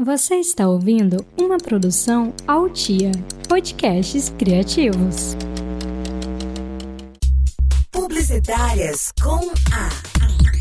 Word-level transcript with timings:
Você 0.00 0.36
está 0.36 0.66
ouvindo 0.66 1.22
uma 1.38 1.58
produção 1.58 2.32
Altia, 2.48 3.12
podcasts 3.46 4.30
criativos. 4.30 5.36
Publicitárias 7.90 9.12
com 9.22 9.50
A. 9.70 10.51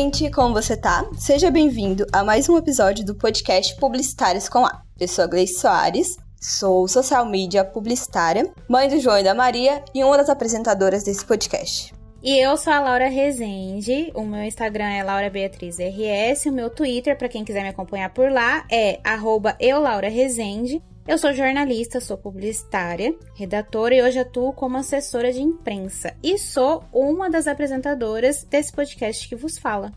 ouvinte, 0.00 0.30
como 0.30 0.54
você 0.54 0.78
tá? 0.78 1.06
Seja 1.18 1.50
bem-vindo 1.50 2.06
a 2.10 2.24
mais 2.24 2.48
um 2.48 2.56
episódio 2.56 3.04
do 3.04 3.14
podcast 3.14 3.76
Publicitários 3.76 4.48
com 4.48 4.64
A. 4.64 4.80
Eu 4.98 5.06
sou 5.06 5.24
a 5.24 5.26
Gleice 5.26 5.60
Soares, 5.60 6.16
sou 6.40 6.88
social 6.88 7.26
media 7.26 7.62
publicitária, 7.66 8.50
mãe 8.66 8.88
do 8.88 8.98
João 8.98 9.18
e 9.18 9.22
da 9.22 9.34
Maria 9.34 9.84
e 9.94 10.02
uma 10.02 10.16
das 10.16 10.30
apresentadoras 10.30 11.04
desse 11.04 11.22
podcast. 11.22 11.92
E 12.22 12.38
eu 12.38 12.56
sou 12.56 12.72
a 12.72 12.80
Laura 12.80 13.10
Rezende, 13.10 14.10
o 14.14 14.22
meu 14.22 14.42
Instagram 14.42 14.88
é 14.88 15.02
laurabeatrizrs, 15.02 16.46
o 16.46 16.52
meu 16.52 16.70
Twitter, 16.70 17.18
para 17.18 17.28
quem 17.28 17.44
quiser 17.44 17.62
me 17.62 17.68
acompanhar 17.68 18.08
por 18.08 18.32
lá, 18.32 18.64
é 18.72 19.00
arroba 19.04 19.54
eulaurarezende. 19.60 20.82
Eu 21.10 21.18
sou 21.18 21.34
jornalista, 21.34 22.00
sou 22.00 22.16
publicitária, 22.16 23.12
redatora 23.34 23.96
e 23.96 24.00
hoje 24.00 24.20
atuo 24.20 24.52
como 24.52 24.76
assessora 24.76 25.32
de 25.32 25.42
imprensa 25.42 26.14
e 26.22 26.38
sou 26.38 26.84
uma 26.92 27.28
das 27.28 27.48
apresentadoras 27.48 28.44
desse 28.44 28.72
podcast 28.72 29.28
que 29.28 29.34
vos 29.34 29.58
fala. 29.58 29.90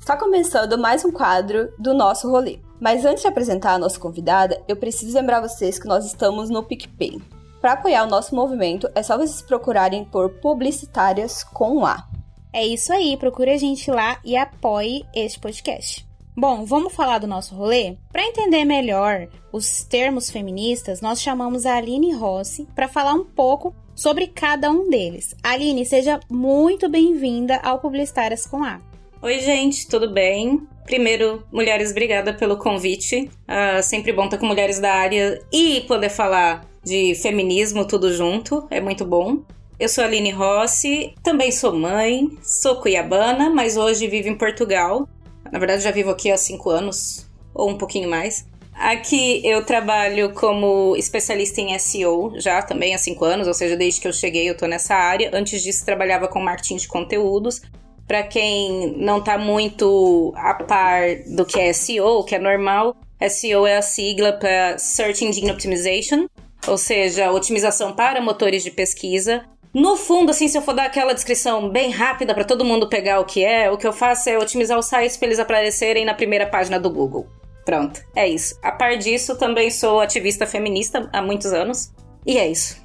Está 0.00 0.16
começando 0.16 0.76
mais 0.76 1.04
um 1.04 1.12
quadro 1.12 1.72
do 1.78 1.94
nosso 1.94 2.28
rolê. 2.28 2.58
Mas 2.80 3.04
antes 3.04 3.22
de 3.22 3.28
apresentar 3.28 3.74
a 3.74 3.78
nossa 3.78 4.00
convidada, 4.00 4.60
eu 4.66 4.74
preciso 4.74 5.16
lembrar 5.16 5.40
vocês 5.40 5.78
que 5.78 5.86
nós 5.86 6.04
estamos 6.04 6.50
no 6.50 6.64
PicPay. 6.64 7.22
Para 7.60 7.74
apoiar 7.74 8.02
o 8.02 8.10
nosso 8.10 8.34
movimento, 8.34 8.90
é 8.96 9.02
só 9.04 9.16
vocês 9.16 9.40
procurarem 9.40 10.04
por 10.06 10.28
Publicitárias 10.40 11.44
com 11.44 11.86
A. 11.86 12.08
É 12.52 12.66
isso 12.66 12.92
aí, 12.92 13.16
procure 13.16 13.52
a 13.52 13.58
gente 13.58 13.88
lá 13.92 14.18
e 14.24 14.36
apoie 14.36 15.06
este 15.14 15.38
podcast. 15.38 16.07
Bom, 16.40 16.64
vamos 16.64 16.94
falar 16.94 17.18
do 17.18 17.26
nosso 17.26 17.52
rolê? 17.56 17.96
Para 18.12 18.22
entender 18.22 18.64
melhor 18.64 19.26
os 19.52 19.82
termos 19.82 20.30
feministas, 20.30 21.00
nós 21.00 21.20
chamamos 21.20 21.66
a 21.66 21.74
Aline 21.74 22.14
Rossi 22.14 22.64
para 22.76 22.86
falar 22.86 23.14
um 23.14 23.24
pouco 23.24 23.74
sobre 23.92 24.28
cada 24.28 24.70
um 24.70 24.88
deles. 24.88 25.34
Aline, 25.42 25.84
seja 25.84 26.20
muito 26.30 26.88
bem-vinda 26.88 27.56
ao 27.56 27.80
Publicitárias 27.80 28.46
com 28.46 28.62
A. 28.62 28.80
Oi, 29.20 29.40
gente, 29.40 29.88
tudo 29.88 30.12
bem? 30.12 30.62
Primeiro, 30.84 31.42
mulheres, 31.50 31.90
obrigada 31.90 32.32
pelo 32.32 32.56
convite. 32.56 33.28
Uh, 33.42 33.82
sempre 33.82 34.12
bom 34.12 34.26
estar 34.26 34.38
com 34.38 34.46
mulheres 34.46 34.78
da 34.78 34.94
área 34.94 35.44
e 35.52 35.80
poder 35.88 36.08
falar 36.08 36.64
de 36.84 37.16
feminismo 37.16 37.84
tudo 37.84 38.14
junto, 38.14 38.64
é 38.70 38.80
muito 38.80 39.04
bom. 39.04 39.42
Eu 39.76 39.88
sou 39.88 40.04
a 40.04 40.06
Aline 40.06 40.30
Rossi, 40.30 41.14
também 41.20 41.50
sou 41.50 41.72
mãe, 41.72 42.30
sou 42.42 42.76
cuiabana, 42.76 43.50
mas 43.50 43.76
hoje 43.76 44.06
vivo 44.06 44.28
em 44.28 44.38
Portugal 44.38 45.08
na 45.52 45.58
verdade, 45.58 45.82
já 45.82 45.90
vivo 45.90 46.10
aqui 46.10 46.30
há 46.30 46.36
cinco 46.36 46.70
anos, 46.70 47.28
ou 47.54 47.68
um 47.70 47.78
pouquinho 47.78 48.08
mais. 48.08 48.46
Aqui 48.78 49.44
eu 49.44 49.64
trabalho 49.64 50.32
como 50.32 50.94
especialista 50.96 51.60
em 51.60 51.76
SEO 51.78 52.32
já 52.36 52.62
também 52.62 52.94
há 52.94 52.98
cinco 52.98 53.24
anos, 53.24 53.48
ou 53.48 53.54
seja, 53.54 53.76
desde 53.76 54.00
que 54.00 54.06
eu 54.06 54.12
cheguei 54.12 54.48
eu 54.48 54.56
tô 54.56 54.66
nessa 54.66 54.94
área. 54.94 55.30
Antes 55.34 55.62
disso, 55.62 55.84
trabalhava 55.84 56.28
com 56.28 56.40
marketing 56.40 56.76
de 56.76 56.86
conteúdos. 56.86 57.60
Para 58.06 58.22
quem 58.22 58.94
não 58.96 59.22
tá 59.22 59.36
muito 59.36 60.32
a 60.36 60.54
par 60.54 61.02
do 61.26 61.44
que 61.44 61.58
é 61.58 61.72
SEO, 61.72 62.24
que 62.24 62.36
é 62.36 62.38
normal, 62.38 62.96
SEO 63.28 63.66
é 63.66 63.76
a 63.76 63.82
sigla 63.82 64.32
para 64.32 64.78
Search 64.78 65.24
Engine 65.24 65.50
Optimization, 65.50 66.26
ou 66.66 66.78
seja, 66.78 67.32
otimização 67.32 67.92
para 67.92 68.20
motores 68.20 68.62
de 68.62 68.70
pesquisa. 68.70 69.44
No 69.72 69.96
fundo, 69.96 70.30
assim, 70.30 70.48
se 70.48 70.56
eu 70.56 70.62
for 70.62 70.74
dar 70.74 70.86
aquela 70.86 71.12
descrição 71.12 71.68
bem 71.68 71.90
rápida 71.90 72.34
para 72.34 72.44
todo 72.44 72.64
mundo 72.64 72.88
pegar 72.88 73.20
o 73.20 73.24
que 73.24 73.44
é, 73.44 73.70
o 73.70 73.76
que 73.76 73.86
eu 73.86 73.92
faço 73.92 74.28
é 74.28 74.38
otimizar 74.38 74.78
os 74.78 74.86
sites 74.86 75.16
para 75.16 75.28
eles 75.28 75.38
aparecerem 75.38 76.04
na 76.04 76.14
primeira 76.14 76.46
página 76.46 76.78
do 76.80 76.90
Google. 76.90 77.26
Pronto, 77.64 78.00
é 78.16 78.26
isso. 78.26 78.58
A 78.62 78.72
par 78.72 78.96
disso, 78.96 79.36
também 79.36 79.70
sou 79.70 80.00
ativista 80.00 80.46
feminista 80.46 81.08
há 81.12 81.20
muitos 81.20 81.52
anos. 81.52 81.92
E 82.26 82.38
é 82.38 82.48
isso. 82.48 82.80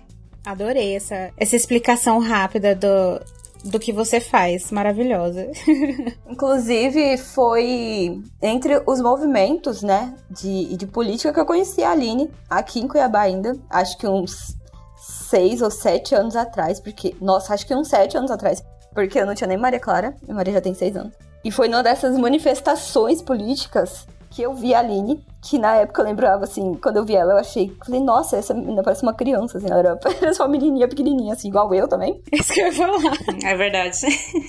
Adorei 0.46 0.96
essa, 0.96 1.31
essa 1.38 1.56
explicação 1.56 2.19
rápida 2.19 2.75
do, 2.75 3.22
do 3.63 3.79
que 3.79 3.94
você 3.94 4.19
faz. 4.19 4.72
Maravilhosa. 4.72 5.50
Inclusive, 6.29 7.18
foi 7.18 8.22
entre 8.41 8.81
os 8.85 9.00
movimentos, 9.00 9.81
né, 9.81 10.13
de, 10.29 10.75
de 10.75 10.85
política 10.85 11.34
que 11.34 11.40
eu 11.40 11.46
conheci 11.46 11.81
a 11.81 11.91
Aline, 11.91 12.29
aqui 12.50 12.81
em 12.81 12.88
Cuiabá 12.88 13.22
ainda. 13.22 13.58
Acho 13.69 13.97
que 13.97 14.06
uns 14.06 14.58
seis 15.03 15.62
ou 15.62 15.69
sete 15.69 16.16
anos 16.16 16.36
atrás, 16.36 16.80
porque, 16.80 17.16
nossa, 17.19 17.53
acho 17.53 17.68
que 17.68 17.75
uns 17.75 17.90
sete 17.90 18.18
anos 18.18 18.31
atrás, 18.31 18.64
porque 18.94 19.19
eu 19.19 19.25
não 19.25 19.36
tinha 19.36 19.47
nem 19.47 19.58
Maria 19.58 19.80
Clara, 19.80 20.16
e 20.28 20.34
Maria 20.34 20.53
já 20.53 20.62
tem 20.62 20.74
seis 20.74 20.96
anos. 20.96 21.14
E 21.44 21.52
foi 21.52 21.68
numa 21.68 21.84
dessas 21.84 22.18
manifestações 22.18 23.22
políticas 23.22 24.08
que 24.30 24.41
eu 24.41 24.53
vi 24.53 24.74
a 24.74 24.80
Aline, 24.80 25.24
que 25.41 25.59
na 25.59 25.75
época 25.75 26.02
eu 26.02 26.06
lembrava, 26.06 26.46
assim, 26.46 26.74
quando 26.75 26.97
eu 26.97 27.06
vi 27.06 27.16
ela, 27.16 27.34
eu 27.34 27.38
achei, 27.38 27.75
falei, 27.86 28.00
nossa, 28.00 28.38
essa 28.38 28.53
menina 28.53 28.81
parece 28.81 29.03
uma 29.03 29.14
criança, 29.14 29.58
assim, 29.58 29.68
ela 29.69 29.80
era, 29.80 30.00
era 30.22 30.34
só 30.34 30.44
uma 30.44 30.50
menininha 30.50 30.88
pequenininha, 30.88 31.34
assim, 31.34 31.50
igual 31.50 31.74
eu 31.75 31.88
também. 31.88 32.22
Isso 32.31 32.53
que 32.53 32.62
eu 32.62 32.68
ia 32.68 32.74
falar. 32.74 33.14
É 33.44 33.56
verdade. 33.56 33.97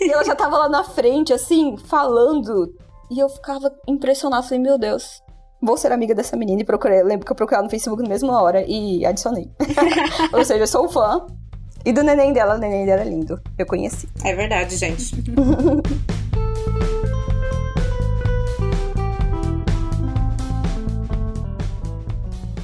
E 0.00 0.10
ela 0.10 0.24
já 0.24 0.36
tava 0.36 0.56
lá 0.56 0.68
na 0.68 0.84
frente, 0.84 1.32
assim, 1.32 1.76
falando, 1.76 2.72
e 3.10 3.18
eu 3.18 3.28
ficava 3.28 3.70
impressionada, 3.86 4.44
falei, 4.44 4.60
meu 4.60 4.78
Deus, 4.78 5.20
vou 5.64 5.76
ser 5.76 5.90
amiga 5.90 6.14
dessa 6.14 6.36
menina 6.36 6.60
e 6.60 6.64
procurei. 6.64 7.02
Lembro 7.02 7.24
que 7.24 7.32
eu 7.32 7.36
procurei 7.36 7.56
ela 7.56 7.64
no 7.64 7.70
Facebook 7.70 8.02
na 8.02 8.08
mesma 8.08 8.40
hora 8.40 8.62
e 8.66 9.04
adicionei. 9.06 9.50
Ou 10.32 10.44
seja, 10.44 10.62
eu 10.62 10.66
sou 10.66 10.88
fã. 10.88 11.26
E 11.84 11.92
do 11.92 12.02
neném 12.02 12.32
dela, 12.32 12.54
o 12.54 12.58
neném 12.58 12.86
dela 12.86 13.02
é 13.02 13.04
lindo. 13.04 13.40
Eu 13.58 13.66
conheci. 13.66 14.08
É 14.24 14.34
verdade, 14.34 14.76
gente. 14.76 15.14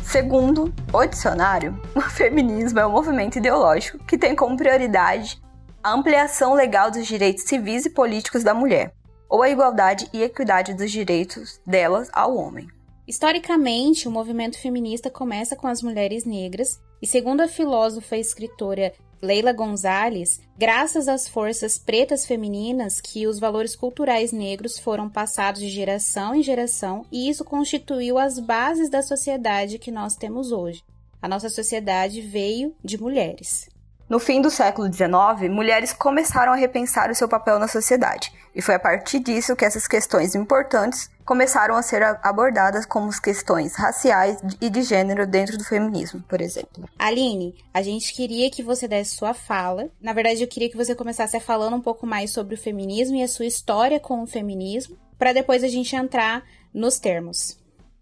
Segundo 0.03 0.75
o 0.93 1.06
dicionário, 1.06 1.81
o 1.94 2.00
feminismo 2.00 2.81
é 2.81 2.87
um 2.87 2.91
movimento 2.91 3.37
ideológico 3.37 3.99
que 4.05 4.19
tem 4.19 4.34
como 4.34 4.56
prioridade 4.56 5.41
a 5.83 5.93
ampliação 5.93 6.53
legal 6.53 6.91
dos 6.91 7.06
direitos 7.06 7.44
civis 7.44 7.87
e 7.87 7.91
políticos 7.91 8.43
da 8.43 8.53
mulher, 8.53 8.93
ou 9.28 9.43
a 9.43 9.49
igualdade 9.49 10.09
e 10.12 10.22
equidade 10.22 10.75
dos 10.75 10.91
direitos 10.91 11.60
delas 11.65 12.10
ao 12.12 12.37
homem. 12.37 12.69
Historicamente, 13.10 14.06
o 14.06 14.10
movimento 14.10 14.56
feminista 14.56 15.10
começa 15.10 15.56
com 15.56 15.66
as 15.66 15.82
mulheres 15.82 16.25
negras, 16.25 16.81
e 17.03 17.06
segundo 17.09 17.41
a 17.41 17.48
filósofa 17.48 18.16
e 18.16 18.21
escritora 18.21 18.93
Leila 19.21 19.53
Gonzalez, 19.53 20.41
graças 20.56 21.09
às 21.09 21.26
forças 21.26 21.76
pretas 21.76 22.25
femininas 22.25 23.00
que 23.00 23.26
os 23.26 23.41
valores 23.41 23.75
culturais 23.75 24.31
negros 24.31 24.78
foram 24.78 25.10
passados 25.10 25.60
de 25.60 25.69
geração 25.69 26.37
em 26.37 26.43
geração, 26.44 27.04
e 27.10 27.28
isso 27.28 27.44
constituiu 27.44 28.16
as 28.16 28.38
bases 28.38 28.88
da 28.88 29.03
sociedade 29.03 29.77
que 29.77 29.91
nós 29.91 30.15
temos 30.15 30.53
hoje. 30.53 30.84
A 31.21 31.27
nossa 31.27 31.50
sociedade 31.50 32.21
veio 32.21 32.77
de 32.81 32.97
mulheres. 32.97 33.69
No 34.10 34.19
fim 34.19 34.43
do 34.43 34.50
século 34.50 34.93
XIX, 34.93 35.48
mulheres 35.48 35.93
começaram 35.93 36.53
a 36.53 36.56
repensar 36.56 37.12
o 37.12 37.15
seu 37.15 37.28
papel 37.28 37.60
na 37.60 37.69
sociedade, 37.69 38.32
e 38.53 38.60
foi 38.60 38.75
a 38.75 38.78
partir 38.81 39.21
disso 39.21 39.54
que 39.54 39.65
essas 39.65 39.87
questões 39.87 40.34
importantes 40.34 41.09
começaram 41.25 41.76
a 41.76 41.82
ser 41.82 42.03
abordadas 42.21 42.84
como 42.84 43.09
questões 43.21 43.76
raciais 43.76 44.38
e 44.60 44.69
de 44.69 44.82
gênero 44.82 45.28
dentro 45.28 45.56
do 45.56 45.62
feminismo, 45.62 46.25
por 46.28 46.41
exemplo. 46.41 46.88
Aline, 46.98 47.54
a 47.72 47.82
gente 47.82 48.12
queria 48.12 48.50
que 48.50 48.65
você 48.65 48.88
desse 48.88 49.15
sua 49.15 49.32
fala. 49.32 49.88
Na 50.03 50.12
verdade, 50.12 50.42
eu 50.42 50.48
queria 50.48 50.69
que 50.69 50.77
você 50.77 50.92
começasse 50.92 51.38
falando 51.38 51.77
um 51.77 51.81
pouco 51.81 52.04
mais 52.04 52.32
sobre 52.32 52.56
o 52.56 52.59
feminismo 52.59 53.15
e 53.15 53.22
a 53.22 53.28
sua 53.28 53.47
história 53.47 54.00
com 54.00 54.25
o 54.25 54.27
feminismo, 54.27 54.98
para 55.16 55.32
depois 55.32 55.62
a 55.62 55.69
gente 55.69 55.94
entrar 55.94 56.42
nos 56.75 56.98
termos. 56.98 57.59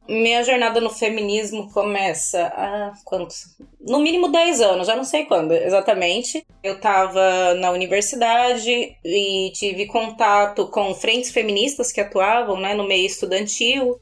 Minha 0.08 0.42
jornada 0.42 0.80
no 0.80 0.88
feminismo 0.88 1.70
começa 1.70 2.46
há 2.46 2.94
quantos? 3.04 3.56
No 3.78 3.98
mínimo 3.98 4.28
10 4.28 4.62
anos, 4.62 4.86
já 4.86 4.96
não 4.96 5.04
sei 5.04 5.26
quando 5.26 5.52
exatamente. 5.52 6.46
Eu 6.62 6.76
estava 6.76 7.52
na 7.54 7.70
universidade 7.70 8.96
e 9.04 9.52
tive 9.52 9.86
contato 9.86 10.66
com 10.68 10.94
frentes 10.94 11.30
feministas 11.30 11.92
que 11.92 12.00
atuavam 12.00 12.58
né, 12.58 12.72
no 12.72 12.88
meio 12.88 13.04
estudantil, 13.04 14.00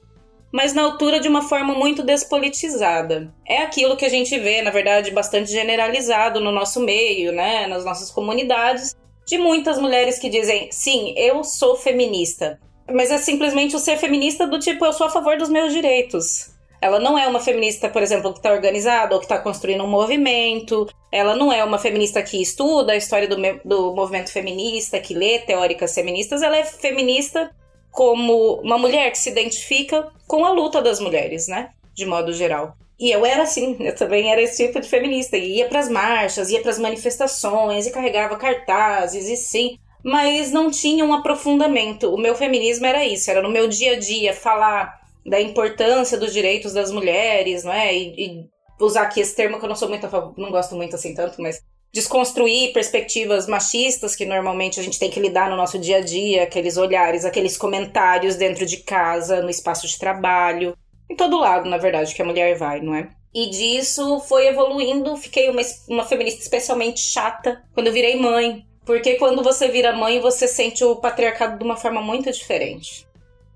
mas 0.52 0.72
na 0.72 0.82
altura 0.82 1.18
de 1.18 1.26
uma 1.26 1.42
forma 1.42 1.74
muito 1.74 2.04
despolitizada. 2.04 3.34
É 3.44 3.58
aquilo 3.58 3.96
que 3.96 4.04
a 4.04 4.08
gente 4.08 4.38
vê, 4.38 4.62
na 4.62 4.70
verdade, 4.70 5.10
bastante 5.10 5.50
generalizado 5.50 6.38
no 6.38 6.52
nosso 6.52 6.78
meio, 6.78 7.32
né, 7.32 7.66
nas 7.66 7.84
nossas 7.84 8.12
comunidades, 8.12 8.94
de 9.26 9.38
muitas 9.38 9.76
mulheres 9.76 10.20
que 10.20 10.28
dizem: 10.28 10.68
sim, 10.70 11.12
eu 11.16 11.42
sou 11.42 11.74
feminista. 11.76 12.60
Mas 12.92 13.10
é 13.10 13.18
simplesmente 13.18 13.74
o 13.74 13.78
ser 13.78 13.96
feminista 13.96 14.46
do 14.46 14.58
tipo, 14.58 14.84
eu 14.84 14.92
sou 14.92 15.06
a 15.06 15.10
favor 15.10 15.36
dos 15.36 15.48
meus 15.48 15.72
direitos. 15.72 16.54
Ela 16.80 17.00
não 17.00 17.18
é 17.18 17.26
uma 17.26 17.40
feminista, 17.40 17.88
por 17.88 18.02
exemplo, 18.02 18.32
que 18.32 18.38
está 18.38 18.52
organizada 18.52 19.14
ou 19.14 19.20
que 19.20 19.24
está 19.24 19.38
construindo 19.38 19.82
um 19.82 19.88
movimento. 19.88 20.86
Ela 21.10 21.34
não 21.34 21.50
é 21.50 21.64
uma 21.64 21.78
feminista 21.78 22.22
que 22.22 22.40
estuda 22.40 22.92
a 22.92 22.96
história 22.96 23.26
do, 23.26 23.36
do 23.64 23.94
movimento 23.94 24.30
feminista, 24.30 25.00
que 25.00 25.14
lê 25.14 25.38
teóricas 25.38 25.94
feministas. 25.94 26.42
Ela 26.42 26.58
é 26.58 26.64
feminista 26.64 27.50
como 27.90 28.60
uma 28.60 28.76
mulher 28.76 29.10
que 29.10 29.18
se 29.18 29.30
identifica 29.30 30.08
com 30.26 30.44
a 30.44 30.52
luta 30.52 30.82
das 30.82 31.00
mulheres, 31.00 31.48
né? 31.48 31.70
De 31.94 32.04
modo 32.04 32.32
geral. 32.32 32.76
E 32.98 33.10
eu 33.10 33.24
era 33.26 33.42
assim, 33.42 33.76
eu 33.80 33.94
também 33.94 34.30
era 34.30 34.40
esse 34.40 34.66
tipo 34.66 34.80
de 34.80 34.88
feminista. 34.88 35.36
E 35.36 35.56
ia 35.56 35.68
pras 35.68 35.88
marchas, 35.88 36.50
ia 36.50 36.60
pras 36.60 36.78
manifestações, 36.78 37.86
e 37.86 37.90
carregava 37.90 38.36
cartazes, 38.36 39.28
e 39.28 39.36
sim. 39.36 39.78
Mas 40.06 40.52
não 40.52 40.70
tinha 40.70 41.04
um 41.04 41.12
aprofundamento. 41.12 42.14
O 42.14 42.18
meu 42.18 42.36
feminismo 42.36 42.86
era 42.86 43.04
isso, 43.04 43.28
era 43.28 43.42
no 43.42 43.50
meu 43.50 43.66
dia 43.66 43.94
a 43.94 43.98
dia 43.98 44.32
falar 44.32 45.00
da 45.26 45.40
importância 45.40 46.16
dos 46.16 46.32
direitos 46.32 46.72
das 46.72 46.92
mulheres, 46.92 47.64
não 47.64 47.72
é? 47.72 47.92
E, 47.92 48.14
e 48.16 48.44
usar 48.80 49.02
aqui 49.02 49.20
esse 49.20 49.34
termo 49.34 49.58
que 49.58 49.64
eu 49.64 49.68
não 49.68 49.74
sou 49.74 49.88
muito 49.88 50.08
favor, 50.08 50.32
não 50.36 50.52
gosto 50.52 50.76
muito 50.76 50.94
assim 50.94 51.12
tanto, 51.12 51.42
mas 51.42 51.60
desconstruir 51.92 52.72
perspectivas 52.72 53.48
machistas 53.48 54.14
que 54.14 54.24
normalmente 54.24 54.78
a 54.78 54.82
gente 54.82 54.98
tem 54.98 55.10
que 55.10 55.18
lidar 55.18 55.50
no 55.50 55.56
nosso 55.56 55.78
dia 55.78 55.96
a 55.96 56.00
dia, 56.00 56.44
aqueles 56.44 56.76
olhares, 56.76 57.24
aqueles 57.24 57.56
comentários 57.56 58.36
dentro 58.36 58.64
de 58.64 58.76
casa, 58.78 59.42
no 59.42 59.50
espaço 59.50 59.88
de 59.88 59.98
trabalho, 59.98 60.76
em 61.10 61.16
todo 61.16 61.40
lado, 61.40 61.68
na 61.68 61.78
verdade, 61.78 62.14
que 62.14 62.22
a 62.22 62.24
mulher 62.24 62.56
vai, 62.56 62.80
não 62.80 62.94
é? 62.94 63.08
E 63.34 63.50
disso 63.50 64.20
foi 64.20 64.46
evoluindo, 64.46 65.16
fiquei 65.16 65.48
uma, 65.48 65.62
uma 65.88 66.04
feminista 66.04 66.40
especialmente 66.40 67.00
chata 67.00 67.62
quando 67.74 67.88
eu 67.88 67.92
virei 67.92 68.16
mãe. 68.16 68.64
Porque 68.86 69.16
quando 69.16 69.42
você 69.42 69.66
vira 69.66 69.92
mãe, 69.92 70.20
você 70.20 70.46
sente 70.46 70.84
o 70.84 70.94
patriarcado 70.94 71.58
de 71.58 71.64
uma 71.64 71.76
forma 71.76 72.00
muito 72.00 72.30
diferente. 72.30 73.04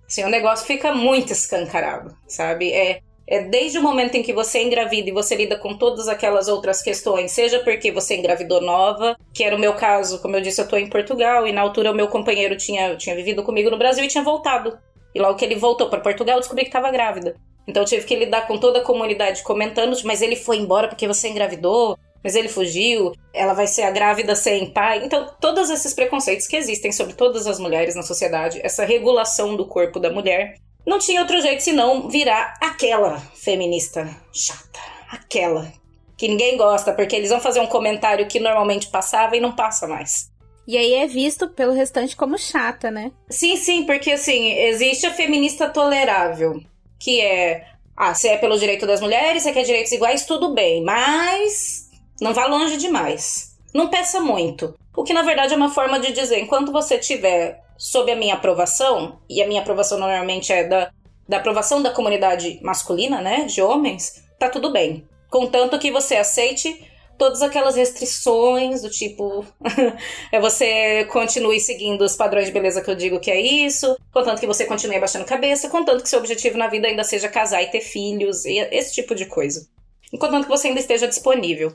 Assim, 0.06 0.24
o 0.24 0.28
negócio 0.28 0.66
fica 0.66 0.92
muito 0.92 1.32
escancarado, 1.32 2.16
sabe? 2.26 2.72
É, 2.72 3.00
é 3.28 3.40
desde 3.42 3.78
o 3.78 3.82
momento 3.82 4.16
em 4.16 4.24
que 4.24 4.32
você 4.32 4.60
engravida 4.60 5.08
e 5.08 5.12
você 5.12 5.36
lida 5.36 5.56
com 5.56 5.78
todas 5.78 6.08
aquelas 6.08 6.48
outras 6.48 6.82
questões, 6.82 7.30
seja 7.30 7.60
porque 7.60 7.92
você 7.92 8.16
engravidou 8.16 8.60
nova, 8.60 9.16
que 9.32 9.44
era 9.44 9.54
o 9.54 9.58
meu 9.58 9.74
caso, 9.74 10.20
como 10.20 10.34
eu 10.34 10.40
disse, 10.40 10.60
eu 10.60 10.66
tô 10.66 10.76
em 10.76 10.90
Portugal 10.90 11.46
e 11.46 11.52
na 11.52 11.60
altura 11.60 11.92
o 11.92 11.94
meu 11.94 12.08
companheiro 12.08 12.56
tinha, 12.56 12.96
tinha 12.96 13.14
vivido 13.14 13.44
comigo 13.44 13.70
no 13.70 13.78
Brasil 13.78 14.02
e 14.02 14.08
tinha 14.08 14.24
voltado. 14.24 14.76
E 15.14 15.20
logo 15.20 15.38
que 15.38 15.44
ele 15.44 15.54
voltou 15.54 15.88
para 15.88 16.00
Portugal, 16.00 16.36
eu 16.36 16.40
descobri 16.40 16.64
que 16.64 16.70
estava 16.70 16.90
grávida. 16.90 17.36
Então 17.68 17.84
eu 17.84 17.86
tive 17.86 18.04
que 18.04 18.16
lidar 18.16 18.48
com 18.48 18.58
toda 18.58 18.80
a 18.80 18.84
comunidade 18.84 19.44
comentando, 19.44 19.96
mas 20.02 20.22
ele 20.22 20.34
foi 20.34 20.56
embora 20.56 20.88
porque 20.88 21.06
você 21.06 21.28
engravidou, 21.28 21.96
mas 22.22 22.34
ele 22.34 22.48
fugiu, 22.48 23.12
ela 23.32 23.54
vai 23.54 23.66
ser 23.66 23.82
a 23.82 23.90
grávida 23.90 24.34
sem 24.34 24.70
pai. 24.70 25.04
Então, 25.04 25.30
todos 25.40 25.70
esses 25.70 25.94
preconceitos 25.94 26.46
que 26.46 26.56
existem 26.56 26.92
sobre 26.92 27.14
todas 27.14 27.46
as 27.46 27.58
mulheres 27.58 27.94
na 27.94 28.02
sociedade, 28.02 28.60
essa 28.62 28.84
regulação 28.84 29.56
do 29.56 29.66
corpo 29.66 29.98
da 29.98 30.10
mulher, 30.10 30.56
não 30.86 30.98
tinha 30.98 31.20
outro 31.20 31.40
jeito 31.40 31.62
senão 31.62 32.08
virar 32.08 32.54
aquela 32.60 33.18
feminista 33.34 34.08
chata. 34.32 34.80
Aquela 35.10 35.72
que 36.16 36.28
ninguém 36.28 36.56
gosta, 36.58 36.92
porque 36.92 37.16
eles 37.16 37.30
vão 37.30 37.40
fazer 37.40 37.60
um 37.60 37.66
comentário 37.66 38.28
que 38.28 38.38
normalmente 38.38 38.88
passava 38.88 39.36
e 39.36 39.40
não 39.40 39.52
passa 39.52 39.88
mais. 39.88 40.30
E 40.68 40.76
aí 40.76 40.94
é 40.94 41.06
visto 41.06 41.48
pelo 41.48 41.72
restante 41.72 42.14
como 42.14 42.38
chata, 42.38 42.90
né? 42.90 43.10
Sim, 43.28 43.56
sim, 43.56 43.84
porque 43.84 44.12
assim, 44.12 44.52
existe 44.52 45.06
a 45.06 45.14
feminista 45.14 45.68
tolerável, 45.68 46.60
que 46.98 47.20
é, 47.22 47.64
ah, 47.96 48.12
se 48.14 48.28
é 48.28 48.36
pelo 48.36 48.58
direito 48.58 48.86
das 48.86 49.00
mulheres, 49.00 49.42
se 49.42 49.52
quer 49.52 49.64
direitos 49.64 49.90
iguais, 49.92 50.26
tudo 50.26 50.52
bem, 50.52 50.84
mas 50.84 51.89
não 52.20 52.34
vá 52.34 52.46
longe 52.46 52.76
demais. 52.76 53.56
Não 53.72 53.88
peça 53.88 54.20
muito. 54.20 54.74
O 54.94 55.04
que 55.04 55.14
na 55.14 55.22
verdade 55.22 55.54
é 55.54 55.56
uma 55.56 55.70
forma 55.70 55.98
de 55.98 56.12
dizer, 56.12 56.38
enquanto 56.40 56.72
você 56.72 56.98
tiver 56.98 57.62
sob 57.78 58.10
a 58.12 58.16
minha 58.16 58.34
aprovação, 58.34 59.20
e 59.28 59.42
a 59.42 59.46
minha 59.46 59.62
aprovação 59.62 59.98
normalmente 59.98 60.52
é 60.52 60.64
da, 60.64 60.90
da 61.26 61.38
aprovação 61.38 61.80
da 61.82 61.90
comunidade 61.90 62.60
masculina, 62.62 63.22
né, 63.22 63.44
de 63.44 63.62
homens, 63.62 64.22
tá 64.38 64.48
tudo 64.48 64.70
bem. 64.70 65.08
Contanto 65.30 65.78
que 65.78 65.90
você 65.90 66.16
aceite 66.16 66.86
todas 67.16 67.42
aquelas 67.42 67.76
restrições 67.76 68.80
do 68.80 68.88
tipo 68.88 69.44
é 70.32 70.40
você 70.40 71.04
continue 71.04 71.60
seguindo 71.60 72.02
os 72.02 72.16
padrões 72.16 72.46
de 72.46 72.52
beleza 72.52 72.80
que 72.80 72.90
eu 72.90 72.94
digo 72.94 73.20
que 73.20 73.30
é 73.30 73.38
isso, 73.38 73.94
contanto 74.10 74.40
que 74.40 74.46
você 74.46 74.64
continue 74.64 74.96
abaixando 74.96 75.26
cabeça, 75.26 75.68
contanto 75.68 76.02
que 76.02 76.08
seu 76.08 76.18
objetivo 76.18 76.56
na 76.56 76.66
vida 76.66 76.88
ainda 76.88 77.04
seja 77.04 77.28
casar 77.28 77.62
e 77.62 77.70
ter 77.70 77.82
filhos, 77.82 78.44
e 78.44 78.58
esse 78.72 78.94
tipo 78.94 79.14
de 79.14 79.26
coisa. 79.26 79.68
Enquanto 80.12 80.44
que 80.44 80.48
você 80.48 80.68
ainda 80.68 80.80
esteja 80.80 81.06
disponível. 81.06 81.74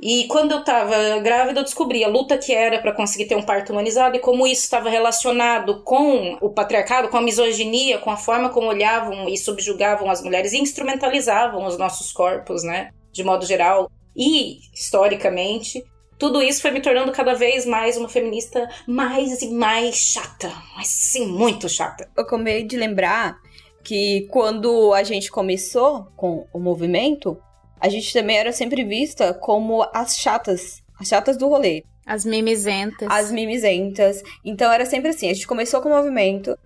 E 0.00 0.24
quando 0.28 0.52
eu 0.52 0.62
tava 0.62 1.18
grávida, 1.20 1.60
eu 1.60 1.64
descobri 1.64 2.04
a 2.04 2.08
luta 2.08 2.36
que 2.36 2.52
era 2.52 2.78
para 2.80 2.92
conseguir 2.92 3.26
ter 3.26 3.34
um 3.34 3.42
parto 3.42 3.72
humanizado 3.72 4.16
e 4.16 4.20
como 4.20 4.46
isso 4.46 4.62
estava 4.62 4.90
relacionado 4.90 5.82
com 5.82 6.36
o 6.40 6.50
patriarcado, 6.50 7.08
com 7.08 7.16
a 7.16 7.22
misoginia, 7.22 7.98
com 7.98 8.10
a 8.10 8.16
forma 8.16 8.50
como 8.50 8.68
olhavam 8.68 9.28
e 9.28 9.38
subjugavam 9.38 10.10
as 10.10 10.22
mulheres 10.22 10.52
e 10.52 10.58
instrumentalizavam 10.58 11.64
os 11.64 11.78
nossos 11.78 12.12
corpos, 12.12 12.62
né? 12.62 12.90
De 13.10 13.24
modo 13.24 13.46
geral. 13.46 13.90
E, 14.14 14.58
historicamente, 14.74 15.82
tudo 16.18 16.42
isso 16.42 16.62
foi 16.62 16.70
me 16.70 16.80
tornando 16.80 17.12
cada 17.12 17.34
vez 17.34 17.66
mais 17.66 17.96
uma 17.96 18.08
feminista 18.08 18.68
mais 18.86 19.42
e 19.42 19.50
mais 19.50 19.96
chata. 19.96 20.50
Mas 20.74 20.88
sim, 20.88 21.26
muito 21.26 21.68
chata. 21.68 22.08
Eu 22.16 22.22
acabei 22.22 22.62
de 22.62 22.76
lembrar 22.76 23.38
que 23.84 24.26
quando 24.30 24.92
a 24.94 25.02
gente 25.02 25.30
começou 25.30 26.08
com 26.16 26.46
o 26.52 26.58
movimento, 26.58 27.38
a 27.80 27.88
gente 27.88 28.12
também 28.12 28.38
era 28.38 28.52
sempre 28.52 28.84
vista 28.84 29.34
como 29.34 29.86
as 29.92 30.16
chatas, 30.16 30.82
as 30.98 31.08
chatas 31.08 31.36
do 31.36 31.48
rolê. 31.48 31.84
As 32.06 32.24
mimizentas. 32.24 33.08
As 33.10 33.32
mimizentas. 33.32 34.22
Então 34.44 34.70
era 34.72 34.86
sempre 34.86 35.10
assim, 35.10 35.28
a 35.28 35.34
gente 35.34 35.46
começou 35.46 35.80
com 35.80 35.88
o 35.88 35.92
movimento, 35.92 36.56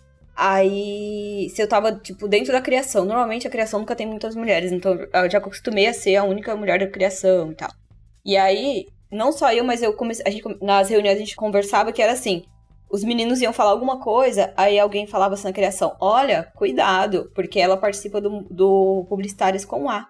Aí, 0.43 1.51
se 1.51 1.61
eu 1.61 1.69
tava, 1.69 1.93
tipo, 1.93 2.27
dentro 2.27 2.51
da 2.51 2.63
criação, 2.63 3.05
normalmente 3.05 3.47
a 3.47 3.51
criação 3.51 3.81
nunca 3.81 3.95
tem 3.95 4.07
muitas 4.07 4.35
mulheres, 4.35 4.73
então 4.73 4.95
eu 4.95 5.31
já 5.31 5.37
acostumei 5.37 5.87
a 5.87 5.93
ser 5.93 6.17
a 6.17 6.25
única 6.25 6.57
mulher 6.57 6.79
da 6.79 6.87
criação 6.87 7.53
e 7.53 7.55
tal. 7.55 7.71
E 8.25 8.39
aí, 8.39 8.87
não 9.13 9.33
só 9.33 9.53
eu, 9.53 9.63
mas 9.65 9.83
eu 9.83 9.93
comecei, 9.93 10.25
a 10.27 10.31
gente, 10.31 10.43
nas 10.63 10.89
reuniões 10.89 11.17
a 11.17 11.21
gente 11.21 11.37
conversava 11.37 11.93
que 11.93 12.01
era 12.01 12.13
assim, 12.13 12.45
os 12.91 13.05
meninos 13.05 13.43
iam 13.43 13.53
falar 13.53 13.73
alguma 13.73 14.01
coisa, 14.01 14.51
aí 14.57 14.79
alguém 14.79 15.07
falava 15.07 15.35
assim 15.35 15.45
na 15.45 15.53
criação, 15.53 15.95
olha, 16.01 16.51
cuidado, 16.57 17.31
porque 17.35 17.61
ela 17.61 17.77
participa 17.77 18.19
do, 18.19 18.47
do 18.51 19.05
Publicitários 19.11 19.67
com 19.67 19.91
A. 19.91 20.09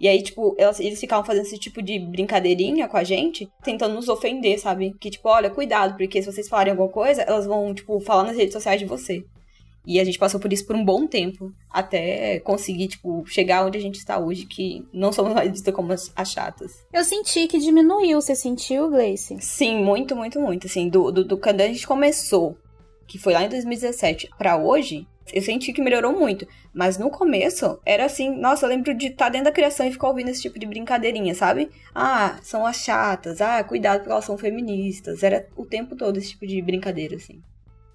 E 0.00 0.06
aí, 0.06 0.22
tipo, 0.22 0.54
elas, 0.56 0.78
eles 0.78 1.00
ficavam 1.00 1.24
fazendo 1.24 1.46
esse 1.46 1.58
tipo 1.58 1.82
de 1.82 1.98
brincadeirinha 1.98 2.86
com 2.86 2.96
a 2.96 3.04
gente, 3.04 3.50
tentando 3.64 3.94
nos 3.94 4.08
ofender, 4.08 4.58
sabe? 4.58 4.94
Que, 5.00 5.10
tipo, 5.10 5.28
olha, 5.28 5.50
cuidado, 5.50 5.96
porque 5.96 6.22
se 6.22 6.30
vocês 6.30 6.48
falarem 6.48 6.70
alguma 6.70 6.88
coisa, 6.88 7.22
elas 7.22 7.46
vão, 7.46 7.74
tipo, 7.74 7.98
falar 8.00 8.24
nas 8.24 8.36
redes 8.36 8.52
sociais 8.52 8.78
de 8.78 8.86
você. 8.86 9.24
E 9.88 9.98
a 9.98 10.04
gente 10.04 10.18
passou 10.18 10.38
por 10.38 10.52
isso 10.52 10.66
por 10.66 10.76
um 10.76 10.84
bom 10.84 11.06
tempo, 11.06 11.50
até 11.70 12.40
conseguir, 12.40 12.88
tipo, 12.88 13.24
chegar 13.26 13.64
onde 13.64 13.78
a 13.78 13.80
gente 13.80 13.96
está 13.96 14.18
hoje, 14.18 14.44
que 14.44 14.86
não 14.92 15.10
somos 15.10 15.32
mais 15.32 15.50
vistas 15.50 15.74
como 15.74 15.92
as, 15.92 16.12
as, 16.14 16.30
chatas. 16.30 16.72
Eu 16.92 17.02
senti 17.02 17.46
que 17.46 17.58
diminuiu, 17.58 18.20
você 18.20 18.34
sentiu, 18.34 18.90
Gleice? 18.90 19.38
Sim, 19.40 19.82
muito, 19.82 20.14
muito, 20.14 20.38
muito. 20.38 20.66
Assim, 20.66 20.90
do, 20.90 21.10
do, 21.10 21.24
do 21.24 21.38
quando 21.38 21.62
a 21.62 21.66
gente 21.66 21.86
começou, 21.86 22.56
que 23.06 23.18
foi 23.18 23.32
lá 23.32 23.42
em 23.42 23.48
2017, 23.48 24.28
para 24.36 24.58
hoje, 24.58 25.06
eu 25.32 25.42
senti 25.42 25.72
que 25.72 25.82
melhorou 25.82 26.12
muito. 26.12 26.46
Mas 26.72 26.98
no 26.98 27.10
começo, 27.10 27.78
era 27.84 28.04
assim, 28.04 28.30
nossa, 28.30 28.66
eu 28.66 28.70
lembro 28.70 28.94
de 28.94 29.06
estar 29.06 29.26
tá 29.26 29.30
dentro 29.30 29.46
da 29.46 29.52
criação 29.52 29.86
e 29.86 29.92
ficar 29.92 30.08
ouvindo 30.08 30.28
esse 30.28 30.42
tipo 30.42 30.58
de 30.58 30.66
brincadeirinha, 30.66 31.34
sabe? 31.34 31.70
Ah, 31.94 32.38
são 32.42 32.66
as 32.66 32.76
chatas, 32.76 33.40
ah, 33.40 33.62
cuidado 33.64 34.00
porque 34.00 34.12
elas 34.12 34.24
são 34.24 34.38
feministas. 34.38 35.22
Era 35.22 35.46
o 35.56 35.64
tempo 35.64 35.96
todo 35.96 36.16
esse 36.18 36.30
tipo 36.30 36.46
de 36.46 36.60
brincadeira, 36.62 37.16
assim. 37.16 37.42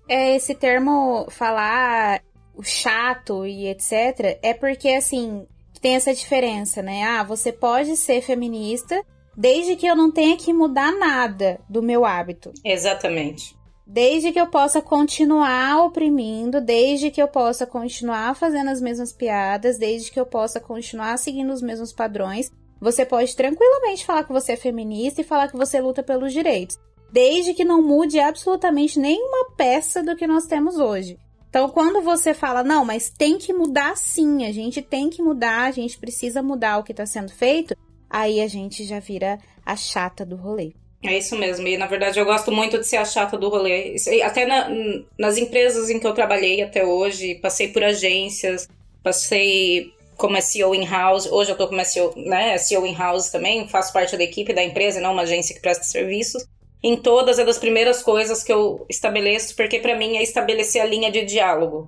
É, 0.08 0.36
esse 0.36 0.54
termo 0.54 1.28
falar 1.30 2.22
o 2.56 2.64
chato 2.64 3.46
e 3.46 3.68
etc. 3.68 4.38
é 4.42 4.54
porque, 4.54 4.90
assim, 4.90 5.46
tem 5.82 5.96
essa 5.96 6.14
diferença, 6.14 6.82
né? 6.82 7.04
Ah, 7.04 7.24
você 7.24 7.52
pode 7.52 7.98
ser 7.98 8.22
feminista 8.22 9.04
desde 9.36 9.76
que 9.76 9.88
eu 9.88 9.96
não 9.96 10.12
tenha 10.12 10.38
que 10.38 10.54
mudar 10.54 10.92
nada 10.92 11.60
do 11.68 11.82
meu 11.82 12.06
hábito. 12.06 12.52
Exatamente. 12.64 13.56
Desde 13.94 14.32
que 14.32 14.40
eu 14.40 14.48
possa 14.48 14.82
continuar 14.82 15.86
oprimindo, 15.86 16.60
desde 16.60 17.12
que 17.12 17.22
eu 17.22 17.28
possa 17.28 17.68
continuar 17.68 18.36
fazendo 18.36 18.72
as 18.72 18.82
mesmas 18.82 19.14
piadas, 19.14 19.78
desde 19.78 20.12
que 20.12 20.20
eu 20.20 20.26
possa 20.26 20.60
continuar 20.60 21.16
seguindo 21.18 21.54
os 21.54 21.62
mesmos 21.62 21.94
padrões, 21.94 22.52
você 22.82 23.06
pode 23.06 23.36
tranquilamente 23.36 24.04
falar 24.04 24.24
que 24.24 24.34
você 24.34 24.54
é 24.54 24.58
feminista 24.58 25.22
e 25.22 25.24
falar 25.24 25.48
que 25.48 25.56
você 25.56 25.80
luta 25.80 26.02
pelos 26.02 26.34
direitos 26.34 26.78
desde 27.14 27.54
que 27.54 27.64
não 27.64 27.84
mude 27.84 28.20
absolutamente 28.20 29.00
nenhuma 29.00 29.52
peça 29.56 30.02
do 30.02 30.16
que 30.16 30.26
nós 30.26 30.48
temos 30.48 30.78
hoje. 30.78 31.20
Então, 31.48 31.70
quando 31.70 32.02
você 32.02 32.34
fala, 32.34 32.64
não, 32.64 32.84
mas 32.84 33.12
tem 33.12 33.38
que 33.38 33.54
mudar 33.54 33.96
sim, 33.96 34.44
a 34.44 34.52
gente 34.52 34.82
tem 34.82 35.12
que 35.12 35.22
mudar, 35.22 35.66
a 35.66 35.72
gente 35.72 36.00
precisa 36.00 36.42
mudar 36.42 36.80
o 36.80 36.84
que 36.84 36.92
está 36.92 37.06
sendo 37.06 37.32
feito, 37.32 37.76
aí 38.10 38.42
a 38.42 38.48
gente 38.48 38.84
já 38.84 39.00
vira 39.00 39.38
a 39.64 39.76
chata 39.76 40.26
do 40.26 40.36
rolê. 40.36 40.74
É 41.04 41.18
isso 41.18 41.36
mesmo, 41.36 41.68
e 41.68 41.78
na 41.78 41.86
verdade 41.86 42.18
eu 42.18 42.26
gosto 42.26 42.52
muito 42.52 42.80
de 42.80 42.88
ser 42.88 42.98
a 42.98 43.06
chata 43.06 43.38
do 43.38 43.50
rolê. 43.50 43.96
Até 44.24 44.46
na, 44.46 44.70
nas 45.20 45.38
empresas 45.38 45.90
em 45.90 46.00
que 46.00 46.08
eu 46.08 46.14
trabalhei 46.14 46.62
até 46.62 46.86
hoje, 46.86 47.36
passei 47.36 47.68
por 47.68 47.84
agências, 47.84 48.70
passei 49.04 49.92
como 50.16 50.42
SEO 50.42 50.74
in-house, 50.74 51.26
hoje 51.26 51.52
eu 51.52 51.58
tô 51.58 51.68
como 51.68 51.84
SEO, 51.84 52.14
né, 52.16 52.58
SEO 52.58 52.86
in-house 52.86 53.30
também, 53.30 53.68
faço 53.68 53.92
parte 53.92 54.16
da 54.16 54.24
equipe 54.24 54.54
da 54.54 54.64
empresa, 54.64 55.02
não 55.02 55.12
uma 55.12 55.24
agência 55.24 55.54
que 55.54 55.62
presta 55.62 55.84
serviços 55.84 56.46
em 56.84 56.98
todas 56.98 57.40
é 57.40 57.46
das 57.46 57.58
primeiras 57.58 58.04
coisas 58.04 58.44
que 58.44 58.52
eu 58.52 58.86
estabeleço, 58.90 59.56
porque 59.56 59.80
para 59.80 59.96
mim 59.96 60.18
é 60.18 60.22
estabelecer 60.22 60.82
a 60.82 60.86
linha 60.86 61.10
de 61.10 61.24
diálogo. 61.24 61.88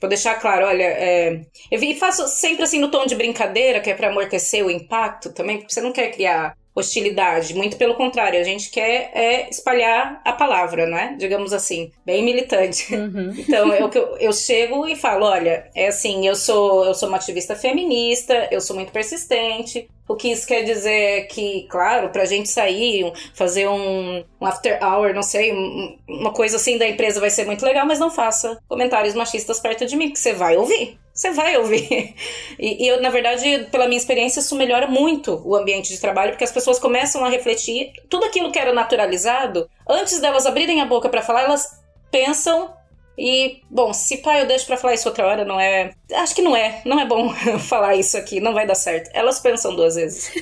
Vou 0.00 0.08
deixar 0.08 0.34
claro, 0.34 0.66
olha, 0.66 0.82
é, 0.82 1.42
eu 1.70 1.94
faço 1.94 2.26
sempre 2.26 2.64
assim 2.64 2.80
no 2.80 2.90
tom 2.90 3.06
de 3.06 3.14
brincadeira, 3.14 3.80
que 3.80 3.88
é 3.88 3.94
para 3.94 4.08
amortecer 4.08 4.66
o 4.66 4.70
impacto 4.70 5.32
também, 5.32 5.58
porque 5.58 5.72
você 5.72 5.80
não 5.80 5.92
quer 5.92 6.10
criar 6.10 6.56
hostilidade, 6.74 7.54
muito 7.54 7.76
pelo 7.76 7.94
contrário, 7.94 8.40
a 8.40 8.44
gente 8.44 8.70
quer 8.70 9.10
é 9.14 9.48
espalhar 9.50 10.20
a 10.24 10.32
palavra, 10.32 10.86
né? 10.86 11.16
Digamos 11.18 11.52
assim, 11.52 11.92
bem 12.04 12.24
militante. 12.24 12.94
Uhum. 12.94 13.32
Então 13.52 13.74
eu, 13.74 13.90
eu, 13.92 14.16
eu 14.18 14.32
chego 14.32 14.86
e 14.86 14.96
falo, 14.96 15.26
olha, 15.26 15.68
é 15.74 15.88
assim, 15.88 16.26
eu 16.26 16.34
sou 16.34 16.86
eu 16.86 16.94
sou 16.94 17.08
uma 17.08 17.18
ativista 17.18 17.54
feminista, 17.54 18.48
eu 18.50 18.60
sou 18.60 18.74
muito 18.74 18.92
persistente, 18.92 19.88
o 20.12 20.16
que 20.16 20.30
isso 20.30 20.46
quer 20.46 20.62
dizer 20.62 20.90
é 20.90 21.20
que, 21.22 21.66
claro, 21.70 22.10
pra 22.10 22.24
gente 22.24 22.48
sair, 22.48 23.10
fazer 23.34 23.66
um, 23.66 24.22
um 24.40 24.46
after 24.46 24.78
hour, 24.82 25.14
não 25.14 25.22
sei, 25.22 25.52
um, 25.52 25.98
uma 26.06 26.32
coisa 26.32 26.56
assim 26.56 26.76
da 26.76 26.86
empresa 26.86 27.18
vai 27.18 27.30
ser 27.30 27.46
muito 27.46 27.64
legal, 27.64 27.86
mas 27.86 27.98
não 27.98 28.10
faça 28.10 28.58
comentários 28.68 29.14
machistas 29.14 29.58
perto 29.58 29.86
de 29.86 29.96
mim, 29.96 30.10
que 30.10 30.18
você 30.18 30.34
vai 30.34 30.56
ouvir. 30.56 30.98
Você 31.14 31.30
vai 31.30 31.56
ouvir. 31.56 32.14
E, 32.58 32.84
e 32.84 32.86
eu, 32.86 33.00
na 33.00 33.08
verdade, 33.08 33.66
pela 33.72 33.88
minha 33.88 33.96
experiência, 33.96 34.38
isso 34.38 34.54
melhora 34.54 34.86
muito 34.86 35.42
o 35.44 35.56
ambiente 35.56 35.88
de 35.88 35.98
trabalho, 35.98 36.32
porque 36.32 36.44
as 36.44 36.52
pessoas 36.52 36.78
começam 36.78 37.24
a 37.24 37.28
refletir 37.28 37.92
tudo 38.08 38.26
aquilo 38.26 38.52
que 38.52 38.58
era 38.58 38.72
naturalizado, 38.72 39.68
antes 39.88 40.20
delas 40.20 40.46
abrirem 40.46 40.80
a 40.80 40.84
boca 40.84 41.08
para 41.08 41.22
falar, 41.22 41.42
elas 41.42 41.80
pensam 42.08 42.72
e, 43.16 43.62
bom, 43.70 43.92
se 43.92 44.18
pai 44.18 44.42
eu 44.42 44.46
deixo 44.46 44.66
pra 44.66 44.76
falar 44.76 44.94
isso 44.94 45.08
outra 45.08 45.26
hora, 45.26 45.44
não 45.44 45.60
é. 45.60 45.92
Acho 46.14 46.34
que 46.34 46.42
não 46.42 46.56
é. 46.56 46.82
Não 46.84 46.98
é 46.98 47.06
bom 47.06 47.32
falar 47.60 47.94
isso 47.94 48.16
aqui, 48.16 48.40
não 48.40 48.54
vai 48.54 48.66
dar 48.66 48.74
certo. 48.74 49.10
Elas 49.12 49.40
pensam 49.40 49.74
duas 49.74 49.94
vezes. 49.94 50.32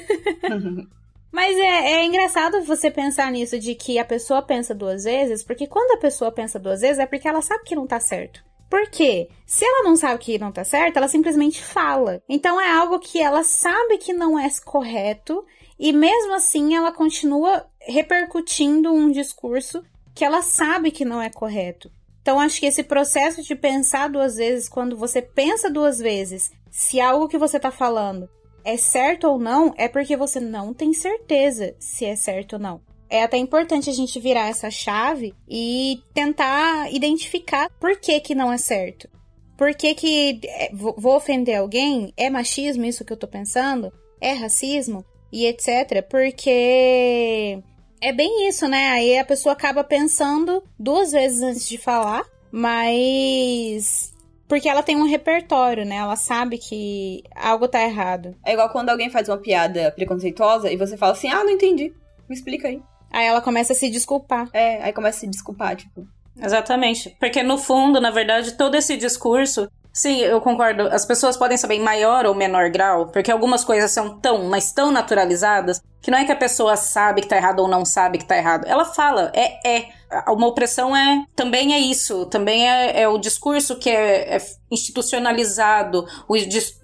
Mas 1.33 1.57
é, 1.57 1.93
é 1.93 2.05
engraçado 2.05 2.63
você 2.63 2.91
pensar 2.91 3.31
nisso 3.31 3.59
de 3.59 3.75
que 3.75 3.99
a 3.99 4.05
pessoa 4.05 4.43
pensa 4.43 4.75
duas 4.75 5.05
vezes, 5.05 5.45
porque 5.45 5.67
quando 5.67 5.93
a 5.93 6.01
pessoa 6.01 6.33
pensa 6.33 6.59
duas 6.59 6.81
vezes 6.81 6.99
é 6.99 7.07
porque 7.07 7.29
ela 7.29 7.41
sabe 7.41 7.63
que 7.65 7.77
não 7.77 7.87
tá 7.87 8.01
certo. 8.01 8.43
Por 8.69 8.89
quê? 8.89 9.29
Se 9.47 9.65
ela 9.65 9.85
não 9.85 9.97
sabe 9.97 10.19
que 10.19 10.39
não 10.39 10.53
tá 10.53 10.65
certo, 10.65 10.97
ela 10.97 11.09
simplesmente 11.09 11.63
fala. 11.63 12.23
Então 12.29 12.61
é 12.61 12.73
algo 12.73 12.99
que 12.99 13.21
ela 13.21 13.43
sabe 13.43 13.99
que 13.99 14.13
não 14.13 14.39
é 14.39 14.49
correto 14.65 15.45
e 15.79 15.93
mesmo 15.93 16.35
assim 16.35 16.75
ela 16.75 16.93
continua 16.93 17.67
repercutindo 17.81 18.93
um 18.93 19.11
discurso 19.11 19.83
que 20.15 20.25
ela 20.25 20.43
sabe 20.43 20.91
que 20.91 21.05
não 21.05 21.23
é 21.23 21.31
correto. 21.31 21.91
Então, 22.23 22.39
acho 22.39 22.61
que 22.61 22.67
esse 22.67 22.83
processo 22.83 23.43
de 23.43 23.55
pensar 23.55 24.09
duas 24.09 24.37
vezes, 24.37 24.69
quando 24.69 24.97
você 24.97 25.23
pensa 25.23 25.71
duas 25.71 25.99
vezes 25.99 26.51
se 26.71 27.01
algo 27.01 27.29
que 27.29 27.39
você 27.39 27.57
está 27.57 27.71
falando 27.71 28.29
é 28.65 28.77
certo 28.77 29.27
ou 29.27 29.39
não, 29.39 29.75
é 29.77 29.89
porque 29.89 30.17
você 30.17 30.39
não 30.39 30.75
tem 30.75 30.93
certeza 30.93 31.75
se 31.79 32.05
é 32.05 32.15
certo 32.15 32.55
ou 32.55 32.59
não. 32.59 32.81
É 33.09 33.25
até 33.25 33.37
importante 33.37 33.91
a 33.91 33.93
gente 33.93 34.21
virar 34.21 34.49
essa 34.49 34.71
chave 34.71 35.35
e 35.49 36.01
tentar 36.15 36.93
identificar 36.93 37.69
por 37.81 37.99
que 37.99 38.21
que 38.21 38.35
não 38.35 38.53
é 38.53 38.59
certo. 38.59 39.09
Por 39.59 39.75
que 39.75 39.95
que 39.95 40.41
é, 40.45 40.71
vou 40.73 41.17
ofender 41.17 41.57
alguém? 41.57 42.13
É 42.17 42.31
machismo 42.31 42.85
isso 42.85 43.05
que 43.05 43.13
eu 43.13 43.17
tô 43.17 43.27
pensando? 43.27 43.93
É 44.21 44.33
racismo? 44.33 45.05
E 45.33 45.47
etc. 45.47 46.07
Porque 46.09 47.63
é 48.01 48.13
bem 48.13 48.49
isso, 48.49 48.67
né? 48.69 48.89
Aí 48.89 49.19
a 49.19 49.25
pessoa 49.25 49.53
acaba 49.53 49.85
pensando 49.85 50.63
duas 50.79 51.13
vezes 51.13 51.43
antes 51.43 51.69
de 51.69 51.79
falar, 51.79 52.25
mas 52.51 54.13
porque 54.49 54.69
ela 54.69 54.83
tem 54.83 54.97
um 54.97 55.09
repertório, 55.09 55.85
né? 55.85 55.97
Ela 55.97 56.17
sabe 56.17 56.59
que 56.59 57.23
algo 57.37 57.69
tá 57.69 57.83
errado. 57.83 58.35
É 58.45 58.53
igual 58.53 58.71
quando 58.71 58.89
alguém 58.89 59.11
faz 59.11 59.29
uma 59.29 59.39
piada 59.39 59.93
preconceituosa 59.93 60.71
e 60.71 60.77
você 60.77 60.97
fala 60.97 61.13
assim: 61.13 61.29
"Ah, 61.29 61.45
não 61.45 61.51
entendi. 61.51 61.93
Me 62.29 62.35
explica 62.35 62.69
aí". 62.69 62.83
Aí 63.13 63.27
ela 63.27 63.41
começa 63.41 63.73
a 63.73 63.77
se 63.77 63.89
desculpar. 63.91 64.49
É, 64.53 64.83
aí 64.83 64.93
começa 64.93 65.19
a 65.19 65.21
se 65.21 65.27
desculpar, 65.27 65.77
tipo. 65.77 66.07
Exatamente. 66.41 67.17
Porque 67.19 67.43
no 67.43 67.59
fundo, 67.59 68.01
na 68.01 68.11
verdade, 68.11 68.57
todo 68.57 68.77
esse 68.77 68.97
discurso 68.97 69.69
Sim, 69.93 70.19
eu 70.19 70.41
concordo. 70.41 70.83
As 70.83 71.05
pessoas 71.05 71.37
podem 71.37 71.57
saber 71.57 71.75
em 71.75 71.83
maior 71.83 72.25
ou 72.25 72.35
menor 72.35 72.71
grau, 72.71 73.09
porque 73.09 73.31
algumas 73.31 73.65
coisas 73.65 73.91
são 73.91 74.21
tão, 74.21 74.45
mas 74.45 74.73
tão 74.73 74.93
naturalizadas, 74.93 75.83
que 76.01 76.11
não 76.11 76.19
é 76.19 76.25
que 76.25 76.33
a 76.33 76.37
pessoa 76.37 76.77
sabe 76.77 77.23
que 77.23 77.29
tá 77.29 77.37
errado 77.37 77.61
ou 77.61 77.69
não 77.69 77.85
sabe 77.85 78.19
que 78.19 78.25
tá 78.25 78.37
errado. 78.37 78.67
Ela 78.67 78.85
fala, 78.85 79.31
é, 79.35 79.69
é. 79.69 80.01
Uma 80.27 80.49
opressão 80.49 80.97
é 80.97 81.25
também 81.37 81.73
é 81.73 81.79
isso, 81.79 82.27
também 82.27 82.69
é, 82.69 83.03
é 83.03 83.09
o 83.09 83.17
discurso 83.17 83.77
que 83.77 83.89
é, 83.89 84.37
é 84.37 84.43
institucionalizado, 84.69 86.05
o, 86.29 86.35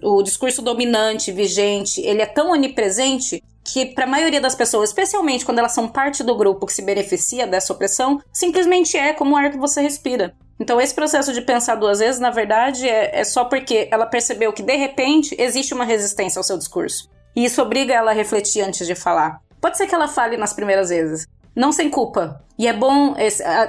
o 0.01 0.23
discurso 0.23 0.61
dominante, 0.61 1.33
vigente, 1.33 1.99
ele 1.99 2.21
é 2.21 2.25
tão 2.25 2.51
onipresente 2.51 3.43
que 3.65 3.85
para 3.85 4.05
a 4.05 4.07
maioria 4.07 4.39
das 4.39 4.55
pessoas, 4.55 4.91
especialmente 4.91 5.43
quando 5.43 5.59
elas 5.59 5.73
são 5.73 5.89
parte 5.89 6.23
do 6.23 6.37
grupo 6.37 6.65
que 6.65 6.71
se 6.71 6.81
beneficia 6.81 7.45
dessa 7.45 7.73
opressão, 7.73 8.21
simplesmente 8.31 8.95
é 8.95 9.11
como 9.11 9.35
o 9.35 9.37
ar 9.37 9.51
que 9.51 9.57
você 9.57 9.81
respira. 9.81 10.33
Então, 10.59 10.81
esse 10.81 10.95
processo 10.95 11.33
de 11.33 11.41
pensar 11.41 11.75
duas 11.75 11.99
vezes, 11.99 12.19
na 12.19 12.31
verdade, 12.31 12.87
é, 12.87 13.19
é 13.19 13.23
só 13.23 13.45
porque 13.45 13.87
ela 13.91 14.05
percebeu 14.05 14.51
que, 14.53 14.63
de 14.63 14.75
repente, 14.75 15.35
existe 15.37 15.73
uma 15.73 15.83
resistência 15.83 16.39
ao 16.39 16.43
seu 16.43 16.57
discurso. 16.57 17.09
E 17.37 17.45
isso 17.45 17.61
obriga 17.61 17.93
ela 17.93 18.09
a 18.09 18.15
refletir 18.15 18.61
antes 18.61 18.87
de 18.87 18.95
falar. 18.95 19.39
Pode 19.61 19.77
ser 19.77 19.85
que 19.85 19.93
ela 19.93 20.07
fale 20.07 20.37
nas 20.37 20.53
primeiras 20.53 20.89
vezes, 20.89 21.27
não 21.55 21.71
sem 21.71 21.87
culpa. 21.87 22.43
E 22.57 22.67
é 22.67 22.73
bom 22.73 23.13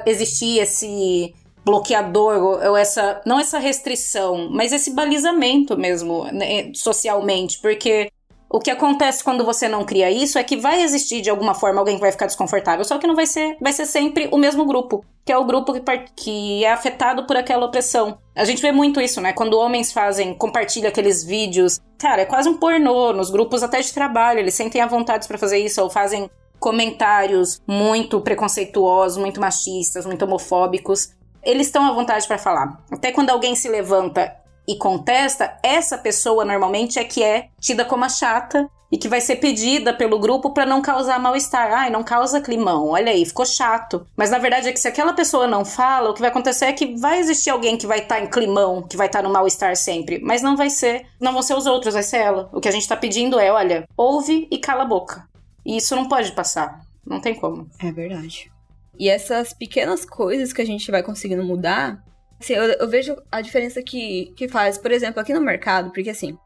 existir 0.06 0.58
esse 0.58 1.34
bloqueador, 1.62 2.42
ou 2.66 2.74
essa, 2.74 3.20
não 3.26 3.38
essa 3.38 3.58
restrição, 3.58 4.48
mas 4.50 4.72
esse 4.72 4.94
balizamento 4.94 5.76
mesmo, 5.76 6.24
né, 6.32 6.72
socialmente, 6.74 7.60
porque 7.60 8.10
o 8.50 8.58
que 8.58 8.70
acontece 8.70 9.22
quando 9.22 9.44
você 9.44 9.68
não 9.68 9.84
cria 9.84 10.10
isso 10.10 10.38
é 10.38 10.44
que 10.44 10.56
vai 10.56 10.82
existir 10.82 11.20
de 11.20 11.28
alguma 11.28 11.54
forma 11.54 11.80
alguém 11.80 11.96
que 11.96 12.00
vai 12.00 12.10
ficar 12.10 12.26
desconfortável, 12.26 12.84
só 12.84 12.98
que 12.98 13.06
não 13.06 13.14
vai 13.14 13.26
ser, 13.26 13.56
vai 13.60 13.72
ser 13.72 13.84
sempre 13.84 14.28
o 14.32 14.38
mesmo 14.38 14.64
grupo, 14.64 15.04
que 15.24 15.30
é 15.30 15.36
o 15.36 15.44
grupo 15.44 15.74
que, 15.74 15.82
que 16.16 16.64
é 16.64 16.72
afetado 16.72 17.26
por 17.26 17.36
aquela 17.36 17.66
opressão. 17.66 18.18
A 18.34 18.44
gente 18.44 18.62
vê 18.62 18.72
muito 18.72 19.00
isso, 19.00 19.20
né? 19.20 19.34
Quando 19.34 19.58
homens 19.58 19.92
fazem, 19.92 20.34
compartilham 20.34 20.88
aqueles 20.88 21.22
vídeos, 21.22 21.78
cara, 21.98 22.22
é 22.22 22.24
quase 22.24 22.48
um 22.48 22.56
pornô 22.56 23.12
nos 23.12 23.30
grupos 23.30 23.62
até 23.62 23.80
de 23.80 23.92
trabalho, 23.92 24.38
eles 24.38 24.54
sentem 24.54 24.80
a 24.80 24.86
vontade 24.86 25.28
para 25.28 25.36
fazer 25.36 25.58
isso 25.58 25.82
ou 25.82 25.90
fazem 25.90 26.30
comentários 26.58 27.60
muito 27.66 28.20
preconceituosos, 28.20 29.18
muito 29.18 29.40
machistas, 29.40 30.06
muito 30.06 30.24
homofóbicos. 30.24 31.10
Eles 31.42 31.66
estão 31.66 31.86
à 31.86 31.92
vontade 31.92 32.26
para 32.26 32.38
falar. 32.38 32.82
Até 32.90 33.12
quando 33.12 33.30
alguém 33.30 33.54
se 33.54 33.68
levanta 33.68 34.34
e 34.68 34.76
contesta, 34.76 35.56
essa 35.62 35.96
pessoa 35.96 36.44
normalmente 36.44 36.98
é 36.98 37.04
que 37.04 37.22
é 37.22 37.48
tida 37.58 37.86
como 37.86 38.04
a 38.04 38.08
chata 38.10 38.68
e 38.92 38.98
que 38.98 39.08
vai 39.08 39.18
ser 39.18 39.36
pedida 39.36 39.94
pelo 39.94 40.18
grupo 40.18 40.50
para 40.50 40.66
não 40.66 40.82
causar 40.82 41.18
mal-estar. 41.18 41.72
Ai, 41.72 41.88
não 41.88 42.04
causa 42.04 42.40
climão, 42.40 42.88
olha 42.88 43.10
aí, 43.10 43.24
ficou 43.24 43.46
chato. 43.46 44.06
Mas 44.14 44.30
na 44.30 44.38
verdade 44.38 44.68
é 44.68 44.72
que 44.72 44.78
se 44.78 44.86
aquela 44.86 45.14
pessoa 45.14 45.46
não 45.46 45.64
fala, 45.64 46.10
o 46.10 46.14
que 46.14 46.20
vai 46.20 46.28
acontecer 46.28 46.66
é 46.66 46.72
que 46.74 46.94
vai 46.96 47.18
existir 47.18 47.48
alguém 47.48 47.78
que 47.78 47.86
vai 47.86 48.00
estar 48.00 48.16
tá 48.16 48.20
em 48.20 48.26
climão, 48.26 48.82
que 48.82 48.96
vai 48.96 49.06
estar 49.06 49.22
tá 49.22 49.26
no 49.26 49.32
mal-estar 49.32 49.74
sempre. 49.74 50.20
Mas 50.22 50.42
não 50.42 50.54
vai 50.54 50.68
ser, 50.68 51.06
não 51.18 51.32
vão 51.32 51.40
ser 51.40 51.54
os 51.54 51.66
outros, 51.66 51.94
vai 51.94 52.02
ser 52.02 52.18
ela. 52.18 52.50
O 52.52 52.60
que 52.60 52.68
a 52.68 52.72
gente 52.72 52.86
tá 52.86 52.96
pedindo 52.96 53.40
é, 53.40 53.50
olha, 53.50 53.88
ouve 53.96 54.46
e 54.50 54.58
cala 54.58 54.82
a 54.82 54.86
boca. 54.86 55.26
E 55.64 55.78
isso 55.78 55.96
não 55.96 56.06
pode 56.06 56.32
passar. 56.32 56.80
Não 57.06 57.20
tem 57.20 57.34
como. 57.34 57.66
É 57.78 57.90
verdade. 57.90 58.52
E 58.98 59.08
essas 59.08 59.54
pequenas 59.54 60.04
coisas 60.04 60.52
que 60.52 60.60
a 60.60 60.66
gente 60.66 60.90
vai 60.90 61.02
conseguindo 61.02 61.44
mudar 61.44 62.02
Assim, 62.40 62.54
eu, 62.54 62.64
eu, 62.64 62.88
vejo 62.88 63.16
a 63.30 63.40
diferença 63.40 63.82
que, 63.82 64.32
que 64.36 64.48
faz, 64.48 64.78
por 64.78 64.92
exemplo, 64.92 65.20
aqui 65.20 65.32
no 65.32 65.40
mercado, 65.40 65.90
porque 65.90 66.10
assim, 66.10 66.38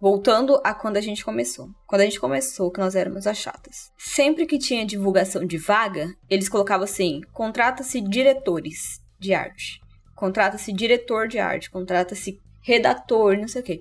voltando 0.00 0.60
a 0.64 0.74
quando 0.74 0.96
a 0.96 1.00
gente 1.00 1.24
começou. 1.24 1.68
Quando 1.86 2.02
a 2.02 2.04
gente 2.04 2.20
começou, 2.20 2.70
que 2.70 2.80
nós 2.80 2.94
éramos 2.94 3.26
as 3.26 3.38
chatas. 3.38 3.90
Sempre 3.98 4.46
que 4.46 4.58
tinha 4.58 4.86
divulgação 4.86 5.44
de 5.46 5.58
vaga, 5.58 6.14
eles 6.28 6.48
colocavam 6.48 6.84
assim: 6.84 7.20
contrata-se 7.32 8.00
diretores 8.00 9.02
de 9.18 9.34
arte. 9.34 9.80
Contrata-se 10.14 10.72
diretor 10.72 11.26
de 11.26 11.38
arte, 11.38 11.70
contrata-se 11.70 12.38
redator, 12.62 13.36
não 13.36 13.48
sei 13.48 13.60
o 13.60 13.64
quê. 13.64 13.80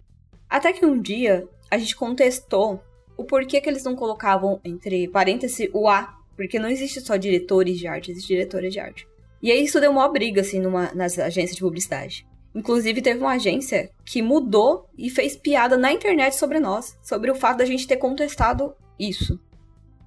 Até 0.50 0.74
que 0.74 0.86
um 0.86 1.01
dia 1.01 1.48
a 1.70 1.77
gente 1.77 1.96
contestou 1.96 2.84
o 3.17 3.24
porquê 3.24 3.62
que 3.62 3.70
eles 3.70 3.84
não 3.84 3.96
colocavam 3.96 4.60
entre 4.63 5.08
parênteses 5.08 5.70
o 5.74 5.88
A, 5.88 6.17
porque 6.36 6.60
não 6.60 6.70
existe 6.70 7.01
só 7.01 7.15
diretores 7.15 7.77
de 7.77 7.88
arte, 7.88 8.12
existe 8.12 8.27
diretores 8.27 8.74
de 8.74 8.79
arte. 8.79 9.08
E 9.43 9.51
aí 9.51 9.65
isso 9.65 9.81
deu 9.81 9.91
uma 9.91 10.07
briga, 10.07 10.39
assim, 10.39 10.62
numa, 10.62 10.93
nas 10.95 11.19
agências 11.19 11.57
de 11.57 11.62
publicidade. 11.62 12.25
Inclusive, 12.55 13.01
teve 13.01 13.19
uma 13.19 13.33
agência 13.33 13.89
que 14.05 14.21
mudou 14.21 14.88
e 14.97 15.09
fez 15.09 15.35
piada 15.35 15.75
na 15.75 15.91
internet 15.91 16.38
sobre 16.38 16.62
nós, 16.62 16.97
sobre 17.03 17.29
o 17.29 17.35
fato 17.35 17.57
da 17.57 17.65
gente 17.65 17.85
ter 17.85 17.97
contestado 17.97 18.73
isso. 18.97 19.38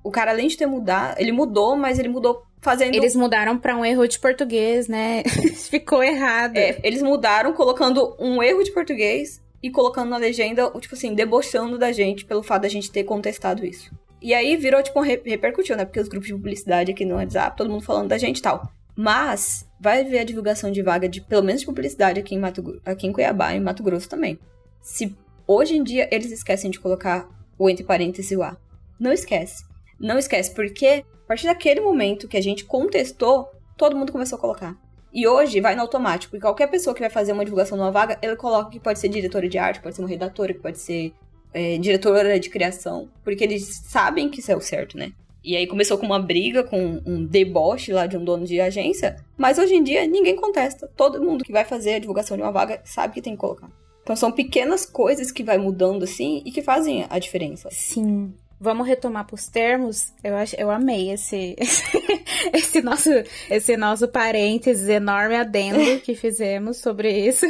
O 0.02 0.11
cara, 0.11 0.31
além 0.31 0.49
de 0.49 0.57
ter 0.57 0.64
mudado, 0.64 1.21
ele 1.21 1.33
mudou, 1.33 1.76
mas 1.76 1.99
ele 1.99 2.09
mudou 2.09 2.45
fazendo. 2.62 2.95
Eles 2.95 3.14
mudaram 3.14 3.59
para 3.59 3.76
um 3.76 3.85
erro 3.85 4.07
de 4.07 4.19
português, 4.19 4.88
né? 4.88 5.23
Ficou 5.69 6.02
errado. 6.02 6.57
É, 6.57 6.78
eles 6.83 7.02
mudaram 7.02 7.52
colocando 7.52 8.16
um 8.19 8.43
erro 8.43 8.62
de 8.62 8.73
português 8.73 9.43
e 9.62 9.71
colocando 9.71 10.09
na 10.09 10.16
legenda, 10.16 10.71
tipo 10.81 10.95
assim, 10.95 11.14
debochando 11.14 11.76
da 11.76 11.93
gente 11.93 12.25
pelo 12.25 12.43
fato 12.43 12.62
da 12.62 12.69
gente 12.69 12.90
ter 12.90 13.05
contestado 13.05 13.66
isso. 13.66 13.93
E 14.23 14.33
aí 14.33 14.57
virou, 14.57 14.83
tipo, 14.83 14.99
repercutiu, 15.00 15.76
né? 15.76 15.85
Porque 15.85 16.00
os 16.00 16.09
grupos 16.09 16.28
de 16.28 16.35
publicidade 16.35 16.93
aqui 16.93 17.05
no 17.05 17.16
WhatsApp, 17.16 17.55
todo 17.55 17.69
mundo 17.69 17.85
falando 17.85 18.09
da 18.09 18.16
gente 18.16 18.38
e 18.38 18.43
tal. 18.43 18.75
Mas 18.97 19.69
vai 19.79 20.03
ver 20.05 20.21
a 20.21 20.25
divulgação 20.25 20.73
de 20.73 20.83
vaga 20.83 21.09
de 21.09 21.21
pelo 21.21 21.43
menos 21.43 21.61
de 21.61 21.67
publicidade 21.67 22.19
aqui 22.19 22.35
em, 22.35 22.38
Mato, 22.38 22.81
aqui 22.85 23.07
em 23.07 23.12
Cuiabá 23.12 23.53
e 23.53 23.59
em 23.59 23.61
Mato 23.61 23.83
Grosso 23.83 24.09
também. 24.09 24.38
Se 24.81 25.15
hoje 25.47 25.76
em 25.76 25.85
dia 25.85 26.09
eles 26.11 26.33
esquecem 26.33 26.71
de 26.71 26.81
colocar 26.81 27.29
o 27.59 27.69
entre 27.69 27.85
parênteses 27.85 28.38
A. 28.41 28.57
Não 28.99 29.12
esquece. 29.12 29.62
Não 30.00 30.19
esquece, 30.19 30.55
porque 30.55 31.05
a 31.25 31.26
partir 31.29 31.47
daquele 31.47 31.81
momento 31.81 32.29
que 32.29 32.37
a 32.37 32.43
gente 32.43 32.65
contestou, 32.65 33.50
todo 33.76 33.97
mundo 33.97 34.12
começou 34.12 34.38
a 34.38 34.41
colocar. 34.41 34.76
E 35.12 35.26
hoje 35.26 35.61
vai 35.61 35.75
no 35.75 35.83
automático. 35.83 36.37
E 36.37 36.41
qualquer 36.41 36.69
pessoa 36.69 36.95
que 36.95 37.00
vai 37.00 37.11
fazer 37.11 37.33
uma 37.33 37.45
divulgação 37.45 37.76
numa 37.76 37.91
vaga, 37.91 38.19
ele 38.23 38.37
coloca 38.37 38.71
que 38.71 38.81
pode 38.81 38.99
ser 38.99 39.09
diretora 39.09 39.49
de 39.49 39.59
arte, 39.59 39.81
pode 39.81 39.95
ser 39.95 40.03
uma 40.03 40.09
redatora, 40.09 40.53
que 40.53 40.61
pode 40.61 40.79
ser 40.79 41.12
é, 41.55 41.79
diretora 41.79 42.38
de 42.38 42.50
criação, 42.50 43.09
porque 43.25 43.43
eles 43.43 43.83
sabem 43.85 44.29
que 44.29 44.41
isso 44.41 44.53
é 44.53 44.57
o 44.57 44.61
certo, 44.61 44.99
né? 44.99 45.12
E 45.47 45.57
aí 45.57 45.65
começou 45.65 45.97
com 45.97 46.05
uma 46.05 46.19
briga, 46.19 46.65
com 46.65 47.00
um 47.07 47.25
deboche 47.25 47.93
lá 47.93 48.09
de 48.09 48.17
um 48.17 48.25
dono 48.25 48.45
de 48.45 48.61
agência, 48.61 49.25
mas 49.38 49.59
hoje 49.59 49.76
em 49.76 49.83
dia 49.85 50.05
ninguém 50.05 50.35
contesta. 50.35 50.91
Todo 50.97 51.23
mundo 51.23 51.45
que 51.45 51.53
vai 51.53 51.65
fazer 51.65 51.95
a 51.95 51.99
divulgação 52.00 52.37
de 52.37 52.43
uma 52.43 52.50
vaga 52.50 52.81
sabe 52.85 53.15
que 53.15 53.23
tem 53.23 53.35
que 53.35 53.38
colocar. 53.38 53.71
Então 54.03 54.17
são 54.17 54.33
pequenas 54.33 54.85
coisas 54.85 55.31
que 55.31 55.45
vai 55.45 55.57
mudando 55.57 56.03
assim 56.03 56.43
e 56.45 56.50
que 56.50 56.62
fazem 56.62 57.07
a 57.09 57.19
diferença. 57.21 57.69
Sim. 57.71 58.35
Vamos 58.59 58.88
retomar 58.88 59.25
para 59.25 59.37
os 59.37 59.47
termos. 59.47 60.12
Eu 60.25 60.35
acho, 60.35 60.57
eu 60.57 60.69
amei 60.69 61.12
esse, 61.12 61.55
esse 62.53 62.83
nosso, 62.83 63.11
esse 63.49 63.76
nosso 63.76 64.09
parênteses 64.09 64.88
enorme 64.88 65.37
adendo 65.37 65.79
que 66.03 66.17
fizemos 66.17 66.79
sobre 66.79 67.11
isso. 67.25 67.47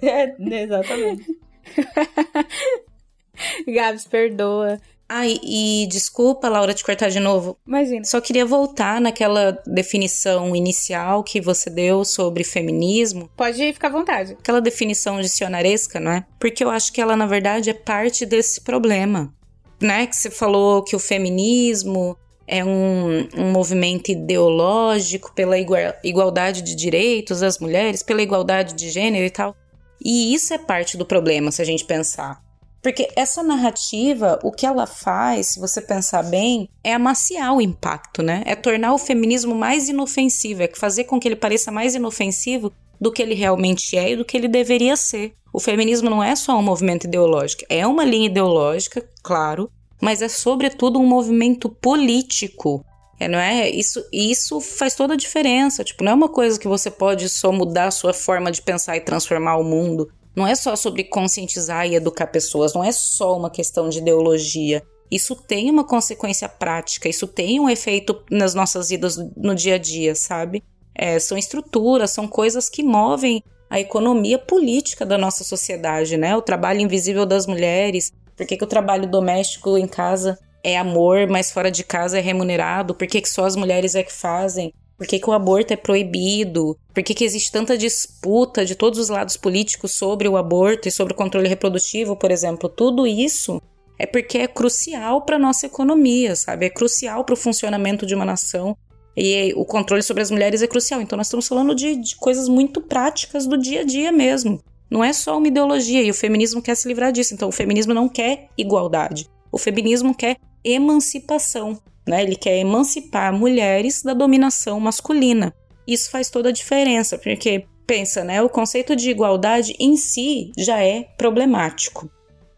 É, 0.00 0.36
exatamente. 0.38 1.36
Gabs, 3.66 4.06
perdoa. 4.06 4.78
Ai, 5.08 5.38
e 5.42 5.86
desculpa, 5.90 6.48
Laura, 6.48 6.72
te 6.72 6.82
cortar 6.82 7.10
de 7.10 7.20
novo. 7.20 7.58
Imagina. 7.66 8.04
Só 8.04 8.20
queria 8.20 8.46
voltar 8.46 9.00
naquela 9.00 9.52
definição 9.66 10.56
inicial 10.56 11.22
que 11.22 11.40
você 11.40 11.68
deu 11.68 12.04
sobre 12.04 12.42
feminismo. 12.42 13.30
Pode 13.36 13.72
ficar 13.72 13.88
à 13.88 13.92
vontade. 13.92 14.32
Aquela 14.32 14.60
definição 14.60 15.20
dicionaresca, 15.20 16.00
não 16.00 16.12
é? 16.12 16.24
Porque 16.38 16.64
eu 16.64 16.70
acho 16.70 16.92
que 16.92 17.00
ela, 17.00 17.16
na 17.16 17.26
verdade, 17.26 17.70
é 17.70 17.74
parte 17.74 18.24
desse 18.24 18.62
problema. 18.62 19.32
Né? 19.80 20.06
Que 20.06 20.16
você 20.16 20.30
falou 20.30 20.82
que 20.82 20.96
o 20.96 21.00
feminismo 21.00 22.16
é 22.46 22.64
um, 22.64 23.28
um 23.36 23.52
movimento 23.52 24.10
ideológico 24.10 25.32
pela 25.34 25.56
igualdade 26.02 26.62
de 26.62 26.74
direitos 26.74 27.40
das 27.40 27.58
mulheres, 27.58 28.02
pela 28.02 28.22
igualdade 28.22 28.74
de 28.74 28.90
gênero 28.90 29.24
e 29.24 29.30
tal. 29.30 29.54
E 30.02 30.34
isso 30.34 30.52
é 30.52 30.58
parte 30.58 30.96
do 30.96 31.06
problema, 31.06 31.50
se 31.50 31.62
a 31.62 31.64
gente 31.64 31.84
pensar. 31.84 32.43
Porque 32.84 33.08
essa 33.16 33.42
narrativa, 33.42 34.38
o 34.42 34.52
que 34.52 34.66
ela 34.66 34.86
faz, 34.86 35.46
se 35.46 35.58
você 35.58 35.80
pensar 35.80 36.22
bem, 36.22 36.68
é 36.84 36.92
amaciar 36.92 37.54
o 37.54 37.60
impacto, 37.62 38.22
né? 38.22 38.42
É 38.44 38.54
tornar 38.54 38.92
o 38.92 38.98
feminismo 38.98 39.54
mais 39.54 39.88
inofensivo, 39.88 40.62
é 40.62 40.68
fazer 40.68 41.04
com 41.04 41.18
que 41.18 41.26
ele 41.26 41.34
pareça 41.34 41.72
mais 41.72 41.94
inofensivo 41.94 42.70
do 43.00 43.10
que 43.10 43.22
ele 43.22 43.32
realmente 43.32 43.96
é 43.96 44.10
e 44.10 44.16
do 44.16 44.24
que 44.24 44.36
ele 44.36 44.48
deveria 44.48 44.96
ser. 44.96 45.32
O 45.50 45.58
feminismo 45.58 46.10
não 46.10 46.22
é 46.22 46.36
só 46.36 46.58
um 46.58 46.62
movimento 46.62 47.06
ideológico, 47.06 47.64
é 47.70 47.86
uma 47.86 48.04
linha 48.04 48.26
ideológica, 48.26 49.02
claro, 49.22 49.70
mas 49.98 50.20
é 50.20 50.28
sobretudo 50.28 50.98
um 50.98 51.06
movimento 51.06 51.70
político. 51.70 52.84
É, 53.18 53.26
não 53.28 53.38
é? 53.38 53.70
Isso, 53.70 54.04
isso 54.12 54.60
faz 54.60 54.94
toda 54.94 55.14
a 55.14 55.16
diferença. 55.16 55.84
Tipo, 55.84 56.04
não 56.04 56.12
é 56.12 56.14
uma 56.14 56.28
coisa 56.28 56.58
que 56.58 56.68
você 56.68 56.90
pode 56.90 57.30
só 57.30 57.50
mudar 57.50 57.86
a 57.86 57.90
sua 57.90 58.12
forma 58.12 58.50
de 58.50 58.60
pensar 58.60 58.96
e 58.96 59.00
transformar 59.00 59.56
o 59.56 59.64
mundo. 59.64 60.10
Não 60.34 60.46
é 60.46 60.54
só 60.54 60.74
sobre 60.74 61.04
conscientizar 61.04 61.86
e 61.86 61.94
educar 61.94 62.26
pessoas, 62.26 62.74
não 62.74 62.82
é 62.82 62.92
só 62.92 63.36
uma 63.36 63.50
questão 63.50 63.88
de 63.88 63.98
ideologia. 63.98 64.82
Isso 65.10 65.36
tem 65.36 65.70
uma 65.70 65.84
consequência 65.84 66.48
prática, 66.48 67.08
isso 67.08 67.26
tem 67.26 67.60
um 67.60 67.70
efeito 67.70 68.20
nas 68.30 68.54
nossas 68.54 68.88
vidas 68.88 69.16
no 69.36 69.54
dia 69.54 69.76
a 69.76 69.78
dia, 69.78 70.14
sabe? 70.14 70.62
É, 70.94 71.18
são 71.18 71.38
estruturas, 71.38 72.10
são 72.10 72.26
coisas 72.26 72.68
que 72.68 72.82
movem 72.82 73.42
a 73.70 73.80
economia 73.80 74.38
política 74.38 75.04
da 75.04 75.18
nossa 75.18 75.44
sociedade, 75.44 76.16
né? 76.16 76.36
O 76.36 76.42
trabalho 76.42 76.80
invisível 76.80 77.26
das 77.26 77.46
mulheres. 77.46 78.12
Por 78.36 78.46
que, 78.46 78.56
que 78.56 78.64
o 78.64 78.68
trabalho 78.68 79.08
doméstico 79.08 79.76
em 79.78 79.86
casa 79.86 80.38
é 80.62 80.76
amor, 80.76 81.28
mas 81.28 81.50
fora 81.50 81.70
de 81.70 81.84
casa 81.84 82.18
é 82.18 82.20
remunerado? 82.20 82.94
Por 82.94 83.06
que, 83.06 83.20
que 83.20 83.28
só 83.28 83.44
as 83.44 83.56
mulheres 83.56 83.94
é 83.94 84.02
que 84.02 84.12
fazem? 84.12 84.72
Por 84.96 85.06
que, 85.06 85.18
que 85.18 85.28
o 85.28 85.32
aborto 85.32 85.72
é 85.72 85.76
proibido? 85.76 86.78
Por 86.92 87.02
que, 87.02 87.14
que 87.14 87.24
existe 87.24 87.50
tanta 87.50 87.76
disputa 87.76 88.64
de 88.64 88.74
todos 88.74 88.98
os 88.98 89.08
lados 89.08 89.36
políticos 89.36 89.92
sobre 89.92 90.28
o 90.28 90.36
aborto 90.36 90.88
e 90.88 90.90
sobre 90.90 91.12
o 91.12 91.16
controle 91.16 91.48
reprodutivo, 91.48 92.16
por 92.16 92.30
exemplo? 92.30 92.68
Tudo 92.68 93.06
isso 93.06 93.60
é 93.98 94.06
porque 94.06 94.38
é 94.38 94.46
crucial 94.46 95.22
para 95.22 95.38
nossa 95.38 95.66
economia, 95.66 96.36
sabe? 96.36 96.66
É 96.66 96.70
crucial 96.70 97.24
para 97.24 97.32
o 97.32 97.36
funcionamento 97.36 98.06
de 98.06 98.14
uma 98.14 98.24
nação. 98.24 98.76
E 99.16 99.52
o 99.56 99.64
controle 99.64 100.02
sobre 100.02 100.22
as 100.22 100.30
mulheres 100.30 100.62
é 100.62 100.66
crucial. 100.66 101.00
Então, 101.00 101.16
nós 101.16 101.26
estamos 101.26 101.46
falando 101.46 101.74
de, 101.74 101.96
de 101.96 102.16
coisas 102.16 102.48
muito 102.48 102.80
práticas 102.80 103.46
do 103.46 103.56
dia 103.56 103.80
a 103.80 103.84
dia 103.84 104.10
mesmo. 104.10 104.60
Não 104.90 105.02
é 105.02 105.12
só 105.12 105.38
uma 105.38 105.48
ideologia, 105.48 106.02
e 106.02 106.10
o 106.10 106.14
feminismo 106.14 106.60
quer 106.60 106.76
se 106.76 106.86
livrar 106.86 107.12
disso. 107.12 107.34
Então, 107.34 107.48
o 107.48 107.52
feminismo 107.52 107.94
não 107.94 108.08
quer 108.08 108.48
igualdade. 108.56 109.28
O 109.50 109.58
feminismo 109.58 110.14
quer 110.14 110.36
emancipação. 110.64 111.78
Né? 112.06 112.22
Ele 112.22 112.36
quer 112.36 112.58
emancipar 112.58 113.32
mulheres 113.32 114.02
da 114.02 114.14
dominação 114.14 114.78
masculina. 114.78 115.54
Isso 115.86 116.10
faz 116.10 116.30
toda 116.30 116.48
a 116.48 116.52
diferença, 116.52 117.18
porque 117.18 117.66
pensa, 117.86 118.24
né? 118.24 118.42
O 118.42 118.48
conceito 118.48 118.96
de 118.96 119.10
igualdade 119.10 119.74
em 119.78 119.96
si 119.96 120.50
já 120.56 120.82
é 120.82 121.02
problemático, 121.16 122.10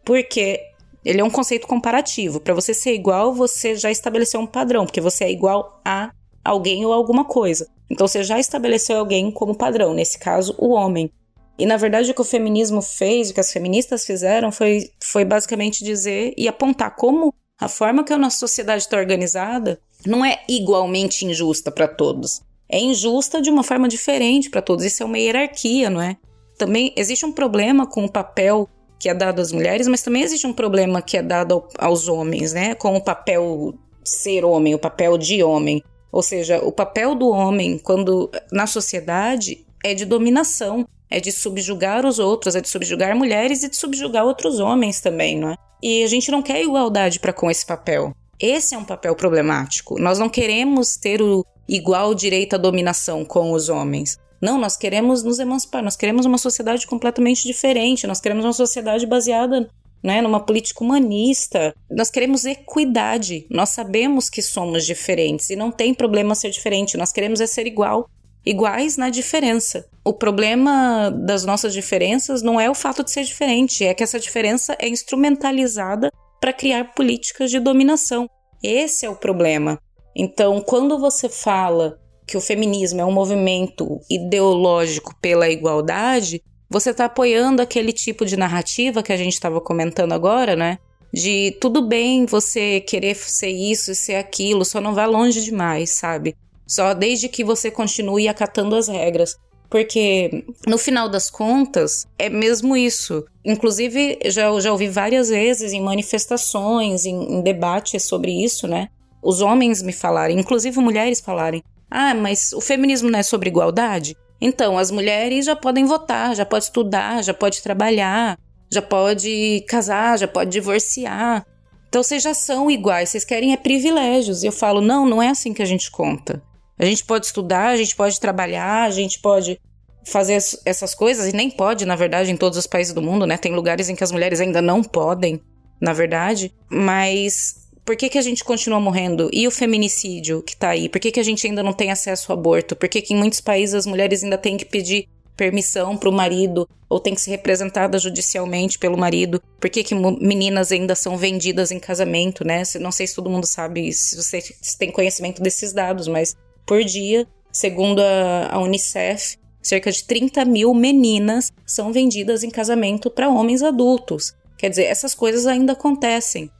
porque 0.04 0.61
ele 1.04 1.20
é 1.20 1.24
um 1.24 1.30
conceito 1.30 1.66
comparativo. 1.66 2.40
Para 2.40 2.54
você 2.54 2.72
ser 2.74 2.94
igual, 2.94 3.32
você 3.32 3.76
já 3.76 3.90
estabeleceu 3.90 4.40
um 4.40 4.46
padrão, 4.46 4.85
porque 4.85 5.00
você 5.00 5.24
é 5.24 5.30
igual 5.30 5.80
a 5.85 6.11
alguém 6.44 6.85
ou 6.87 6.92
alguma 6.92 7.24
coisa. 7.24 7.68
Então 7.90 8.06
você 8.06 8.22
já 8.22 8.38
estabeleceu 8.38 8.98
alguém 8.98 9.30
como 9.30 9.56
padrão, 9.56 9.94
nesse 9.94 10.18
caso, 10.18 10.54
o 10.59 10.70
homem. 10.70 11.11
E 11.59 11.64
na 11.64 11.76
verdade 11.76 12.11
o 12.11 12.14
que 12.14 12.20
o 12.20 12.24
feminismo 12.24 12.82
fez, 12.82 13.30
o 13.30 13.35
que 13.35 13.40
as 13.40 13.52
feministas 13.52 14.04
fizeram 14.04 14.52
foi, 14.52 14.90
foi 15.02 15.24
basicamente 15.24 15.82
dizer 15.82 16.35
e 16.37 16.46
apontar 16.46 16.94
como 16.94 17.32
a 17.59 17.69
forma 17.69 18.05
que 18.05 18.12
a 18.12 18.19
nossa 18.19 18.38
sociedade 18.38 18.83
está 18.83 18.97
organizada 18.97 19.81
não 20.07 20.25
é 20.25 20.42
igualmente 20.49 21.25
injusta 21.25 21.71
para 21.71 21.88
todos. 21.88 22.42
É 22.69 22.79
injusta 22.79 23.40
de 23.40 23.49
uma 23.49 23.62
forma 23.62 23.88
diferente 23.88 24.51
para 24.51 24.61
todos. 24.61 24.85
Isso 24.85 25.03
é 25.03 25.07
uma 25.07 25.19
hierarquia, 25.19 25.88
não 25.88 26.01
é? 26.01 26.16
Também 26.59 26.92
existe 26.97 27.25
um 27.25 27.33
problema 27.33 27.87
com 27.87 28.05
o 28.05 28.11
papel 28.11 28.69
que 28.99 29.09
é 29.09 29.14
dado 29.14 29.40
às 29.40 29.53
mulheres, 29.53 29.87
mas 29.87 30.03
também 30.03 30.23
existe 30.23 30.47
um 30.47 30.53
problema 30.53 31.03
que 31.03 31.16
é 31.16 31.23
dado 31.23 31.55
ao, 31.55 31.69
aos 31.79 32.09
homens, 32.09 32.53
né? 32.53 32.75
Com 32.75 32.97
o 32.97 33.01
papel 33.01 33.75
ser 34.05 34.45
homem, 34.45 34.75
o 34.75 34.79
papel 34.79 35.16
de 35.19 35.42
homem. 35.42 35.83
Ou 36.11 36.23
seja, 36.23 36.59
o 36.64 36.73
papel 36.73 37.14
do 37.14 37.29
homem, 37.29 37.79
quando 37.79 38.31
na 38.51 38.66
sociedade, 38.66 39.66
é 39.85 39.95
de 39.95 40.05
dominação, 40.05 40.87
é 41.11 41.21
de 41.21 41.31
subjugar 41.31 42.05
os 42.05 42.19
outros, 42.19 42.57
é 42.57 42.61
de 42.61 42.69
subjugar 42.69 43.14
mulheres 43.14 43.62
e 43.62 43.69
de 43.69 43.77
subjugar 43.77 44.25
outros 44.25 44.59
homens 44.59 45.01
também, 45.01 45.38
não 45.38 45.51
é? 45.51 45.57
E 45.82 46.02
a 46.02 46.06
gente 46.06 46.30
não 46.30 46.42
quer 46.42 46.62
igualdade 46.62 47.20
para 47.20 47.32
com 47.32 47.50
esse 47.50 47.64
papel. 47.64 48.14
Esse 48.38 48.74
é 48.74 48.78
um 48.78 48.84
papel 48.84 49.14
problemático. 49.14 50.00
Nós 50.00 50.18
não 50.18 50.28
queremos 50.28 50.96
ter 50.96 51.22
o 51.22 51.44
igual 51.68 52.14
direito 52.14 52.54
à 52.54 52.58
dominação 52.58 53.24
com 53.24 53.52
os 53.52 53.68
homens. 53.68 54.18
Não, 54.40 54.58
nós 54.58 54.76
queremos 54.76 55.22
nos 55.22 55.38
emancipar, 55.38 55.82
nós 55.82 55.96
queremos 55.96 56.26
uma 56.26 56.38
sociedade 56.38 56.86
completamente 56.86 57.44
diferente, 57.44 58.06
nós 58.06 58.20
queremos 58.20 58.44
uma 58.44 58.52
sociedade 58.52 59.06
baseada 59.06 59.68
né, 60.02 60.20
numa 60.20 60.40
política 60.40 60.84
humanista. 60.84 61.74
Nós 61.90 62.10
queremos 62.10 62.44
equidade. 62.44 63.46
Nós 63.50 63.70
sabemos 63.70 64.28
que 64.28 64.42
somos 64.42 64.84
diferentes 64.84 65.50
e 65.50 65.56
não 65.56 65.72
tem 65.72 65.94
problema 65.94 66.34
ser 66.34 66.50
diferente, 66.50 66.96
nós 66.96 67.12
queremos 67.12 67.40
é 67.40 67.46
ser 67.46 67.66
igual 67.66 68.08
iguais 68.46 68.96
na 68.96 69.11
diferença. 69.11 69.85
O 70.04 70.12
problema 70.12 71.11
das 71.11 71.44
nossas 71.44 71.74
diferenças 71.74 72.40
não 72.40 72.61
é 72.61 72.70
o 72.70 72.74
fato 72.74 73.02
de 73.02 73.11
ser 73.11 73.24
diferente, 73.24 73.85
é 73.85 73.92
que 73.92 74.04
essa 74.04 74.20
diferença 74.20 74.76
é 74.78 74.88
instrumentalizada 74.88 76.12
para 76.40 76.52
criar 76.52 76.94
políticas 76.94 77.50
de 77.50 77.59
dominação. 77.59 78.30
Esse 78.62 79.04
é 79.04 79.11
o 79.11 79.16
problema. 79.16 79.80
Então, 80.14 80.61
quando 80.61 80.98
você 80.98 81.28
fala 81.28 81.98
que 82.26 82.37
o 82.37 82.40
feminismo 82.40 83.00
é 83.00 83.04
um 83.04 83.12
movimento 83.12 84.00
ideológico 84.09 85.14
pela 85.20 85.48
igualdade, 85.48 86.42
você 86.70 86.90
está 86.90 87.04
apoiando 87.06 87.61
aquele 87.61 87.92
tipo 87.92 88.24
de 88.24 88.37
narrativa 88.37 89.02
que 89.02 89.12
a 89.12 89.16
gente 89.16 89.32
estava 89.32 89.61
comentando 89.61 90.12
agora, 90.12 90.56
né? 90.56 90.78
De 91.12 91.56
tudo 91.61 91.82
bem 91.82 92.26
você 92.26 92.80
querer 92.80 93.14
ser 93.14 93.50
isso 93.50 93.92
e 93.92 93.94
ser 93.94 94.16
aquilo, 94.16 94.64
só 94.64 94.80
não 94.80 94.94
vá 94.94 95.06
longe 95.06 95.42
demais, 95.42 95.90
sabe? 95.90 96.37
Só 96.66 96.92
desde 96.92 97.29
que 97.29 97.44
você 97.44 97.70
continue 97.70 98.29
acatando 98.29 98.74
as 98.74 98.88
regras. 98.88 99.37
Porque, 99.68 100.44
no 100.66 100.79
final 100.79 101.09
das 101.09 101.29
contas, 101.29 102.07
é 102.18 102.29
mesmo 102.29 102.76
isso. 102.76 103.24
Inclusive, 103.44 104.18
já, 104.26 104.59
já 104.61 104.70
ouvi 104.70 104.88
várias 104.88 105.29
vezes 105.29 105.72
em 105.72 105.83
manifestações, 105.83 107.05
em, 107.05 107.38
em 107.38 107.42
debates 107.42 108.05
sobre 108.05 108.33
isso, 108.33 108.68
né? 108.68 108.88
Os 109.22 109.40
homens 109.40 109.83
me 109.83 109.92
falarem, 109.92 110.38
inclusive 110.38 110.79
mulheres 110.79 111.20
falarem: 111.20 111.62
ah, 111.90 112.14
mas 112.14 112.52
o 112.52 112.61
feminismo 112.61 113.11
não 113.11 113.18
é 113.18 113.22
sobre 113.22 113.48
igualdade? 113.48 114.16
Então, 114.40 114.79
as 114.79 114.90
mulheres 114.90 115.46
já 115.46 115.57
podem 115.57 115.85
votar, 115.85 116.35
já 116.37 116.44
pode 116.44 116.64
estudar, 116.64 117.24
já 117.24 117.35
pode 117.35 117.62
trabalhar, 117.62 118.38
já 118.70 118.83
pode 118.83 119.64
casar, 119.66 120.18
já 120.18 120.29
pode 120.29 120.50
divorciar. 120.50 121.44
Então, 121.88 122.02
vocês 122.02 122.22
já 122.22 122.35
são 122.35 122.70
iguais, 122.70 123.09
vocês 123.09 123.24
querem 123.24 123.52
é 123.52 123.57
privilégios. 123.57 124.42
E 124.42 124.46
eu 124.46 124.52
falo: 124.52 124.81
não, 124.81 125.07
não 125.07 125.22
é 125.22 125.29
assim 125.29 125.52
que 125.52 125.62
a 125.62 125.66
gente 125.66 125.90
conta. 125.90 126.42
A 126.78 126.84
gente 126.84 127.04
pode 127.04 127.26
estudar, 127.26 127.68
a 127.68 127.76
gente 127.76 127.96
pode 127.96 128.20
trabalhar, 128.20 128.84
a 128.84 128.90
gente 128.90 129.20
pode 129.20 129.58
fazer 130.04 130.38
essas 130.64 130.94
coisas, 130.94 131.26
e 131.26 131.34
nem 131.34 131.50
pode, 131.50 131.84
na 131.84 131.96
verdade, 131.96 132.30
em 132.30 132.36
todos 132.36 132.56
os 132.58 132.66
países 132.66 132.92
do 132.92 133.02
mundo, 133.02 133.26
né? 133.26 133.36
Tem 133.36 133.54
lugares 133.54 133.88
em 133.88 133.96
que 133.96 134.04
as 134.04 134.12
mulheres 134.12 134.40
ainda 134.40 134.62
não 134.62 134.82
podem, 134.82 135.40
na 135.80 135.92
verdade. 135.92 136.54
Mas 136.70 137.66
por 137.84 137.96
que, 137.96 138.08
que 138.08 138.18
a 138.18 138.22
gente 138.22 138.44
continua 138.44 138.80
morrendo? 138.80 139.30
E 139.32 139.46
o 139.46 139.50
feminicídio 139.50 140.42
que 140.42 140.56
tá 140.56 140.70
aí? 140.70 140.88
Por 140.88 141.00
que, 141.00 141.12
que 141.12 141.20
a 141.20 141.22
gente 141.22 141.46
ainda 141.46 141.62
não 141.62 141.72
tem 141.72 141.90
acesso 141.90 142.30
ao 142.32 142.38
aborto? 142.38 142.76
Por 142.76 142.88
que, 142.88 143.00
que 143.00 143.14
em 143.14 143.16
muitos 143.16 143.40
países 143.40 143.74
as 143.74 143.86
mulheres 143.86 144.22
ainda 144.22 144.36
têm 144.36 144.56
que 144.56 144.64
pedir 144.64 145.08
permissão 145.36 145.96
para 145.96 146.08
o 146.08 146.12
marido 146.12 146.68
ou 146.88 146.98
tem 146.98 147.14
que 147.14 147.20
ser 147.20 147.30
representada 147.30 147.98
judicialmente 147.98 148.78
pelo 148.78 148.98
marido? 148.98 149.40
Por 149.60 149.70
que, 149.70 149.84
que 149.84 149.94
meninas 149.94 150.72
ainda 150.72 150.94
são 150.94 151.16
vendidas 151.16 151.70
em 151.70 151.78
casamento, 151.78 152.44
né? 152.44 152.62
Não 152.80 152.90
sei 152.90 153.06
se 153.06 153.14
todo 153.14 153.30
mundo 153.30 153.46
sabe, 153.46 153.92
se 153.92 154.16
você 154.16 154.42
tem 154.78 154.90
conhecimento 154.90 155.40
desses 155.40 155.72
dados, 155.72 156.08
mas 156.08 156.36
por 156.66 156.83
dia, 156.85 157.26
segundo 157.52 158.00
a, 158.00 158.48
a 158.52 158.59
Unicef, 158.59 159.38
cerca 159.62 159.90
de 159.90 160.05
30 160.05 160.44
mil 160.44 160.74
meninas 160.74 161.52
são 161.64 161.92
vendidas 161.92 162.42
em 162.42 162.50
casamento 162.50 163.11
para 163.11 163.29
homens 163.29 163.62
adultos. 163.62 164.35
Quer 164.59 164.70
dizer, 164.70 164.85
essas 164.85 165.14
coisas 165.14 165.46
ainda 165.46 165.72
acontecem. 165.72 166.50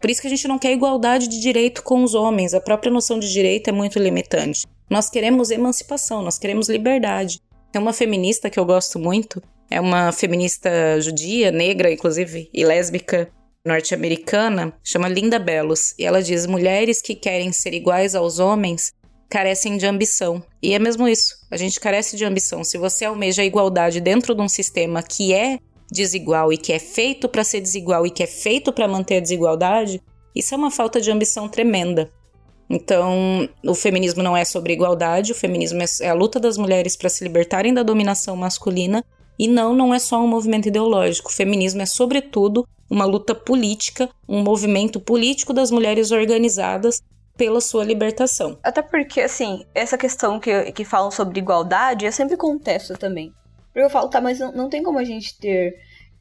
Por 0.00 0.10
isso 0.10 0.20
que 0.20 0.26
a 0.26 0.30
gente 0.30 0.46
não 0.46 0.58
quer 0.58 0.72
igualdade 0.72 1.28
de 1.28 1.40
direito 1.40 1.82
com 1.82 2.04
os 2.04 2.14
homens. 2.14 2.52
A 2.52 2.60
própria 2.60 2.92
noção 2.92 3.18
de 3.18 3.32
direito 3.32 3.68
é 3.68 3.72
muito 3.72 3.98
limitante. 3.98 4.66
Nós 4.90 5.08
queremos 5.08 5.50
emancipação, 5.50 6.22
nós 6.22 6.38
queremos 6.38 6.68
liberdade. 6.68 7.40
Tem 7.72 7.80
uma 7.80 7.92
feminista 7.92 8.50
que 8.50 8.58
eu 8.58 8.64
gosto 8.64 8.98
muito, 8.98 9.42
é 9.70 9.80
uma 9.80 10.12
feminista 10.12 10.70
judia, 11.00 11.50
negra, 11.50 11.90
inclusive, 11.90 12.50
e 12.52 12.64
lésbica 12.64 13.30
norte-americana, 13.66 14.74
chama 14.84 15.08
Linda 15.08 15.38
Belos, 15.38 15.94
e 15.98 16.04
ela 16.04 16.22
diz: 16.22 16.46
mulheres 16.46 17.00
que 17.00 17.14
querem 17.14 17.50
ser 17.50 17.72
iguais 17.72 18.14
aos 18.14 18.38
homens 18.38 18.92
carecem 19.28 19.76
de 19.76 19.86
ambição. 19.86 20.42
E 20.62 20.74
é 20.74 20.78
mesmo 20.78 21.08
isso, 21.08 21.34
a 21.50 21.56
gente 21.56 21.80
carece 21.80 22.16
de 22.16 22.24
ambição. 22.24 22.62
Se 22.64 22.78
você 22.78 23.04
almeja 23.04 23.42
a 23.42 23.44
igualdade 23.44 24.00
dentro 24.00 24.34
de 24.34 24.42
um 24.42 24.48
sistema 24.48 25.02
que 25.02 25.32
é 25.32 25.58
desigual 25.90 26.52
e 26.52 26.58
que 26.58 26.72
é 26.72 26.78
feito 26.78 27.28
para 27.28 27.44
ser 27.44 27.60
desigual 27.60 28.06
e 28.06 28.10
que 28.10 28.22
é 28.22 28.26
feito 28.26 28.72
para 28.72 28.88
manter 28.88 29.16
a 29.16 29.20
desigualdade, 29.20 30.00
isso 30.34 30.54
é 30.54 30.56
uma 30.56 30.70
falta 30.70 31.00
de 31.00 31.10
ambição 31.10 31.48
tremenda. 31.48 32.10
Então, 32.68 33.48
o 33.64 33.74
feminismo 33.74 34.22
não 34.22 34.36
é 34.36 34.44
sobre 34.44 34.72
igualdade, 34.72 35.32
o 35.32 35.34
feminismo 35.34 35.82
é, 35.82 35.86
é 36.00 36.08
a 36.08 36.14
luta 36.14 36.40
das 36.40 36.56
mulheres 36.56 36.96
para 36.96 37.10
se 37.10 37.22
libertarem 37.22 37.74
da 37.74 37.82
dominação 37.82 38.34
masculina, 38.36 39.04
e 39.38 39.48
não, 39.48 39.74
não 39.74 39.92
é 39.92 39.98
só 39.98 40.22
um 40.22 40.28
movimento 40.28 40.68
ideológico. 40.68 41.28
O 41.28 41.32
feminismo 41.32 41.82
é, 41.82 41.86
sobretudo, 41.86 42.66
uma 42.88 43.04
luta 43.04 43.34
política, 43.34 44.08
um 44.28 44.42
movimento 44.42 45.00
político 45.00 45.52
das 45.52 45.70
mulheres 45.70 46.10
organizadas 46.10 47.02
pela 47.36 47.60
sua 47.60 47.84
libertação. 47.84 48.58
Até 48.62 48.82
porque, 48.82 49.20
assim, 49.20 49.64
essa 49.74 49.98
questão 49.98 50.38
que, 50.38 50.72
que 50.72 50.84
falam 50.84 51.10
sobre 51.10 51.38
igualdade, 51.38 52.04
eu 52.04 52.12
sempre 52.12 52.36
contesto 52.36 52.96
também. 52.96 53.32
Porque 53.72 53.80
eu 53.84 53.90
falo, 53.90 54.08
tá, 54.08 54.20
mas 54.20 54.38
não, 54.38 54.52
não 54.52 54.68
tem 54.68 54.82
como 54.82 54.98
a 54.98 55.04
gente 55.04 55.38
ter 55.38 55.76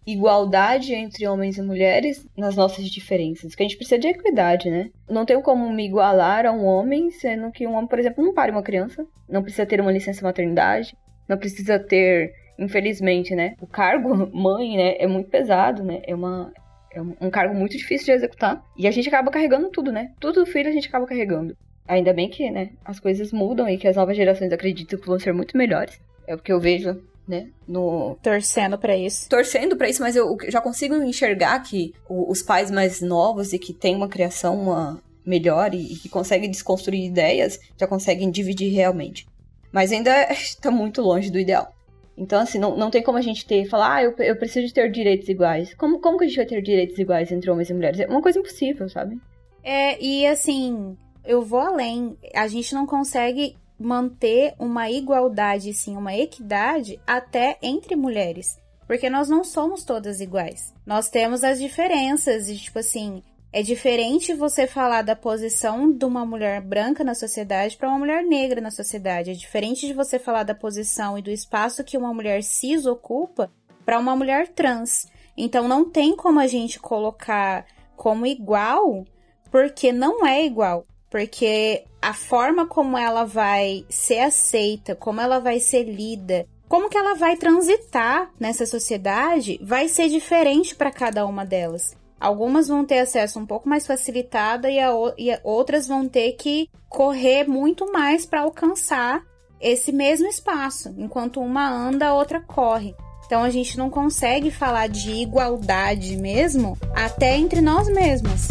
igualdade 0.06 0.94
entre 0.94 1.28
homens 1.28 1.58
e 1.58 1.62
mulheres 1.62 2.28
nas 2.38 2.56
nossas 2.56 2.86
diferenças. 2.86 3.52
Porque 3.52 3.64
a 3.64 3.68
gente 3.68 3.78
precisa 3.78 4.00
de 4.00 4.08
equidade, 4.08 4.70
né? 4.70 4.90
Não 5.10 5.26
tenho 5.26 5.42
como 5.42 5.72
me 5.72 5.86
igualar 5.86 6.46
a 6.46 6.52
um 6.52 6.66
homem, 6.66 7.10
sendo 7.12 7.52
que 7.52 7.66
um 7.66 7.74
homem, 7.74 7.88
por 7.88 8.00
exemplo, 8.00 8.24
não 8.24 8.34
pare 8.34 8.52
uma 8.52 8.64
criança, 8.64 9.06
não 9.30 9.42
precisa 9.42 9.66
ter 9.66 9.80
uma 9.80 9.92
licença 9.92 10.26
maternidade, 10.26 10.96
não 11.28 11.38
precisa 11.38 11.80
ter, 11.80 12.34
infelizmente, 12.60 13.34
né? 13.34 13.56
O 13.62 13.68
cargo 13.68 14.30
mãe, 14.36 14.76
né, 14.76 14.96
é 14.98 15.08
muito 15.08 15.30
pesado, 15.30 15.84
né? 15.84 16.02
É 16.06 16.14
uma 16.14 16.52
é 16.94 17.02
um 17.02 17.30
cargo 17.30 17.56
muito 17.56 17.78
difícil 17.78 18.06
de 18.06 18.12
executar. 18.12 18.64
E 18.78 18.88
a 18.88 18.92
gente 18.92 19.08
acaba 19.08 19.32
carregando 19.32 19.70
tudo, 19.70 19.92
né? 19.92 20.12
Tudo 20.20 20.46
filho 20.46 20.70
a 20.70 20.74
gente 20.74 20.88
acaba 20.88 21.06
carregando. 21.06 21.58
Ainda 21.88 22.14
bem 22.14 22.30
que, 22.30 22.50
né, 22.50 22.70
as 22.86 23.00
coisas 23.00 23.32
mudam 23.32 23.68
e 23.68 23.78
que 23.78 23.88
as 23.88 23.96
novas 23.96 24.16
gerações 24.16 24.54
acreditam 24.54 25.00
que 25.00 25.08
vão 25.08 25.20
ser 25.20 25.34
muito 25.34 25.58
melhores. 25.58 26.00
É 26.26 26.34
o 26.34 26.40
que 26.40 26.52
eu 26.52 26.60
vejo 26.60 27.02
né? 27.28 27.48
No... 27.68 28.18
Torcendo 28.22 28.78
para 28.78 28.96
isso. 28.96 29.30
Torcendo 29.30 29.76
para 29.76 29.90
isso, 29.90 30.02
mas 30.02 30.16
eu 30.16 30.38
já 30.50 30.62
consigo 30.62 30.96
enxergar 30.96 31.60
que 31.62 31.94
os 32.08 32.42
pais 32.42 32.70
mais 32.70 33.02
novos 33.02 33.54
e 33.54 33.60
que 33.60 33.74
têm 33.74 33.96
uma 33.96 34.10
criação 34.10 34.62
uma 34.62 35.02
melhor 35.26 35.74
e, 35.74 35.96
que 35.96 36.10
conseguem 36.10 36.52
desconstruir 36.52 37.06
ideias, 37.06 37.58
já 37.78 37.88
conseguem 37.88 38.30
dividir 38.30 38.74
realmente. 38.74 39.26
Mas 39.72 39.92
ainda 39.92 40.32
está 40.32 40.70
muito 40.72 41.02
longe 41.02 41.32
do 41.32 41.40
ideal. 41.40 41.74
Então, 42.18 42.40
assim, 42.40 42.60
não, 42.60 42.78
não 42.78 42.92
tem 42.92 43.02
como 43.02 43.18
a 43.18 43.22
gente 43.22 43.46
ter, 43.46 43.66
falar, 43.66 43.96
ah, 43.96 44.04
eu, 44.04 44.16
eu 44.20 44.36
preciso 44.36 44.68
de 44.68 44.74
ter 44.74 44.92
direitos 44.92 45.28
iguais. 45.28 45.74
Como, 45.74 46.00
como 46.00 46.18
que 46.18 46.26
a 46.26 46.28
gente 46.28 46.38
vai 46.38 46.46
ter 46.46 46.62
direitos 46.62 46.98
iguais 46.98 47.32
entre 47.32 47.50
homens 47.50 47.70
e 47.70 47.74
mulheres? 47.74 48.00
É 48.00 48.08
uma 48.08 48.22
coisa 48.22 48.40
impossível, 48.40 48.88
sabe? 48.88 49.20
É, 49.64 50.00
e 50.04 50.28
assim, 50.28 50.96
eu 51.26 51.42
vou 51.42 51.60
além. 51.60 52.18
A 52.36 52.48
gente 52.48 52.74
não 52.76 52.86
consegue 52.86 53.56
manter 53.80 54.54
uma 54.60 54.90
igualdade, 54.90 55.74
sim, 55.74 55.98
uma 55.98 56.16
equidade 56.16 57.00
até 57.08 57.58
entre 57.62 57.96
mulheres. 57.96 58.58
Porque 58.88 59.10
nós 59.10 59.30
não 59.30 59.44
somos 59.44 59.84
todas 59.84 60.20
iguais. 60.20 60.74
Nós 60.86 61.10
temos 61.10 61.44
as 61.44 61.60
diferenças 61.60 62.48
e, 62.50 62.58
tipo 62.58 62.80
assim, 62.80 63.24
é 63.54 63.62
diferente 63.62 64.34
você 64.34 64.66
falar 64.66 65.04
da 65.04 65.16
posição 65.16 65.92
de 65.92 66.04
uma 66.04 66.26
mulher 66.26 66.60
branca 66.60 67.04
na 67.04 67.14
sociedade 67.14 67.78
para 67.78 67.88
uma 67.88 68.00
mulher 68.00 68.24
negra 68.24 68.60
na 68.60 68.72
sociedade. 68.72 69.30
É 69.30 69.34
diferente 69.34 69.86
de 69.86 69.94
você 69.94 70.18
falar 70.18 70.42
da 70.42 70.56
posição 70.56 71.18
e 71.18 71.22
do 71.22 71.30
espaço 71.30 71.84
que 71.84 71.98
uma 71.98 72.14
mulher 72.14 72.42
cis 72.44 72.88
ocupa 72.88 73.52
para 73.86 74.00
uma 74.00 74.16
mulher 74.16 74.48
trans. 74.48 75.08
Então 75.38 75.68
não 75.68 75.88
tem 75.88 76.16
como 76.16 76.40
a 76.40 76.48
gente 76.48 76.80
colocar 76.80 77.66
como 77.96 78.26
igual, 78.26 79.06
porque 79.52 79.92
não 79.92 80.26
é 80.26 80.44
igual 80.44 80.86
porque 81.14 81.86
a 82.02 82.12
forma 82.12 82.66
como 82.66 82.98
ela 82.98 83.24
vai 83.24 83.86
ser 83.88 84.18
aceita, 84.18 84.96
como 84.96 85.22
ela 85.22 85.38
vai 85.38 85.60
ser 85.60 85.84
lida, 85.84 86.48
como 86.68 86.90
que 86.90 86.98
ela 86.98 87.14
vai 87.14 87.38
transitar 87.38 88.32
nessa 88.40 88.66
sociedade 88.66 89.60
vai 89.62 89.88
ser 89.88 90.10
diferente 90.10 90.76
para 90.76 90.92
cada 90.92 91.24
uma 91.24 91.46
delas. 91.46 91.96
Algumas 92.24 92.70
vão 92.70 92.86
ter 92.86 93.00
acesso 93.00 93.38
um 93.38 93.46
pouco 93.46 93.68
mais 93.68 93.86
facilitado 93.86 94.66
e, 94.66 94.80
a, 94.80 94.90
e 95.18 95.38
outras 95.44 95.90
vão 95.90 96.08
ter 96.08 96.32
que 96.38 96.70
correr 96.88 97.44
muito 97.44 97.92
mais 97.92 98.26
para 98.26 98.40
alcançar 98.40 99.22
esse 99.60 99.92
mesmo 99.92 100.26
espaço. 100.26 100.96
Enquanto 100.98 101.42
uma 101.42 101.70
anda, 101.70 102.08
a 102.08 102.16
outra 102.16 102.40
corre. 102.40 102.96
Então 103.26 103.44
a 103.44 103.50
gente 103.50 103.78
não 103.78 103.90
consegue 103.90 104.50
falar 104.52 104.88
de 104.88 105.12
igualdade 105.12 106.16
mesmo 106.16 106.78
até 106.96 107.36
entre 107.36 107.60
nós 107.60 107.90
mesmas. 107.90 108.48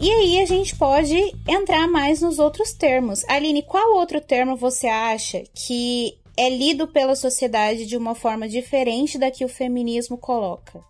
E 0.00 0.10
aí 0.12 0.40
a 0.40 0.46
gente 0.46 0.76
pode 0.76 1.16
entrar 1.48 1.88
mais 1.88 2.22
nos 2.22 2.38
outros 2.38 2.72
termos. 2.72 3.24
Aline, 3.28 3.62
qual 3.62 3.96
outro 3.96 4.20
termo 4.20 4.56
você 4.56 4.86
acha 4.86 5.42
que 5.52 6.19
é 6.36 6.48
lido 6.48 6.88
pela 6.88 7.14
sociedade 7.14 7.86
de 7.86 7.96
uma 7.96 8.14
forma 8.14 8.48
diferente 8.48 9.18
da 9.18 9.30
que 9.30 9.44
o 9.44 9.48
feminismo 9.48 10.16
coloca? 10.16 10.80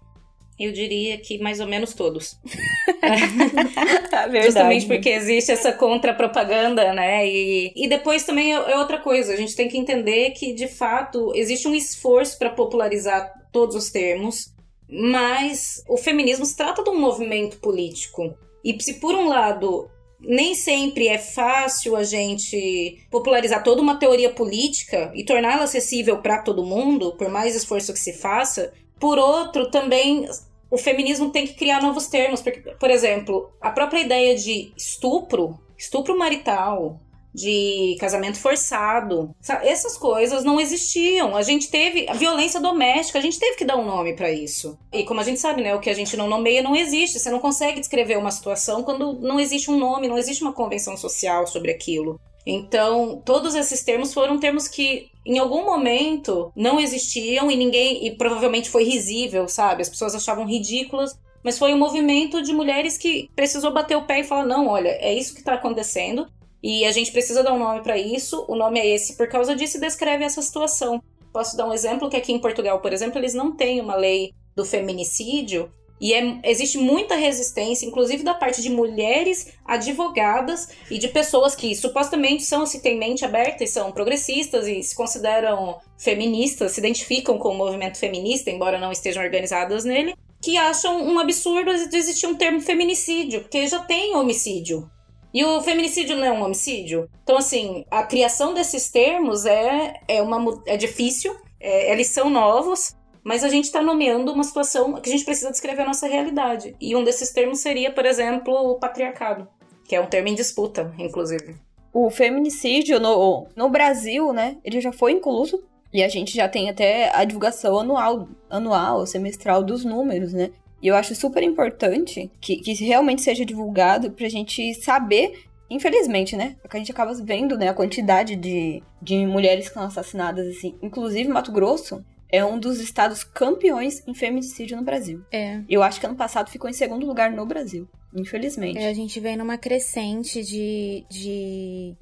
Eu 0.59 0.72
diria 0.72 1.16
que 1.16 1.38
mais 1.38 1.59
ou 1.59 1.66
menos 1.66 1.94
todos. 1.94 2.38
Justamente 4.44 4.87
porque 4.87 5.09
existe 5.09 5.50
essa 5.50 5.72
contrapropaganda, 5.72 6.92
né? 6.92 7.26
E, 7.26 7.72
e 7.74 7.88
depois 7.88 8.24
também 8.24 8.55
é, 8.55 8.72
é 8.72 8.79
outra 8.79 8.98
coisa. 8.98 9.33
A 9.33 9.37
gente 9.37 9.57
tem 9.57 9.68
que 9.68 9.79
entender 9.79 10.31
que, 10.33 10.53
de 10.53 10.68
fato, 10.68 11.33
existe 11.35 11.66
um 11.66 11.74
esforço 11.74 12.38
para 12.38 12.50
popularizar 12.50 13.33
todos 13.50 13.74
os 13.74 13.90
termos, 13.90 14.53
mas 14.88 15.83
o 15.88 15.96
feminismo 15.96 16.44
se 16.44 16.57
trata 16.57 16.85
de 16.85 16.90
um 16.90 17.00
movimento 17.00 17.57
político. 17.59 18.37
E 18.62 18.76
se 18.83 18.94
por 19.00 19.14
um 19.14 19.29
lado 19.29 19.90
nem 20.22 20.54
sempre 20.54 21.09
é 21.09 21.18
fácil 21.18 21.96
a 21.96 22.04
gente 22.04 22.98
popularizar 23.11 23.62
toda 23.62 23.83
uma 23.83 23.98
teoria 23.98 24.30
política 24.30 25.11
e 25.14 25.24
torná-la 25.24 25.64
acessível 25.64 26.18
para 26.18 26.42
todo 26.42 26.64
mundo, 26.64 27.16
por 27.16 27.28
mais 27.28 27.54
esforço 27.54 27.92
que 27.92 27.98
se 27.98 28.12
faça, 28.12 28.72
por 29.00 29.18
outro, 29.18 29.70
também 29.70 30.28
o 30.70 30.76
feminismo 30.76 31.30
tem 31.30 31.46
que 31.46 31.54
criar 31.54 31.83
novos 31.83 32.06
termos. 32.06 32.42
Porque, 32.42 32.61
por 32.72 32.90
exemplo, 32.90 33.50
a 33.61 33.70
própria 33.70 34.00
ideia 34.00 34.37
de 34.37 34.72
estupro, 34.76 35.59
estupro 35.76 36.16
marital, 36.16 37.00
de 37.34 37.96
casamento 38.00 38.38
forçado. 38.38 39.34
Essas 39.62 39.96
coisas 39.96 40.44
não 40.44 40.60
existiam. 40.60 41.36
A 41.36 41.42
gente 41.42 41.70
teve 41.70 42.06
a 42.08 42.14
violência 42.14 42.60
doméstica, 42.60 43.18
a 43.18 43.22
gente 43.22 43.38
teve 43.38 43.56
que 43.56 43.64
dar 43.64 43.76
um 43.76 43.86
nome 43.86 44.14
para 44.14 44.30
isso. 44.30 44.78
E 44.92 45.04
como 45.04 45.20
a 45.20 45.24
gente 45.24 45.40
sabe, 45.40 45.62
né, 45.62 45.74
o 45.74 45.80
que 45.80 45.90
a 45.90 45.94
gente 45.94 46.16
não 46.16 46.28
nomeia 46.28 46.62
não 46.62 46.76
existe. 46.76 47.18
Você 47.18 47.30
não 47.30 47.38
consegue 47.38 47.80
descrever 47.80 48.18
uma 48.18 48.30
situação 48.30 48.82
quando 48.82 49.20
não 49.20 49.38
existe 49.38 49.70
um 49.70 49.78
nome, 49.78 50.08
não 50.08 50.18
existe 50.18 50.42
uma 50.42 50.52
convenção 50.52 50.96
social 50.96 51.46
sobre 51.46 51.70
aquilo. 51.70 52.20
Então, 52.46 53.20
todos 53.24 53.54
esses 53.54 53.82
termos 53.82 54.14
foram 54.14 54.38
termos 54.38 54.66
que 54.66 55.10
em 55.26 55.38
algum 55.38 55.64
momento 55.64 56.50
não 56.56 56.80
existiam 56.80 57.50
e 57.50 57.56
ninguém 57.56 58.06
e 58.06 58.16
provavelmente 58.16 58.70
foi 58.70 58.82
risível, 58.84 59.46
sabe? 59.46 59.82
As 59.82 59.88
pessoas 59.88 60.14
achavam 60.14 60.46
ridículas, 60.46 61.18
mas 61.44 61.58
foi 61.58 61.74
um 61.74 61.78
movimento 61.78 62.42
de 62.42 62.52
mulheres 62.52 62.96
que 62.96 63.28
precisou 63.36 63.72
bater 63.72 63.96
o 63.96 64.06
pé 64.06 64.20
e 64.20 64.24
falar: 64.24 64.46
"Não, 64.46 64.68
olha, 64.68 64.88
é 64.88 65.12
isso 65.12 65.34
que 65.34 65.40
está 65.40 65.54
acontecendo 65.54 66.26
e 66.62 66.84
a 66.84 66.92
gente 66.92 67.12
precisa 67.12 67.42
dar 67.42 67.52
um 67.52 67.58
nome 67.58 67.82
para 67.82 67.96
isso. 67.96 68.44
O 68.48 68.54
nome 68.54 68.78
é 68.78 68.86
esse 68.86 69.16
por 69.16 69.28
causa 69.28 69.54
disso 69.54 69.76
e 69.76 69.80
descreve 69.80 70.24
essa 70.24 70.42
situação. 70.42 71.02
Posso 71.32 71.56
dar 71.56 71.66
um 71.66 71.72
exemplo 71.72 72.10
que 72.10 72.16
aqui 72.16 72.32
em 72.32 72.38
Portugal, 72.38 72.80
por 72.80 72.92
exemplo, 72.92 73.18
eles 73.18 73.34
não 73.34 73.54
têm 73.54 73.80
uma 73.80 73.94
lei 73.94 74.32
do 74.54 74.64
feminicídio 74.64 75.72
e 76.00 76.14
é, 76.14 76.40
existe 76.44 76.78
muita 76.78 77.14
resistência, 77.14 77.84
inclusive 77.84 78.22
da 78.22 78.32
parte 78.32 78.62
de 78.62 78.70
mulheres 78.70 79.52
advogadas 79.66 80.70
e 80.90 80.96
de 80.96 81.08
pessoas 81.08 81.54
que 81.54 81.74
supostamente 81.74 82.42
são, 82.42 82.64
se 82.64 82.80
têm 82.80 82.98
mente 82.98 83.24
aberta 83.24 83.62
e 83.62 83.66
são 83.66 83.92
progressistas 83.92 84.66
e 84.66 84.82
se 84.82 84.96
consideram 84.96 85.78
feministas, 85.98 86.72
se 86.72 86.80
identificam 86.80 87.36
com 87.38 87.50
o 87.50 87.56
movimento 87.56 87.98
feminista, 87.98 88.50
embora 88.50 88.78
não 88.78 88.90
estejam 88.90 89.22
organizadas 89.22 89.84
nele, 89.84 90.14
que 90.42 90.56
acham 90.56 91.02
um 91.06 91.18
absurdo 91.18 91.70
de 91.88 91.96
existir 91.96 92.26
um 92.26 92.34
termo 92.34 92.62
feminicídio, 92.62 93.42
porque 93.42 93.66
já 93.66 93.80
tem 93.80 94.16
homicídio 94.16 94.90
E 95.32 95.44
o 95.44 95.60
feminicídio 95.62 96.16
não 96.16 96.24
é 96.24 96.32
um 96.32 96.42
homicídio? 96.42 97.08
Então, 97.22 97.36
assim, 97.36 97.84
a 97.90 98.02
criação 98.02 98.52
desses 98.52 98.90
termos 98.90 99.46
é, 99.46 100.00
é, 100.08 100.20
uma, 100.20 100.62
é 100.66 100.76
difícil, 100.76 101.34
é, 101.60 101.92
eles 101.92 102.08
são 102.08 102.28
novos, 102.28 102.96
mas 103.22 103.44
a 103.44 103.48
gente 103.48 103.64
está 103.64 103.80
nomeando 103.80 104.32
uma 104.32 104.42
situação 104.42 104.94
que 104.94 105.08
a 105.08 105.12
gente 105.12 105.24
precisa 105.24 105.50
descrever 105.50 105.82
a 105.82 105.86
nossa 105.86 106.06
realidade. 106.06 106.74
E 106.80 106.96
um 106.96 107.04
desses 107.04 107.30
termos 107.30 107.60
seria, 107.60 107.92
por 107.92 108.04
exemplo, 108.04 108.52
o 108.52 108.78
patriarcado, 108.78 109.46
que 109.86 109.94
é 109.94 110.00
um 110.00 110.06
termo 110.06 110.28
em 110.28 110.34
disputa, 110.34 110.92
inclusive. 110.98 111.54
O 111.92 112.10
feminicídio 112.10 112.98
no, 112.98 113.46
no 113.54 113.68
Brasil, 113.68 114.32
né, 114.32 114.56
ele 114.64 114.80
já 114.80 114.92
foi 114.92 115.12
incluso 115.12 115.62
e 115.92 116.02
a 116.02 116.08
gente 116.08 116.34
já 116.34 116.48
tem 116.48 116.70
até 116.70 117.14
a 117.14 117.24
divulgação 117.24 117.78
anual, 117.78 118.28
anual, 118.48 119.04
semestral 119.06 119.62
dos 119.62 119.84
números, 119.84 120.32
né? 120.32 120.50
E 120.82 120.88
eu 120.88 120.96
acho 120.96 121.14
super 121.14 121.42
importante 121.42 122.30
que, 122.40 122.56
que 122.56 122.72
realmente 122.84 123.22
seja 123.22 123.44
divulgado 123.44 124.10
pra 124.12 124.28
gente 124.28 124.74
saber, 124.74 125.44
infelizmente, 125.68 126.36
né? 126.36 126.56
Porque 126.62 126.76
a 126.76 126.80
gente 126.80 126.90
acaba 126.92 127.12
vendo, 127.14 127.56
né, 127.58 127.68
a 127.68 127.74
quantidade 127.74 128.36
de, 128.36 128.82
de 129.00 129.26
mulheres 129.26 129.68
que 129.68 129.74
são 129.74 129.82
assassinadas, 129.82 130.46
assim. 130.56 130.74
Inclusive, 130.82 131.28
Mato 131.28 131.52
Grosso 131.52 132.04
é 132.32 132.44
um 132.44 132.58
dos 132.58 132.80
estados 132.80 133.24
campeões 133.24 134.02
em 134.06 134.14
feminicídio 134.14 134.76
no 134.76 134.84
Brasil. 134.84 135.22
É. 135.32 135.60
Eu 135.68 135.82
acho 135.82 136.00
que 136.00 136.06
ano 136.06 136.16
passado 136.16 136.50
ficou 136.50 136.70
em 136.70 136.72
segundo 136.72 137.06
lugar 137.06 137.32
no 137.32 137.44
Brasil, 137.44 137.88
infelizmente. 138.14 138.78
É, 138.78 138.88
a 138.88 138.94
gente 138.94 139.18
vem 139.20 139.36
numa 139.36 139.58
crescente 139.58 140.42
de, 140.42 141.04
de 141.10 141.96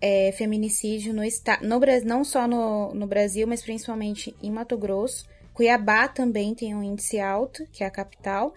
é, 0.00 0.32
feminicídio 0.32 1.14
no 1.14 1.24
estado, 1.24 1.66
no, 1.66 1.80
não 2.04 2.24
só 2.24 2.46
no, 2.46 2.92
no 2.92 3.06
Brasil, 3.06 3.46
mas 3.46 3.62
principalmente 3.62 4.34
em 4.42 4.50
Mato 4.50 4.76
Grosso. 4.76 5.26
Cuiabá 5.62 6.08
também 6.08 6.56
tem 6.56 6.74
um 6.74 6.82
índice 6.82 7.20
alto, 7.20 7.64
que 7.70 7.84
é 7.84 7.86
a 7.86 7.90
capital. 7.90 8.52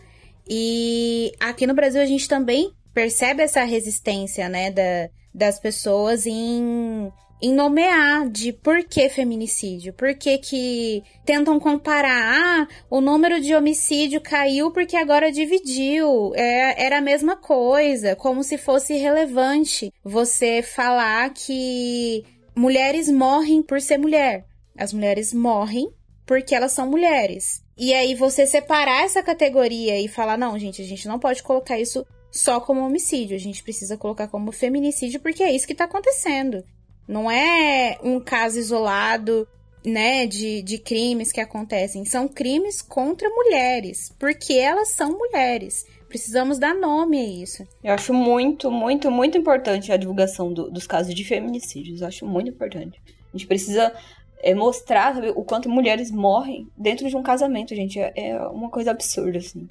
E 0.50 1.32
aqui 1.40 1.68
no 1.68 1.76
Brasil 1.76 2.02
a 2.02 2.06
gente 2.06 2.28
também 2.28 2.72
percebe 2.96 3.44
essa 3.44 3.64
resistência, 3.64 4.50
né, 4.50 4.72
da, 4.72 5.10
das 5.32 5.60
pessoas 5.60 6.26
em, 6.26 7.12
em 7.40 7.54
nomear 7.54 8.28
de 8.28 8.52
por 8.52 8.84
que 8.86 9.08
feminicídio, 9.08 9.94
por 9.94 10.16
que 10.16 10.40
que 10.40 11.04
tentam 11.24 11.60
comparar, 11.60 12.64
ah, 12.64 12.68
o 12.90 13.00
número 13.00 13.40
de 13.40 13.54
homicídio 13.54 14.20
caiu 14.20 14.72
porque 14.72 14.98
agora 14.98 15.32
dividiu, 15.32 16.34
é, 16.34 16.86
era 16.86 16.98
a 16.98 17.02
mesma 17.02 17.36
coisa, 17.36 18.16
como 18.16 18.44
se 18.44 18.58
fosse 18.58 18.98
relevante 18.98 19.94
você 20.04 20.64
falar 20.64 21.32
que 21.36 22.26
mulheres 22.56 23.12
morrem 23.12 23.62
por 23.62 23.80
ser 23.80 24.00
mulher. 24.00 24.44
As 24.76 24.92
mulheres 24.92 25.32
morrem 25.32 25.88
porque 26.26 26.56
elas 26.56 26.72
são 26.72 26.90
mulheres. 26.90 27.64
E 27.78 27.94
aí 27.94 28.16
você 28.16 28.46
separar 28.46 29.04
essa 29.04 29.22
categoria 29.22 30.00
e 30.00 30.08
falar, 30.08 30.38
não, 30.38 30.58
gente, 30.58 30.82
a 30.82 30.86
gente 30.86 31.08
não 31.08 31.20
pode 31.20 31.44
colocar 31.44 31.80
isso 31.80 32.06
só 32.32 32.60
como 32.60 32.86
homicídio, 32.86 33.36
a 33.36 33.40
gente 33.40 33.64
precisa 33.64 33.98
colocar 33.98 34.28
como 34.28 34.52
feminicídio 34.52 35.20
porque 35.20 35.44
é 35.44 35.52
isso 35.52 35.68
que 35.68 35.76
tá 35.76 35.86
acontecendo. 35.86 36.64
Não 37.08 37.30
é 37.30 37.98
um 38.04 38.20
caso 38.20 38.58
isolado, 38.58 39.48
né, 39.86 40.26
de, 40.26 40.62
de 40.64 40.78
crimes 40.78 41.32
que 41.32 41.40
acontecem. 41.40 42.04
São 42.06 42.28
crimes 42.28 42.82
contra 42.82 43.30
mulheres, 43.30 44.12
porque 44.20 44.54
elas 44.54 44.92
são 44.92 45.18
mulheres. 45.18 45.86
Precisamos 46.10 46.58
dar 46.58 46.74
nome 46.74 47.20
a 47.20 47.44
isso. 47.44 47.68
Eu 47.84 47.94
acho 47.94 48.14
muito, 48.14 48.72
muito, 48.72 49.12
muito 49.12 49.38
importante 49.38 49.92
a 49.92 49.98
divulgação 49.98 50.52
do, 50.52 50.70
dos 50.70 50.88
casos 50.88 51.14
de 51.14 51.24
feminicídios. 51.24 52.02
Eu 52.02 52.08
acho 52.08 52.26
muito 52.26 52.50
importante. 52.50 53.00
A 53.08 53.38
gente 53.38 53.48
precisa 53.48 53.94
é, 54.46 54.54
mostrar 54.54 55.16
sabe, 55.16 55.34
o 55.36 55.44
quanto 55.44 55.68
mulheres 55.68 56.12
morrem 56.12 56.68
dentro 56.78 57.10
de 57.10 57.18
um 57.18 57.24
casamento, 57.24 57.76
gente. 57.76 58.00
É, 58.00 58.14
é 58.16 58.40
uma 58.48 58.70
coisa 58.70 58.92
absurda, 58.92 59.40
assim. 59.40 59.68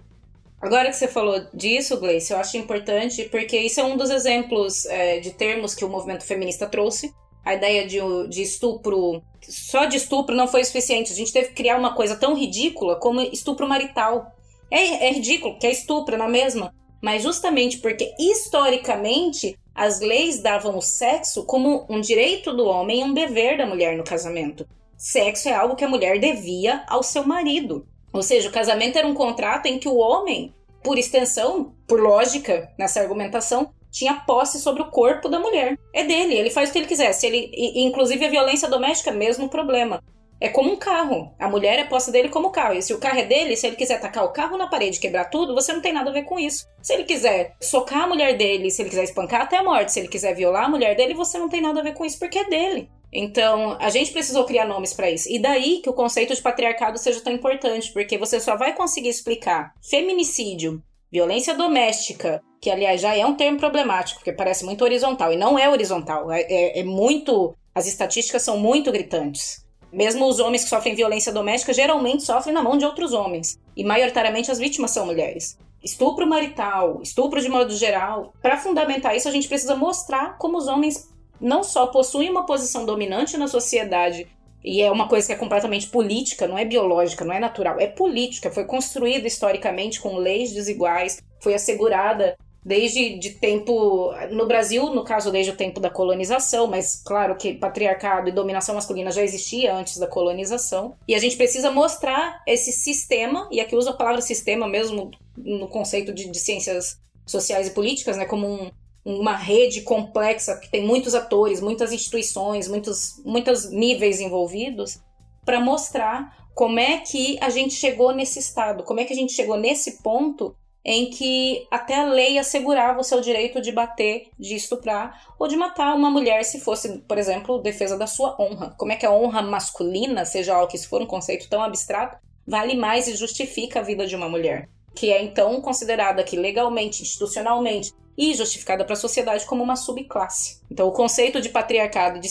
Agora 0.60 0.90
que 0.90 0.96
você 0.96 1.06
falou 1.06 1.46
disso, 1.54 2.00
Gleice, 2.00 2.32
eu 2.32 2.38
acho 2.38 2.56
importante 2.56 3.24
porque 3.30 3.56
isso 3.56 3.78
é 3.78 3.84
um 3.84 3.96
dos 3.96 4.10
exemplos 4.10 4.84
é, 4.86 5.20
de 5.20 5.30
termos 5.30 5.74
que 5.74 5.84
o 5.84 5.88
movimento 5.88 6.24
feminista 6.24 6.66
trouxe. 6.66 7.14
A 7.44 7.54
ideia 7.54 7.86
de, 7.86 7.98
de 8.28 8.42
estupro, 8.42 9.22
só 9.42 9.84
de 9.84 9.98
estupro 9.98 10.34
não 10.34 10.48
foi 10.48 10.64
suficiente. 10.64 11.12
A 11.12 11.16
gente 11.16 11.32
teve 11.32 11.48
que 11.48 11.54
criar 11.54 11.78
uma 11.78 11.94
coisa 11.94 12.16
tão 12.16 12.34
ridícula 12.34 12.96
como 12.96 13.20
estupro 13.20 13.68
marital. 13.68 14.32
É, 14.70 15.06
é 15.06 15.12
ridículo, 15.12 15.56
que 15.58 15.66
é 15.66 15.70
estupro 15.70 16.16
na 16.16 16.26
mesma. 16.26 16.74
Mas 17.00 17.22
justamente 17.22 17.78
porque 17.78 18.12
historicamente 18.18 19.56
as 19.74 20.00
leis 20.00 20.40
davam 20.40 20.78
o 20.78 20.82
sexo 20.82 21.44
como 21.44 21.84
um 21.88 22.00
direito 22.00 22.52
do 22.52 22.64
homem 22.64 23.00
e 23.00 23.04
um 23.04 23.12
dever 23.12 23.58
da 23.58 23.66
mulher 23.66 23.96
no 23.96 24.04
casamento. 24.04 24.66
Sexo 24.96 25.48
é 25.48 25.52
algo 25.52 25.74
que 25.74 25.84
a 25.84 25.88
mulher 25.88 26.18
devia 26.18 26.84
ao 26.88 27.02
seu 27.02 27.24
marido. 27.24 27.86
Ou 28.12 28.22
seja, 28.22 28.48
o 28.48 28.52
casamento 28.52 28.96
era 28.96 29.06
um 29.06 29.14
contrato 29.14 29.66
em 29.66 29.78
que 29.78 29.88
o 29.88 29.96
homem, 29.96 30.54
por 30.82 30.96
extensão, 30.96 31.74
por 31.88 32.00
lógica 32.00 32.70
nessa 32.78 33.00
argumentação, 33.00 33.72
tinha 33.90 34.14
posse 34.14 34.60
sobre 34.60 34.82
o 34.82 34.90
corpo 34.90 35.28
da 35.28 35.38
mulher. 35.40 35.78
É 35.92 36.04
dele, 36.04 36.34
ele 36.34 36.50
faz 36.50 36.68
o 36.68 36.72
que 36.72 36.78
ele 36.78 36.86
quiser. 36.86 37.12
Se 37.12 37.26
ele, 37.26 37.50
inclusive 37.74 38.24
a 38.24 38.30
violência 38.30 38.68
doméstica, 38.68 39.10
mesmo 39.10 39.48
problema. 39.48 40.02
É 40.44 40.50
como 40.50 40.70
um 40.70 40.76
carro. 40.76 41.34
A 41.38 41.48
mulher 41.48 41.78
é 41.78 41.84
posse 41.84 42.12
dele 42.12 42.28
como 42.28 42.50
carro. 42.50 42.74
E 42.74 42.82
se 42.82 42.92
o 42.92 42.98
carro 42.98 43.18
é 43.18 43.24
dele, 43.24 43.56
se 43.56 43.66
ele 43.66 43.76
quiser 43.76 43.98
tacar 43.98 44.26
o 44.26 44.28
carro 44.30 44.58
na 44.58 44.66
parede 44.66 45.00
quebrar 45.00 45.30
tudo, 45.30 45.54
você 45.54 45.72
não 45.72 45.80
tem 45.80 45.90
nada 45.90 46.10
a 46.10 46.12
ver 46.12 46.24
com 46.24 46.38
isso. 46.38 46.66
Se 46.82 46.92
ele 46.92 47.04
quiser 47.04 47.56
socar 47.58 48.02
a 48.02 48.06
mulher 48.06 48.36
dele, 48.36 48.70
se 48.70 48.82
ele 48.82 48.90
quiser 48.90 49.04
espancar 49.04 49.40
até 49.40 49.56
a 49.56 49.62
morte, 49.62 49.90
se 49.90 50.00
ele 50.00 50.08
quiser 50.08 50.34
violar 50.34 50.66
a 50.66 50.68
mulher 50.68 50.94
dele, 50.96 51.14
você 51.14 51.38
não 51.38 51.48
tem 51.48 51.62
nada 51.62 51.80
a 51.80 51.82
ver 51.82 51.94
com 51.94 52.04
isso 52.04 52.18
porque 52.18 52.40
é 52.40 52.44
dele. 52.44 52.90
Então, 53.10 53.78
a 53.80 53.88
gente 53.88 54.12
precisou 54.12 54.44
criar 54.44 54.66
nomes 54.66 54.92
para 54.92 55.10
isso. 55.10 55.32
E 55.32 55.38
daí 55.38 55.80
que 55.82 55.88
o 55.88 55.94
conceito 55.94 56.34
de 56.34 56.42
patriarcado 56.42 56.98
seja 56.98 57.22
tão 57.22 57.32
importante, 57.32 57.90
porque 57.90 58.18
você 58.18 58.38
só 58.38 58.54
vai 58.54 58.74
conseguir 58.74 59.08
explicar 59.08 59.72
feminicídio, 59.82 60.82
violência 61.10 61.54
doméstica, 61.54 62.42
que 62.60 62.70
aliás 62.70 63.00
já 63.00 63.16
é 63.16 63.24
um 63.24 63.34
termo 63.34 63.58
problemático, 63.58 64.18
porque 64.18 64.32
parece 64.32 64.62
muito 64.62 64.84
horizontal, 64.84 65.32
e 65.32 65.38
não 65.38 65.58
é 65.58 65.70
horizontal, 65.70 66.30
é, 66.30 66.42
é, 66.42 66.80
é 66.80 66.84
muito. 66.84 67.56
As 67.74 67.86
estatísticas 67.86 68.42
são 68.42 68.58
muito 68.58 68.92
gritantes. 68.92 69.63
Mesmo 69.94 70.26
os 70.26 70.40
homens 70.40 70.64
que 70.64 70.70
sofrem 70.70 70.96
violência 70.96 71.32
doméstica 71.32 71.72
geralmente 71.72 72.24
sofrem 72.24 72.52
na 72.52 72.64
mão 72.64 72.76
de 72.76 72.84
outros 72.84 73.12
homens. 73.12 73.56
E 73.76 73.84
maioritariamente 73.84 74.50
as 74.50 74.58
vítimas 74.58 74.90
são 74.90 75.06
mulheres. 75.06 75.56
Estupro 75.82 76.26
marital, 76.26 77.00
estupro 77.00 77.40
de 77.40 77.48
modo 77.48 77.72
geral. 77.76 78.32
Para 78.42 78.56
fundamentar 78.56 79.14
isso, 79.14 79.28
a 79.28 79.30
gente 79.30 79.46
precisa 79.46 79.76
mostrar 79.76 80.36
como 80.36 80.58
os 80.58 80.66
homens 80.66 81.08
não 81.40 81.62
só 81.62 81.86
possuem 81.86 82.28
uma 82.28 82.44
posição 82.44 82.84
dominante 82.84 83.36
na 83.36 83.46
sociedade, 83.46 84.26
e 84.64 84.82
é 84.82 84.90
uma 84.90 85.06
coisa 85.06 85.26
que 85.26 85.32
é 85.32 85.36
completamente 85.36 85.88
política, 85.88 86.48
não 86.48 86.58
é 86.58 86.64
biológica, 86.64 87.24
não 87.24 87.34
é 87.34 87.38
natural, 87.38 87.78
é 87.78 87.86
política, 87.86 88.50
foi 88.50 88.64
construída 88.64 89.26
historicamente 89.26 90.00
com 90.00 90.16
leis 90.16 90.52
desiguais, 90.52 91.22
foi 91.38 91.54
assegurada 91.54 92.36
desde 92.64 93.18
de 93.18 93.30
tempo 93.30 94.12
no 94.30 94.46
Brasil, 94.46 94.94
no 94.94 95.04
caso 95.04 95.30
desde 95.30 95.52
o 95.52 95.56
tempo 95.56 95.78
da 95.78 95.90
colonização, 95.90 96.66
mas 96.66 97.02
claro 97.04 97.36
que 97.36 97.52
patriarcado 97.52 98.28
e 98.28 98.32
dominação 98.32 98.74
masculina 98.74 99.10
já 99.10 99.22
existia 99.22 99.74
antes 99.74 99.98
da 99.98 100.06
colonização. 100.06 100.96
E 101.06 101.14
a 101.14 101.18
gente 101.18 101.36
precisa 101.36 101.70
mostrar 101.70 102.42
esse 102.46 102.72
sistema, 102.72 103.48
e 103.52 103.60
aqui 103.60 103.76
uso 103.76 103.90
a 103.90 103.94
palavra 103.94 104.22
sistema 104.22 104.66
mesmo 104.66 105.10
no 105.36 105.68
conceito 105.68 106.12
de, 106.12 106.30
de 106.30 106.38
ciências 106.38 106.98
sociais 107.26 107.68
e 107.68 107.72
políticas, 107.72 108.16
né, 108.16 108.24
como 108.24 108.46
um, 108.46 108.70
uma 109.04 109.36
rede 109.36 109.82
complexa 109.82 110.56
que 110.56 110.70
tem 110.70 110.86
muitos 110.86 111.14
atores, 111.14 111.60
muitas 111.60 111.92
instituições, 111.92 112.66
muitos, 112.66 113.20
muitos 113.24 113.70
níveis 113.70 114.20
envolvidos, 114.20 115.00
para 115.44 115.60
mostrar 115.60 116.48
como 116.54 116.78
é 116.78 116.98
que 116.98 117.36
a 117.42 117.50
gente 117.50 117.74
chegou 117.74 118.14
nesse 118.14 118.38
estado, 118.38 118.84
como 118.84 119.00
é 119.00 119.04
que 119.04 119.12
a 119.12 119.16
gente 119.16 119.32
chegou 119.32 119.58
nesse 119.58 120.02
ponto 120.02 120.56
em 120.84 121.08
que 121.08 121.66
até 121.70 121.96
a 121.96 122.04
lei 122.04 122.38
assegurava 122.38 123.00
o 123.00 123.04
seu 123.04 123.20
direito 123.20 123.60
de 123.60 123.72
bater, 123.72 124.28
de 124.38 124.54
estuprar 124.54 125.32
ou 125.38 125.48
de 125.48 125.56
matar 125.56 125.94
uma 125.94 126.10
mulher 126.10 126.44
se 126.44 126.60
fosse, 126.60 126.98
por 126.98 127.16
exemplo, 127.16 127.58
defesa 127.58 127.96
da 127.96 128.06
sua 128.06 128.36
honra. 128.38 128.74
Como 128.76 128.92
é 128.92 128.96
que 128.96 129.06
a 129.06 129.10
honra 129.10 129.40
masculina, 129.40 130.26
seja 130.26 130.54
algo 130.54 130.70
que 130.70 130.76
se 130.76 130.86
for 130.86 131.00
um 131.00 131.06
conceito 131.06 131.48
tão 131.48 131.62
abstrato, 131.62 132.18
vale 132.46 132.76
mais 132.76 133.08
e 133.08 133.16
justifica 133.16 133.80
a 133.80 133.82
vida 133.82 134.06
de 134.06 134.14
uma 134.14 134.28
mulher, 134.28 134.68
que 134.94 135.10
é 135.10 135.22
então 135.22 135.58
considerada 135.62 136.20
aqui 136.20 136.36
legalmente, 136.36 137.02
institucionalmente 137.02 137.92
e 138.16 138.34
justificada 138.34 138.84
para 138.84 138.92
a 138.92 138.96
sociedade 138.96 139.46
como 139.46 139.62
uma 139.62 139.76
subclasse. 139.76 140.60
Então, 140.70 140.86
o 140.86 140.92
conceito 140.92 141.40
de 141.40 141.48
patriarcado, 141.48 142.20
de, 142.20 142.28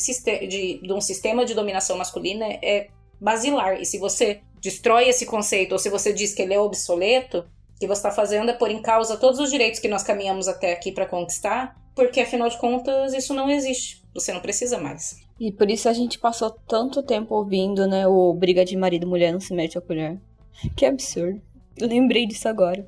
de, 0.47 0.79
de 0.79 0.93
um 0.93 1.01
sistema 1.01 1.43
de 1.43 1.53
dominação 1.55 1.97
masculina 1.97 2.45
é 2.61 2.87
basilar. 3.19 3.81
E 3.81 3.85
se 3.85 3.97
você 3.97 4.41
destrói 4.61 5.09
esse 5.09 5.25
conceito 5.25 5.73
ou 5.73 5.79
se 5.79 5.89
você 5.89 6.13
diz 6.13 6.33
que 6.33 6.41
ele 6.41 6.53
é 6.53 6.59
obsoleto, 6.59 7.45
que 7.83 7.87
você 7.87 7.99
está 7.99 8.11
fazendo 8.11 8.49
é 8.49 8.53
pôr 8.53 8.71
em 8.71 8.81
causa 8.81 9.17
todos 9.17 9.39
os 9.39 9.51
direitos 9.51 9.79
que 9.79 9.89
nós 9.89 10.03
caminhamos 10.03 10.47
até 10.47 10.71
aqui 10.71 10.89
para 10.89 11.05
conquistar, 11.05 11.75
porque 11.93 12.21
afinal 12.21 12.47
de 12.47 12.57
contas 12.57 13.13
isso 13.13 13.33
não 13.33 13.49
existe. 13.49 14.01
Você 14.13 14.31
não 14.31 14.39
precisa 14.39 14.77
mais. 14.77 15.17
E 15.37 15.51
por 15.51 15.69
isso 15.69 15.89
a 15.89 15.93
gente 15.93 16.17
passou 16.17 16.49
tanto 16.49 17.03
tempo 17.03 17.35
ouvindo, 17.35 17.85
né, 17.85 18.07
o 18.07 18.33
briga 18.33 18.63
de 18.63 18.77
marido 18.77 19.03
e 19.03 19.09
mulher 19.09 19.33
não 19.33 19.39
se 19.41 19.53
mete 19.53 19.77
a 19.77 19.81
colher. 19.81 20.17
Que 20.77 20.85
absurdo. 20.85 21.41
Eu 21.75 21.87
lembrei 21.87 22.25
disso 22.25 22.47
agora. 22.47 22.87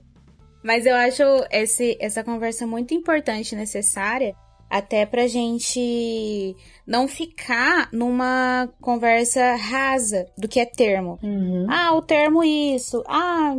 Mas 0.63 0.85
eu 0.85 0.95
acho 0.95 1.23
esse, 1.51 1.97
essa 1.99 2.23
conversa 2.23 2.65
muito 2.65 2.93
importante 2.93 3.51
e 3.51 3.57
necessária, 3.57 4.33
até 4.69 5.05
pra 5.05 5.27
gente 5.27 6.55
não 6.87 7.07
ficar 7.07 7.89
numa 7.91 8.69
conversa 8.79 9.55
rasa 9.55 10.25
do 10.37 10.47
que 10.47 10.59
é 10.59 10.65
termo. 10.65 11.19
Uhum. 11.21 11.67
Ah, 11.69 11.93
o 11.93 12.01
termo 12.01 12.43
isso. 12.43 13.03
Ah, 13.07 13.55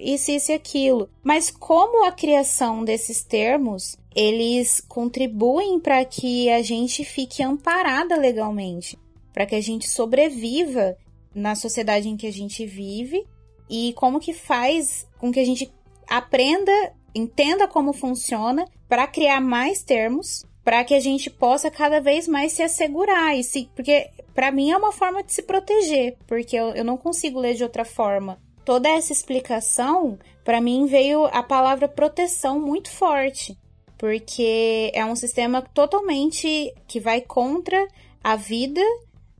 isso, 0.00 0.30
isso 0.30 0.50
e 0.50 0.54
aquilo. 0.54 1.08
Mas 1.22 1.50
como 1.50 2.06
a 2.06 2.12
criação 2.12 2.84
desses 2.84 3.22
termos, 3.22 3.96
eles 4.14 4.80
contribuem 4.80 5.78
para 5.78 6.04
que 6.04 6.50
a 6.50 6.62
gente 6.62 7.04
fique 7.04 7.42
amparada 7.42 8.16
legalmente, 8.16 8.98
para 9.32 9.46
que 9.46 9.54
a 9.54 9.60
gente 9.60 9.88
sobreviva 9.88 10.96
na 11.34 11.54
sociedade 11.54 12.08
em 12.08 12.16
que 12.16 12.26
a 12.26 12.32
gente 12.32 12.66
vive 12.66 13.24
e 13.68 13.92
como 13.92 14.18
que 14.18 14.32
faz 14.32 15.06
com 15.18 15.30
que 15.30 15.38
a 15.38 15.44
gente 15.44 15.70
aprenda, 16.08 16.72
entenda 17.14 17.68
como 17.68 17.92
funciona 17.92 18.66
para 18.88 19.06
criar 19.06 19.40
mais 19.40 19.82
termos 19.82 20.44
para 20.64 20.84
que 20.84 20.94
a 20.94 21.00
gente 21.00 21.30
possa 21.30 21.70
cada 21.70 22.00
vez 22.00 22.28
mais 22.28 22.52
se 22.52 22.62
assegurar 22.62 23.36
e 23.36 23.42
se 23.42 23.68
porque 23.74 24.10
para 24.34 24.52
mim 24.52 24.70
é 24.70 24.76
uma 24.76 24.92
forma 24.92 25.22
de 25.22 25.32
se 25.32 25.42
proteger, 25.42 26.16
porque 26.26 26.56
eu, 26.56 26.68
eu 26.70 26.84
não 26.84 26.96
consigo 26.96 27.40
ler 27.40 27.54
de 27.54 27.62
outra 27.62 27.84
forma. 27.84 28.40
Toda 28.64 28.88
essa 28.88 29.12
explicação, 29.12 30.18
para 30.44 30.60
mim 30.60 30.86
veio 30.86 31.24
a 31.26 31.42
palavra 31.42 31.88
proteção 31.88 32.60
muito 32.60 32.90
forte, 32.90 33.56
porque 33.98 34.90
é 34.94 35.04
um 35.04 35.16
sistema 35.16 35.62
totalmente 35.62 36.74
que 36.86 37.00
vai 37.00 37.20
contra 37.20 37.86
a 38.22 38.36
vida 38.36 38.82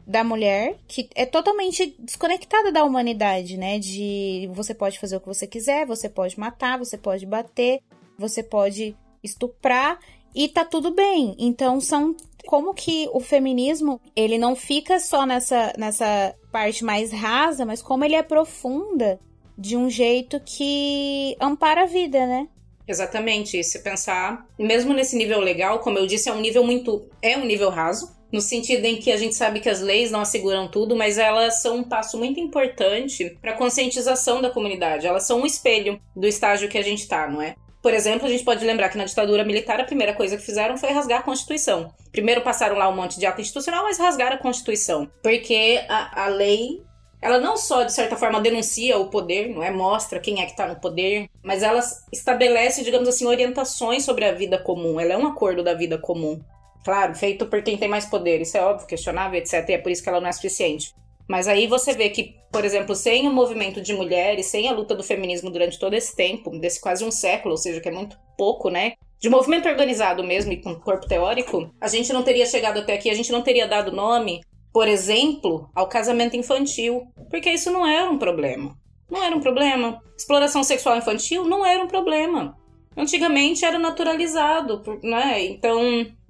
da 0.07 0.25
mulher, 0.25 0.77
que 0.89 1.09
é 1.15 1.25
totalmente 1.25 1.95
desconectada 1.99 2.73
da 2.73 2.83
humanidade, 2.83 3.57
né? 3.57 3.79
De 3.79 4.51
você 4.53 4.75
pode 4.75 4.99
fazer 4.99 5.17
o 5.17 5.21
que 5.21 5.27
você 5.29 5.47
quiser, 5.47 5.87
você 5.87 6.09
pode 6.09 6.39
matar, 6.39 6.79
você 6.79 6.99
pode 6.99 7.25
bater, 7.25 7.81
você 8.19 8.43
pode 8.43 8.97
estuprar 9.23 9.99
e 10.35 10.49
tá 10.49 10.65
tudo 10.65 10.93
bem. 10.93 11.35
Então 11.39 11.81
são 11.81 12.15
como 12.47 12.75
que 12.75 13.09
o 13.13 13.21
feminismo, 13.21 14.01
ele 14.17 14.39
não 14.39 14.57
fica 14.57 14.99
só 14.99 15.27
nessa 15.27 15.73
nessa 15.77 16.35
parte 16.51 16.85
mais 16.85 17.13
rasa, 17.13 17.65
mas 17.65 17.83
como 17.83 18.05
ele 18.05 18.17
aprofunda 18.17 19.19
de 19.57 19.77
um 19.77 19.91
jeito 19.91 20.41
que 20.41 21.37
ampara 21.41 21.83
a 21.83 21.87
vida, 21.87 22.27
né? 22.27 22.49
Exatamente, 22.89 23.63
se 23.63 23.79
pensar, 23.85 24.47
mesmo 24.59 24.93
nesse 24.93 25.17
nível 25.17 25.39
legal, 25.39 25.79
como 25.79 25.99
eu 25.99 26.07
disse, 26.07 26.29
é 26.29 26.33
um 26.33 26.41
nível 26.41 26.65
muito 26.65 27.09
é 27.23 27.37
um 27.37 27.45
nível 27.45 27.71
raso, 27.71 28.11
no 28.33 28.41
sentido 28.41 28.85
em 28.85 28.97
que 28.97 29.13
a 29.13 29.17
gente 29.17 29.35
sabe 29.35 29.61
que 29.61 29.69
as 29.69 29.81
leis 29.81 30.11
não 30.11 30.21
asseguram 30.21 30.69
tudo, 30.69 30.97
mas 30.97 31.19
elas 31.19 31.61
são 31.63 31.77
um 31.77 31.85
passo 31.85 32.17
muito 32.17 32.41
importante 32.41 33.37
para 33.41 33.53
a 33.53 33.57
conscientização 33.57 34.41
da 34.41 34.51
comunidade. 34.51 35.07
Elas 35.07 35.27
são 35.27 35.41
um 35.41 35.47
espelho 35.47 36.01
do 36.17 36.27
estágio 36.27 36.69
que 36.69 36.79
a 36.79 36.83
gente 36.83 37.01
está, 37.01 37.29
não 37.29 37.43
é? 37.43 37.55
Por 37.83 37.95
exemplo, 37.95 38.27
a 38.27 38.31
gente 38.31 38.45
pode 38.45 38.65
lembrar 38.65 38.91
que 38.91 38.99
na 38.99 39.05
ditadura 39.05 39.45
militar 39.45 39.81
a 39.81 39.85
primeira 39.85 40.15
coisa 40.15 40.37
que 40.37 40.43
fizeram 40.43 40.77
foi 40.77 40.91
rasgar 40.91 41.21
a 41.21 41.23
Constituição. 41.23 41.93
Primeiro 42.13 42.43
passaram 42.43 42.77
lá 42.77 42.89
um 42.89 42.95
monte 42.95 43.19
de 43.19 43.25
ato 43.25 43.41
institucional, 43.41 43.85
mas 43.85 43.99
rasgaram 43.99 44.37
a 44.37 44.39
Constituição. 44.39 45.11
Porque 45.23 45.83
a, 45.89 46.25
a 46.25 46.29
lei 46.29 46.83
ela 47.23 47.39
não 47.39 47.57
só, 47.57 47.83
de 47.83 47.93
certa 47.93 48.17
forma, 48.17 48.41
denuncia 48.41 48.99
o 48.99 49.11
poder, 49.11 49.51
não 49.51 49.63
é? 49.63 49.71
Mostra 49.71 50.19
quem 50.19 50.41
é 50.41 50.47
que 50.47 50.53
está 50.53 50.67
no 50.67 50.77
poder, 50.77 51.29
mas 51.43 51.63
ela 51.63 51.81
estabelece, 52.11 52.83
digamos 52.83 53.09
assim, 53.09 53.27
orientações 53.27 54.05
sobre 54.05 54.25
a 54.25 54.33
vida 54.33 54.59
comum. 54.59 54.99
Ela 54.99 55.13
é 55.13 55.19
um 55.19 55.27
acordo 55.27 55.63
da 55.63 55.75
vida 55.75 55.99
comum. 55.99 56.41
Claro, 56.83 57.15
feito 57.15 57.45
por 57.45 57.63
quem 57.63 57.77
tem 57.77 57.89
mais 57.89 58.07
poder, 58.07 58.41
isso 58.41 58.57
é 58.57 58.63
óbvio, 58.63 58.87
questionável, 58.87 59.39
etc. 59.39 59.69
E 59.69 59.73
é 59.75 59.79
por 59.79 59.93
isso 59.93 60.03
que 60.03 60.09
ela 60.09 60.21
não 60.21 60.29
é 60.29 60.33
suficiente. 60.33 60.95
Mas 61.31 61.47
aí 61.47 61.69
você 61.69 61.93
vê 61.93 62.11
que, 62.11 62.35
por 62.51 62.65
exemplo, 62.65 62.93
sem 62.93 63.29
o 63.29 63.33
movimento 63.33 63.81
de 63.81 63.95
mulheres, 63.95 64.47
sem 64.47 64.69
a 64.69 64.73
luta 64.73 64.97
do 64.97 65.05
feminismo 65.05 65.49
durante 65.49 65.79
todo 65.79 65.95
esse 65.95 66.17
tempo, 66.17 66.51
desse 66.59 66.81
quase 66.81 67.05
um 67.05 67.11
século, 67.13 67.53
ou 67.53 67.57
seja, 67.57 67.81
que 67.81 67.89
é 67.89 67.93
muito 67.93 68.19
pouco, 68.37 68.69
né? 68.69 68.95
De 69.21 69.29
movimento 69.29 69.69
organizado 69.69 70.25
mesmo 70.25 70.51
e 70.51 70.61
com 70.61 70.75
corpo 70.75 71.07
teórico, 71.07 71.73
a 71.81 71.87
gente 71.87 72.13
não 72.13 72.25
teria 72.25 72.45
chegado 72.47 72.81
até 72.81 72.95
aqui, 72.95 73.09
a 73.09 73.15
gente 73.15 73.31
não 73.31 73.43
teria 73.43 73.69
dado 73.69 73.93
nome, 73.93 74.41
por 74.73 74.89
exemplo, 74.89 75.71
ao 75.73 75.89
casamento 75.89 76.37
infantil, 76.37 77.07
porque 77.31 77.49
isso 77.49 77.71
não 77.71 77.87
era 77.87 78.11
um 78.11 78.19
problema. 78.19 78.77
Não 79.09 79.23
era 79.23 79.37
um 79.37 79.41
problema. 79.41 80.03
Exploração 80.19 80.65
sexual 80.65 80.97
infantil 80.97 81.45
não 81.45 81.65
era 81.65 81.81
um 81.81 81.87
problema. 81.87 82.59
Antigamente 82.97 83.65
era 83.65 83.79
naturalizado, 83.79 84.83
né? 85.01 85.45
Então, 85.45 85.81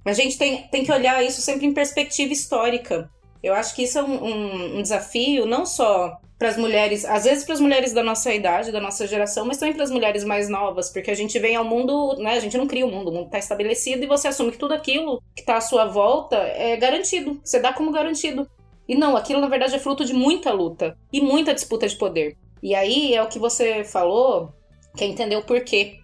a 0.05 0.13
gente 0.13 0.37
tem, 0.37 0.67
tem 0.67 0.83
que 0.83 0.91
olhar 0.91 1.23
isso 1.23 1.41
sempre 1.41 1.65
em 1.65 1.73
perspectiva 1.73 2.31
histórica. 2.31 3.09
Eu 3.43 3.53
acho 3.53 3.75
que 3.75 3.83
isso 3.83 3.97
é 3.97 4.03
um, 4.03 4.23
um, 4.23 4.77
um 4.77 4.81
desafio 4.81 5.45
não 5.45 5.65
só 5.65 6.19
para 6.41 6.49
as 6.49 6.57
mulheres, 6.57 7.05
às 7.05 7.23
vezes 7.23 7.43
para 7.43 7.53
as 7.53 7.59
mulheres 7.59 7.93
da 7.93 8.01
nossa 8.01 8.33
idade, 8.33 8.71
da 8.71 8.79
nossa 8.79 9.05
geração, 9.05 9.45
mas 9.45 9.57
também 9.57 9.75
para 9.75 9.83
as 9.83 9.91
mulheres 9.91 10.23
mais 10.23 10.49
novas, 10.49 10.89
porque 10.89 11.11
a 11.11 11.15
gente 11.15 11.37
vem 11.37 11.55
ao 11.55 11.63
mundo, 11.63 12.15
né? 12.17 12.33
A 12.33 12.39
gente 12.39 12.57
não 12.57 12.65
cria 12.65 12.83
o 12.83 12.89
mundo, 12.89 13.09
o 13.09 13.13
mundo 13.13 13.25
está 13.27 13.37
estabelecido 13.37 14.03
e 14.03 14.07
você 14.07 14.27
assume 14.27 14.51
que 14.51 14.57
tudo 14.57 14.73
aquilo 14.73 15.21
que 15.35 15.41
está 15.41 15.57
à 15.57 15.61
sua 15.61 15.85
volta 15.85 16.37
é 16.37 16.75
garantido, 16.77 17.39
você 17.43 17.59
dá 17.59 17.71
como 17.71 17.91
garantido. 17.91 18.49
E 18.87 18.95
não, 18.95 19.15
aquilo 19.15 19.39
na 19.39 19.47
verdade 19.47 19.75
é 19.75 19.79
fruto 19.79 20.03
de 20.03 20.13
muita 20.13 20.51
luta 20.51 20.97
e 21.13 21.21
muita 21.21 21.53
disputa 21.53 21.87
de 21.87 21.95
poder. 21.95 22.35
E 22.63 22.73
aí 22.73 23.13
é 23.13 23.21
o 23.21 23.27
que 23.27 23.37
você 23.37 23.83
falou, 23.83 24.51
que 24.97 25.03
é 25.03 25.07
entender 25.07 25.35
o 25.35 25.43
porquê. 25.43 25.99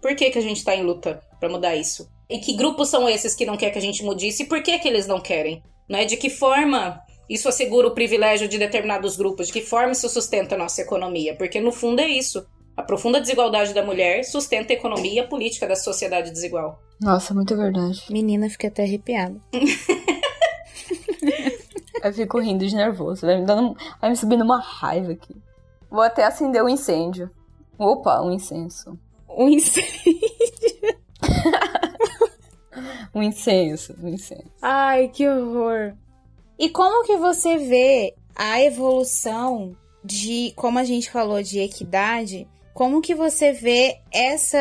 Por 0.00 0.14
que, 0.14 0.30
que 0.30 0.38
a 0.38 0.42
gente 0.42 0.58
está 0.58 0.74
em 0.74 0.84
luta 0.84 1.20
para 1.40 1.48
mudar 1.48 1.74
isso? 1.74 2.08
E 2.28 2.38
que 2.38 2.52
grupos 2.52 2.88
são 2.88 3.08
esses 3.08 3.34
que 3.34 3.44
não 3.44 3.56
quer 3.56 3.70
que 3.70 3.78
a 3.78 3.82
gente 3.82 4.04
mude 4.04 4.28
isso 4.28 4.42
e 4.42 4.46
por 4.46 4.62
que, 4.62 4.78
que 4.78 4.86
eles 4.86 5.08
não 5.08 5.20
querem? 5.20 5.62
Né? 5.90 6.04
De 6.04 6.16
que 6.16 6.30
forma 6.30 7.02
isso 7.28 7.48
assegura 7.48 7.88
o 7.88 7.94
privilégio 7.94 8.46
de 8.46 8.56
determinados 8.56 9.16
grupos? 9.16 9.48
De 9.48 9.52
que 9.52 9.60
forma 9.60 9.90
isso 9.90 10.08
sustenta 10.08 10.54
a 10.54 10.58
nossa 10.58 10.80
economia? 10.80 11.34
Porque 11.34 11.60
no 11.60 11.72
fundo 11.72 12.00
é 12.00 12.06
isso. 12.06 12.46
A 12.76 12.82
profunda 12.82 13.20
desigualdade 13.20 13.74
da 13.74 13.84
mulher 13.84 14.24
sustenta 14.24 14.72
a 14.72 14.76
economia 14.76 15.14
e 15.14 15.18
a 15.18 15.26
política 15.26 15.66
da 15.66 15.74
sociedade 15.74 16.30
desigual. 16.30 16.80
Nossa, 17.00 17.34
muito 17.34 17.56
verdade. 17.56 18.00
Menina, 18.08 18.48
fica 18.48 18.68
até 18.68 18.84
arrepiada. 18.84 19.40
Eu 22.02 22.14
fico 22.14 22.38
rindo 22.38 22.64
de 22.66 22.74
nervoso. 22.74 23.26
Vai 23.26 23.40
me, 23.40 23.44
dando, 23.44 23.76
vai 24.00 24.10
me 24.10 24.16
subindo 24.16 24.44
uma 24.44 24.60
raiva 24.60 25.12
aqui. 25.12 25.36
Vou 25.90 26.02
até 26.02 26.24
acender 26.24 26.62
o 26.62 26.66
um 26.66 26.68
incêndio. 26.68 27.28
Opa, 27.76 28.22
um 28.22 28.30
incenso. 28.30 28.96
Um 29.28 29.48
incêndio. 29.48 29.90
um 33.14 33.22
incenso, 33.22 33.94
um 34.02 34.08
incenso. 34.08 34.50
Ai, 34.60 35.08
que 35.08 35.28
horror. 35.28 35.94
E 36.58 36.68
como 36.68 37.04
que 37.04 37.16
você 37.16 37.56
vê 37.56 38.14
a 38.34 38.62
evolução 38.62 39.76
de, 40.04 40.52
como 40.56 40.78
a 40.78 40.84
gente 40.84 41.10
falou, 41.10 41.42
de 41.42 41.60
equidade? 41.60 42.46
Como 42.74 43.00
que 43.00 43.14
você 43.14 43.52
vê 43.52 43.98
essa 44.12 44.58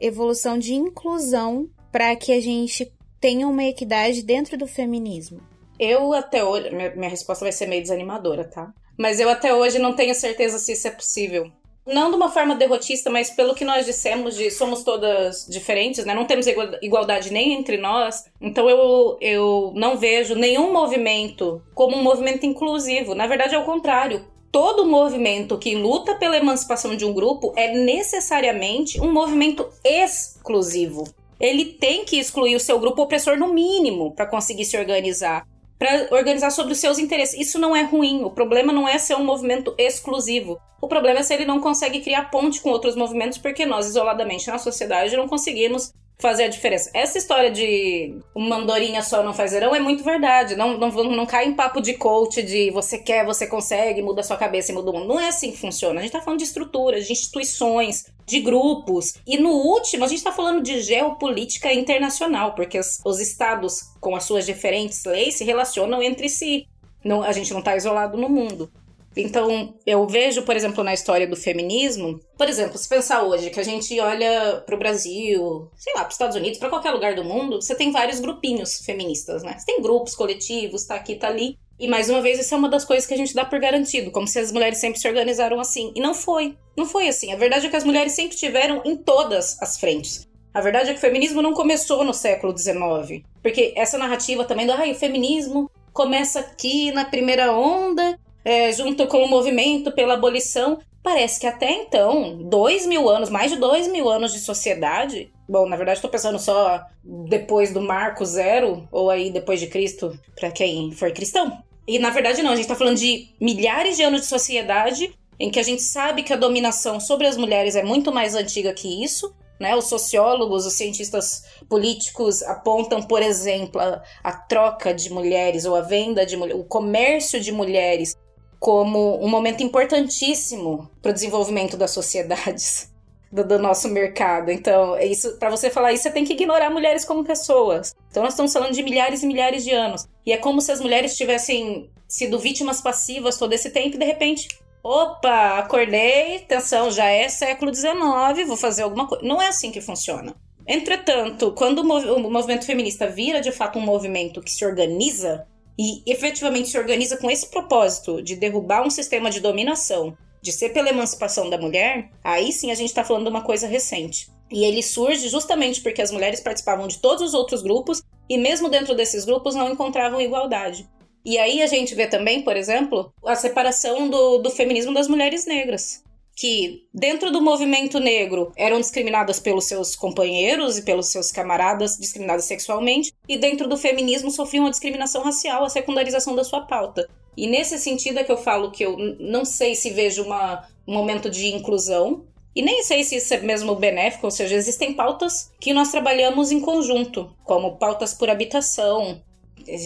evolução 0.00 0.58
de 0.58 0.74
inclusão 0.74 1.68
para 1.90 2.14
que 2.16 2.32
a 2.32 2.40
gente 2.40 2.92
tenha 3.20 3.46
uma 3.46 3.64
equidade 3.64 4.22
dentro 4.22 4.56
do 4.56 4.66
feminismo? 4.66 5.40
Eu 5.78 6.12
até 6.12 6.44
hoje, 6.44 6.74
minha, 6.74 6.94
minha 6.94 7.10
resposta 7.10 7.44
vai 7.44 7.52
ser 7.52 7.66
meio 7.66 7.82
desanimadora, 7.82 8.44
tá? 8.44 8.72
Mas 8.98 9.18
eu 9.18 9.28
até 9.28 9.54
hoje 9.54 9.78
não 9.78 9.94
tenho 9.94 10.14
certeza 10.14 10.58
se 10.58 10.72
isso 10.72 10.86
é 10.86 10.90
possível 10.90 11.50
não 11.86 12.10
de 12.10 12.16
uma 12.16 12.30
forma 12.30 12.54
derrotista, 12.54 13.10
mas 13.10 13.30
pelo 13.30 13.54
que 13.54 13.64
nós 13.64 13.86
dissemos 13.86 14.36
de 14.36 14.50
somos 14.50 14.84
todas 14.84 15.46
diferentes, 15.48 16.04
né? 16.04 16.14
Não 16.14 16.24
temos 16.24 16.46
igualdade 16.80 17.32
nem 17.32 17.52
entre 17.52 17.76
nós. 17.76 18.24
Então 18.40 18.68
eu, 18.70 19.18
eu 19.20 19.72
não 19.74 19.96
vejo 19.96 20.34
nenhum 20.34 20.72
movimento 20.72 21.62
como 21.74 21.96
um 21.96 22.02
movimento 22.02 22.46
inclusivo. 22.46 23.14
Na 23.14 23.26
verdade, 23.26 23.54
é 23.54 23.58
o 23.58 23.64
contrário. 23.64 24.24
Todo 24.52 24.86
movimento 24.86 25.58
que 25.58 25.74
luta 25.74 26.14
pela 26.14 26.36
emancipação 26.36 26.94
de 26.94 27.04
um 27.04 27.12
grupo 27.12 27.52
é 27.56 27.74
necessariamente 27.74 29.00
um 29.00 29.10
movimento 29.10 29.66
exclusivo. 29.82 31.04
Ele 31.40 31.64
tem 31.64 32.04
que 32.04 32.18
excluir 32.18 32.54
o 32.54 32.60
seu 32.60 32.78
grupo 32.78 33.02
opressor 33.02 33.36
no 33.36 33.52
mínimo 33.52 34.12
para 34.14 34.26
conseguir 34.26 34.64
se 34.64 34.76
organizar 34.76 35.44
para 35.82 36.06
organizar 36.16 36.52
sobre 36.52 36.74
os 36.74 36.78
seus 36.78 36.96
interesses. 36.96 37.36
Isso 37.36 37.58
não 37.58 37.74
é 37.74 37.82
ruim. 37.82 38.22
O 38.22 38.30
problema 38.30 38.72
não 38.72 38.86
é 38.86 38.98
ser 38.98 39.16
um 39.16 39.24
movimento 39.24 39.74
exclusivo. 39.76 40.60
O 40.80 40.86
problema 40.86 41.18
é 41.18 41.22
se 41.24 41.34
ele 41.34 41.44
não 41.44 41.60
consegue 41.60 42.00
criar 42.00 42.30
ponte 42.30 42.60
com 42.60 42.70
outros 42.70 42.94
movimentos, 42.94 43.36
porque 43.36 43.66
nós, 43.66 43.86
isoladamente 43.86 44.46
na 44.46 44.58
sociedade, 44.58 45.16
não 45.16 45.26
conseguimos 45.26 45.92
fazer 46.18 46.44
a 46.44 46.48
diferença. 46.48 46.90
Essa 46.94 47.18
história 47.18 47.50
de 47.50 48.16
uma 48.34 48.56
andorinha 48.56 49.02
só 49.02 49.22
não 49.22 49.34
faz 49.34 49.52
verão 49.52 49.74
é 49.74 49.80
muito 49.80 50.04
verdade. 50.04 50.54
Não, 50.54 50.78
não, 50.78 50.90
não 50.90 51.26
cai 51.26 51.46
em 51.46 51.54
papo 51.54 51.80
de 51.80 51.94
coach 51.94 52.42
de 52.42 52.70
você 52.70 52.98
quer, 52.98 53.24
você 53.26 53.46
consegue, 53.46 54.02
muda 54.02 54.22
sua 54.22 54.36
cabeça 54.36 54.70
e 54.70 54.74
muda 54.74 54.90
o 54.90 54.94
mundo. 54.94 55.08
Não 55.08 55.20
é 55.20 55.28
assim 55.28 55.50
que 55.50 55.58
funciona. 55.58 55.98
A 55.98 56.02
gente 56.02 56.12
tá 56.12 56.20
falando 56.20 56.38
de 56.38 56.44
estruturas, 56.44 57.06
de 57.06 57.12
instituições, 57.12 58.06
de 58.24 58.40
grupos. 58.40 59.14
E 59.26 59.36
no 59.36 59.50
último, 59.50 60.04
a 60.04 60.08
gente 60.08 60.22
tá 60.22 60.32
falando 60.32 60.62
de 60.62 60.80
geopolítica 60.80 61.72
internacional, 61.72 62.54
porque 62.54 62.78
os, 62.78 63.00
os 63.04 63.20
estados, 63.20 63.90
com 64.00 64.14
as 64.14 64.24
suas 64.24 64.46
diferentes 64.46 65.04
leis, 65.04 65.34
se 65.34 65.44
relacionam 65.44 66.02
entre 66.02 66.28
si. 66.28 66.66
Não, 67.04 67.22
a 67.22 67.32
gente 67.32 67.52
não 67.52 67.60
tá 67.60 67.76
isolado 67.76 68.16
no 68.16 68.28
mundo. 68.28 68.70
Então, 69.16 69.74
eu 69.86 70.06
vejo, 70.06 70.42
por 70.42 70.56
exemplo, 70.56 70.82
na 70.82 70.94
história 70.94 71.26
do 71.26 71.36
feminismo, 71.36 72.20
por 72.36 72.48
exemplo, 72.48 72.78
se 72.78 72.88
pensar 72.88 73.22
hoje 73.22 73.50
que 73.50 73.60
a 73.60 73.64
gente 73.64 73.98
olha 74.00 74.62
para 74.64 74.74
o 74.74 74.78
Brasil, 74.78 75.70
sei 75.76 75.92
lá, 75.94 76.00
para 76.00 76.08
os 76.08 76.14
Estados 76.14 76.36
Unidos, 76.36 76.58
para 76.58 76.70
qualquer 76.70 76.92
lugar 76.92 77.14
do 77.14 77.24
mundo, 77.24 77.60
você 77.60 77.74
tem 77.74 77.92
vários 77.92 78.20
grupinhos 78.20 78.80
feministas, 78.84 79.42
né? 79.42 79.56
Você 79.58 79.66
tem 79.66 79.82
grupos 79.82 80.14
coletivos, 80.14 80.84
tá 80.84 80.94
aqui, 80.94 81.16
tá 81.16 81.28
ali. 81.28 81.58
E 81.78 81.88
mais 81.88 82.08
uma 82.08 82.22
vez, 82.22 82.38
isso 82.38 82.54
é 82.54 82.56
uma 82.56 82.68
das 82.68 82.84
coisas 82.84 83.06
que 83.06 83.14
a 83.14 83.16
gente 83.16 83.34
dá 83.34 83.44
por 83.44 83.58
garantido, 83.58 84.10
como 84.10 84.26
se 84.26 84.38
as 84.38 84.52
mulheres 84.52 84.78
sempre 84.78 85.00
se 85.00 85.08
organizaram 85.08 85.58
assim. 85.58 85.92
E 85.94 86.00
não 86.00 86.14
foi. 86.14 86.56
Não 86.76 86.86
foi 86.86 87.08
assim. 87.08 87.32
A 87.32 87.36
verdade 87.36 87.66
é 87.66 87.68
que 87.68 87.76
as 87.76 87.84
mulheres 87.84 88.12
sempre 88.12 88.36
tiveram 88.36 88.82
em 88.84 88.96
todas 88.96 89.60
as 89.60 89.78
frentes. 89.78 90.28
A 90.54 90.60
verdade 90.60 90.90
é 90.90 90.92
que 90.92 90.98
o 90.98 91.00
feminismo 91.00 91.42
não 91.42 91.54
começou 91.54 92.04
no 92.04 92.12
século 92.14 92.56
XIX. 92.56 93.24
Porque 93.42 93.72
essa 93.76 93.98
narrativa 93.98 94.44
também 94.44 94.66
do 94.66 94.72
ah, 94.72 94.84
o 94.88 94.94
feminismo 94.94 95.70
começa 95.92 96.40
aqui 96.40 96.92
na 96.92 97.04
primeira 97.04 97.52
onda 97.52 98.18
é, 98.44 98.72
junto 98.72 99.06
com 99.06 99.24
o 99.24 99.28
movimento 99.28 99.92
pela 99.92 100.14
abolição. 100.14 100.78
Parece 101.02 101.40
que 101.40 101.46
até 101.46 101.70
então, 101.70 102.38
dois 102.44 102.86
mil 102.86 103.08
anos, 103.08 103.28
mais 103.28 103.50
de 103.50 103.58
dois 103.58 103.88
mil 103.88 104.08
anos 104.08 104.32
de 104.32 104.38
sociedade. 104.38 105.32
Bom, 105.48 105.68
na 105.68 105.76
verdade, 105.76 105.98
estou 105.98 106.10
pensando 106.10 106.38
só 106.38 106.80
depois 107.28 107.72
do 107.72 107.80
Marco 107.80 108.24
Zero, 108.24 108.88
ou 108.92 109.10
aí 109.10 109.30
depois 109.30 109.58
de 109.58 109.66
Cristo, 109.66 110.16
para 110.38 110.50
quem 110.50 110.92
for 110.92 111.12
cristão. 111.12 111.58
E 111.86 111.98
na 111.98 112.10
verdade, 112.10 112.42
não, 112.42 112.52
a 112.52 112.54
gente 112.54 112.64
está 112.64 112.76
falando 112.76 112.98
de 112.98 113.28
milhares 113.40 113.96
de 113.96 114.02
anos 114.02 114.20
de 114.20 114.26
sociedade 114.28 115.12
em 115.38 115.50
que 115.50 115.58
a 115.58 115.62
gente 115.62 115.82
sabe 115.82 116.22
que 116.22 116.32
a 116.32 116.36
dominação 116.36 117.00
sobre 117.00 117.26
as 117.26 117.36
mulheres 117.36 117.74
é 117.74 117.82
muito 117.82 118.12
mais 118.12 118.36
antiga 118.36 118.72
que 118.72 119.02
isso, 119.02 119.34
né? 119.58 119.74
Os 119.74 119.86
sociólogos, 119.86 120.66
os 120.66 120.74
cientistas 120.74 121.42
políticos 121.68 122.42
apontam, 122.44 123.02
por 123.02 123.20
exemplo, 123.22 123.80
a, 123.80 124.02
a 124.22 124.32
troca 124.32 124.94
de 124.94 125.10
mulheres 125.10 125.64
ou 125.64 125.74
a 125.74 125.80
venda 125.80 126.24
de 126.24 126.36
mulheres, 126.36 126.60
o 126.60 126.64
comércio 126.64 127.40
de 127.40 127.50
mulheres 127.50 128.16
como 128.62 129.20
um 129.20 129.28
momento 129.28 129.60
importantíssimo 129.60 130.88
para 131.02 131.10
o 131.10 131.12
desenvolvimento 131.12 131.76
das 131.76 131.90
sociedades. 131.90 132.90
Do, 133.32 133.48
do, 133.48 133.58
nosso 133.58 133.88
mercado. 133.88 134.50
Então, 134.50 134.94
é 134.94 135.06
isso 135.06 135.38
para 135.38 135.48
você 135.48 135.70
falar 135.70 135.94
isso, 135.94 136.02
você 136.02 136.10
tem 136.10 136.22
que 136.22 136.34
ignorar 136.34 136.68
mulheres 136.68 137.02
como 137.02 137.24
pessoas. 137.24 137.94
Então, 138.10 138.22
nós 138.22 138.34
estamos 138.34 138.52
falando 138.52 138.74
de 138.74 138.82
milhares 138.82 139.22
e 139.22 139.26
milhares 139.26 139.64
de 139.64 139.70
anos. 139.70 140.06
E 140.26 140.34
é 140.34 140.36
como 140.36 140.60
se 140.60 140.70
as 140.70 140.82
mulheres 140.82 141.16
tivessem 141.16 141.88
sido 142.06 142.38
vítimas 142.38 142.82
passivas 142.82 143.38
todo 143.38 143.54
esse 143.54 143.70
tempo 143.70 143.96
e 143.96 143.98
de 143.98 144.04
repente 144.04 144.48
Opa, 144.82 145.60
acordei, 145.60 146.36
atenção, 146.36 146.90
já 146.90 147.06
é 147.06 147.26
século 147.26 147.74
XIX, 147.74 148.46
vou 148.46 148.56
fazer 148.58 148.82
alguma 148.82 149.08
coisa. 149.08 149.24
Não 149.24 149.40
é 149.40 149.48
assim 149.48 149.70
que 149.70 149.80
funciona. 149.80 150.34
Entretanto, 150.66 151.52
quando 151.52 151.78
o, 151.78 152.16
o 152.26 152.30
movimento 152.30 152.66
feminista 152.66 153.06
vira 153.06 153.40
de 153.40 153.50
fato 153.50 153.78
um 153.78 153.82
movimento 153.82 154.42
que 154.42 154.50
se 154.50 154.66
organiza 154.66 155.46
e 155.78 156.02
efetivamente 156.06 156.68
se 156.68 156.78
organiza 156.78 157.16
com 157.16 157.30
esse 157.30 157.48
propósito 157.48 158.22
de 158.22 158.36
derrubar 158.36 158.86
um 158.86 158.90
sistema 158.90 159.30
de 159.30 159.40
dominação, 159.40 160.16
de 160.40 160.52
ser 160.52 160.70
pela 160.70 160.90
emancipação 160.90 161.48
da 161.48 161.58
mulher, 161.58 162.10
aí 162.22 162.52
sim 162.52 162.70
a 162.70 162.74
gente 162.74 162.88
está 162.88 163.04
falando 163.04 163.24
de 163.24 163.30
uma 163.30 163.42
coisa 163.42 163.66
recente. 163.66 164.28
E 164.50 164.64
ele 164.64 164.82
surge 164.82 165.28
justamente 165.28 165.80
porque 165.80 166.02
as 166.02 166.10
mulheres 166.10 166.40
participavam 166.40 166.86
de 166.86 166.98
todos 166.98 167.22
os 167.22 167.32
outros 167.32 167.62
grupos 167.62 168.02
e, 168.28 168.36
mesmo 168.36 168.68
dentro 168.68 168.94
desses 168.94 169.24
grupos, 169.24 169.54
não 169.54 169.70
encontravam 169.70 170.20
igualdade. 170.20 170.86
E 171.24 171.38
aí 171.38 171.62
a 171.62 171.66
gente 171.66 171.94
vê 171.94 172.06
também, 172.06 172.42
por 172.42 172.56
exemplo, 172.56 173.12
a 173.24 173.34
separação 173.34 174.10
do, 174.10 174.38
do 174.38 174.50
feminismo 174.50 174.92
das 174.92 175.08
mulheres 175.08 175.46
negras. 175.46 176.02
Que, 176.42 176.88
dentro 176.92 177.30
do 177.30 177.40
movimento 177.40 178.00
negro, 178.00 178.50
eram 178.56 178.80
discriminadas 178.80 179.38
pelos 179.38 179.66
seus 179.66 179.94
companheiros 179.94 180.76
e 180.76 180.82
pelos 180.82 181.06
seus 181.06 181.30
camaradas, 181.30 181.96
discriminadas 181.96 182.46
sexualmente, 182.46 183.12
e 183.28 183.36
dentro 183.38 183.68
do 183.68 183.76
feminismo 183.76 184.28
sofriam 184.28 184.66
a 184.66 184.70
discriminação 184.70 185.22
racial, 185.22 185.62
a 185.62 185.70
secundarização 185.70 186.34
da 186.34 186.42
sua 186.42 186.62
pauta. 186.62 187.08
E 187.36 187.46
nesse 187.46 187.78
sentido 187.78 188.18
é 188.18 188.24
que 188.24 188.32
eu 188.32 188.36
falo 188.36 188.72
que 188.72 188.84
eu 188.84 188.96
não 189.20 189.44
sei 189.44 189.76
se 189.76 189.90
vejo 189.90 190.24
uma, 190.24 190.66
um 190.84 190.92
momento 190.92 191.30
de 191.30 191.46
inclusão, 191.46 192.24
e 192.56 192.60
nem 192.60 192.82
sei 192.82 193.04
se 193.04 193.14
isso 193.14 193.32
é 193.32 193.38
mesmo 193.38 193.76
benéfico, 193.76 194.26
ou 194.26 194.32
seja, 194.32 194.56
existem 194.56 194.94
pautas 194.94 195.48
que 195.60 195.72
nós 195.72 195.92
trabalhamos 195.92 196.50
em 196.50 196.58
conjunto, 196.58 197.32
como 197.44 197.76
pautas 197.76 198.14
por 198.14 198.28
habitação, 198.28 199.22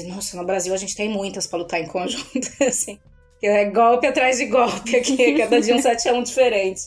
nossa, 0.06 0.38
no 0.38 0.46
Brasil 0.46 0.72
a 0.72 0.78
gente 0.78 0.96
tem 0.96 1.06
muitas 1.06 1.46
para 1.46 1.58
lutar 1.58 1.82
em 1.82 1.86
conjunto, 1.86 2.48
assim. 2.66 2.98
É 3.42 3.66
golpe 3.66 4.06
atrás 4.06 4.38
de 4.38 4.46
golpe 4.46 4.96
aqui, 4.96 5.34
cada 5.38 5.60
dia 5.60 5.76
um 5.76 5.80
7 5.80 6.08
a 6.08 6.12
1 6.14 6.22
diferente. 6.22 6.82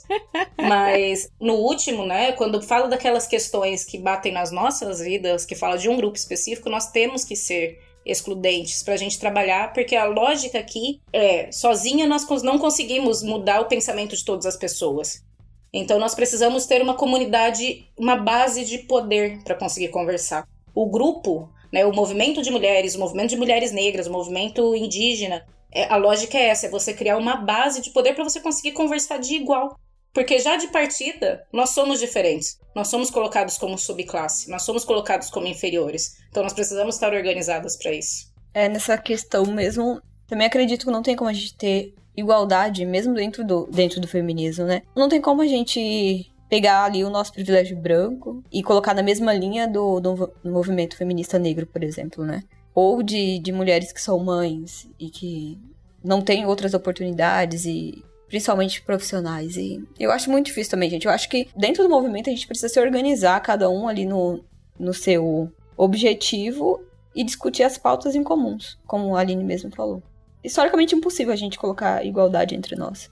Mas 0.57 1.29
no 1.39 1.53
último, 1.53 2.05
né, 2.05 2.31
quando 2.33 2.61
fala 2.61 2.87
daquelas 2.87 3.27
questões 3.27 3.85
que 3.85 3.97
batem 3.97 4.31
nas 4.31 4.51
nossas 4.51 4.99
vidas, 4.99 5.45
que 5.45 5.55
fala 5.55 5.77
de 5.77 5.87
um 5.87 5.95
grupo 5.95 6.17
específico, 6.17 6.69
nós 6.69 6.91
temos 6.91 7.23
que 7.23 7.35
ser 7.35 7.79
excludentes 8.05 8.81
para 8.81 8.95
a 8.95 8.97
gente 8.97 9.19
trabalhar, 9.19 9.73
porque 9.73 9.95
a 9.95 10.05
lógica 10.05 10.57
aqui 10.57 10.99
é, 11.13 11.51
sozinha 11.51 12.07
nós 12.07 12.25
não 12.41 12.57
conseguimos 12.57 13.21
mudar 13.21 13.61
o 13.61 13.65
pensamento 13.65 14.15
de 14.15 14.25
todas 14.25 14.45
as 14.45 14.57
pessoas. 14.57 15.23
Então 15.71 15.99
nós 15.99 16.15
precisamos 16.15 16.65
ter 16.65 16.81
uma 16.81 16.95
comunidade, 16.95 17.87
uma 17.95 18.15
base 18.15 18.65
de 18.65 18.79
poder 18.79 19.43
para 19.43 19.53
conseguir 19.53 19.89
conversar. 19.89 20.47
O 20.73 20.87
grupo 20.87 21.47
né? 21.71 21.85
O 21.85 21.93
movimento 21.93 22.41
de 22.41 22.51
mulheres, 22.51 22.95
o 22.95 22.99
movimento 22.99 23.29
de 23.29 23.37
mulheres 23.37 23.71
negras, 23.71 24.07
o 24.07 24.11
movimento 24.11 24.75
indígena. 24.75 25.45
É, 25.71 25.91
a 25.91 25.95
lógica 25.95 26.37
é 26.37 26.47
essa: 26.47 26.67
é 26.67 26.69
você 26.69 26.93
criar 26.93 27.17
uma 27.17 27.37
base 27.37 27.81
de 27.81 27.91
poder 27.91 28.13
para 28.13 28.23
você 28.23 28.39
conseguir 28.39 28.73
conversar 28.73 29.17
de 29.17 29.35
igual. 29.35 29.77
Porque 30.11 30.39
já 30.39 30.57
de 30.57 30.67
partida, 30.69 31.45
nós 31.53 31.69
somos 31.69 31.99
diferentes. 31.99 32.57
Nós 32.75 32.87
somos 32.87 33.11
colocados 33.11 33.57
como 33.57 33.77
subclasse, 33.77 34.49
nós 34.49 34.63
somos 34.63 34.83
colocados 34.83 35.29
como 35.29 35.47
inferiores. 35.47 36.15
Então 36.29 36.41
nós 36.41 36.53
precisamos 36.53 36.95
estar 36.95 37.13
organizadas 37.13 37.77
para 37.77 37.93
isso. 37.93 38.33
É, 38.53 38.67
nessa 38.67 38.97
questão 38.97 39.45
mesmo, 39.45 40.01
também 40.27 40.47
acredito 40.47 40.85
que 40.85 40.91
não 40.91 41.03
tem 41.03 41.15
como 41.15 41.29
a 41.29 41.33
gente 41.33 41.55
ter 41.55 41.93
igualdade, 42.17 42.85
mesmo 42.85 43.13
dentro 43.13 43.45
do, 43.45 43.67
dentro 43.67 44.01
do 44.01 44.07
feminismo, 44.07 44.65
né? 44.65 44.81
Não 44.95 45.07
tem 45.07 45.21
como 45.21 45.41
a 45.41 45.47
gente 45.47 46.29
pegar 46.49 46.85
ali 46.85 47.03
o 47.03 47.09
nosso 47.09 47.31
privilégio 47.31 47.77
branco 47.77 48.43
e 48.51 48.63
colocar 48.63 48.93
na 48.93 49.03
mesma 49.03 49.31
linha 49.31 49.67
do, 49.67 49.99
do, 49.99 50.33
movimento 50.43 50.97
feminista 50.97 51.37
negro, 51.37 51.67
por 51.67 51.83
exemplo, 51.83 52.25
né? 52.25 52.43
Ou 52.81 53.03
de, 53.03 53.39
de 53.39 53.51
mulheres 53.51 53.91
que 53.91 54.01
são 54.01 54.17
mães 54.19 54.87
e 54.97 55.09
que 55.09 55.59
não 56.01 56.21
têm 56.21 56.45
outras 56.45 56.73
oportunidades 56.73 57.65
e 57.65 58.05
principalmente 58.29 58.81
profissionais. 58.81 59.57
E 59.57 59.83
eu 59.99 60.09
acho 60.11 60.31
muito 60.31 60.45
difícil 60.45 60.71
também, 60.71 60.89
gente. 60.89 61.05
Eu 61.05 61.11
acho 61.11 61.27
que 61.27 61.49
dentro 61.57 61.83
do 61.83 61.89
movimento 61.89 62.29
a 62.29 62.31
gente 62.31 62.47
precisa 62.47 62.69
se 62.69 62.79
organizar, 62.79 63.37
cada 63.41 63.69
um 63.69 63.85
ali 63.85 64.05
no, 64.05 64.45
no 64.79 64.93
seu 64.93 65.51
objetivo 65.75 66.81
e 67.13 67.21
discutir 67.21 67.63
as 67.63 67.77
pautas 67.77 68.15
em 68.15 68.23
comuns, 68.23 68.79
como 68.87 69.13
a 69.13 69.19
Aline 69.19 69.43
mesmo 69.43 69.75
falou. 69.75 70.01
Historicamente 70.41 70.95
impossível 70.95 71.33
a 71.33 71.35
gente 71.35 71.59
colocar 71.59 72.05
igualdade 72.05 72.55
entre 72.55 72.77
nós. 72.77 73.11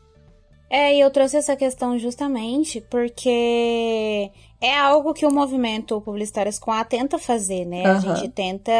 É, 0.69 0.95
e 0.95 0.99
eu 0.99 1.09
trouxe 1.09 1.37
essa 1.37 1.55
questão 1.55 1.97
justamente 1.97 2.81
porque 2.81 4.29
é 4.59 4.77
algo 4.77 5.13
que 5.13 5.25
o 5.25 5.33
movimento 5.33 6.01
Publicitárias 6.01 6.59
com 6.59 6.71
A 6.71 6.83
tenta 6.83 7.17
fazer, 7.17 7.65
né? 7.65 7.83
Uhum. 7.83 7.95
A 7.95 7.99
gente 7.99 8.29
tenta, 8.29 8.71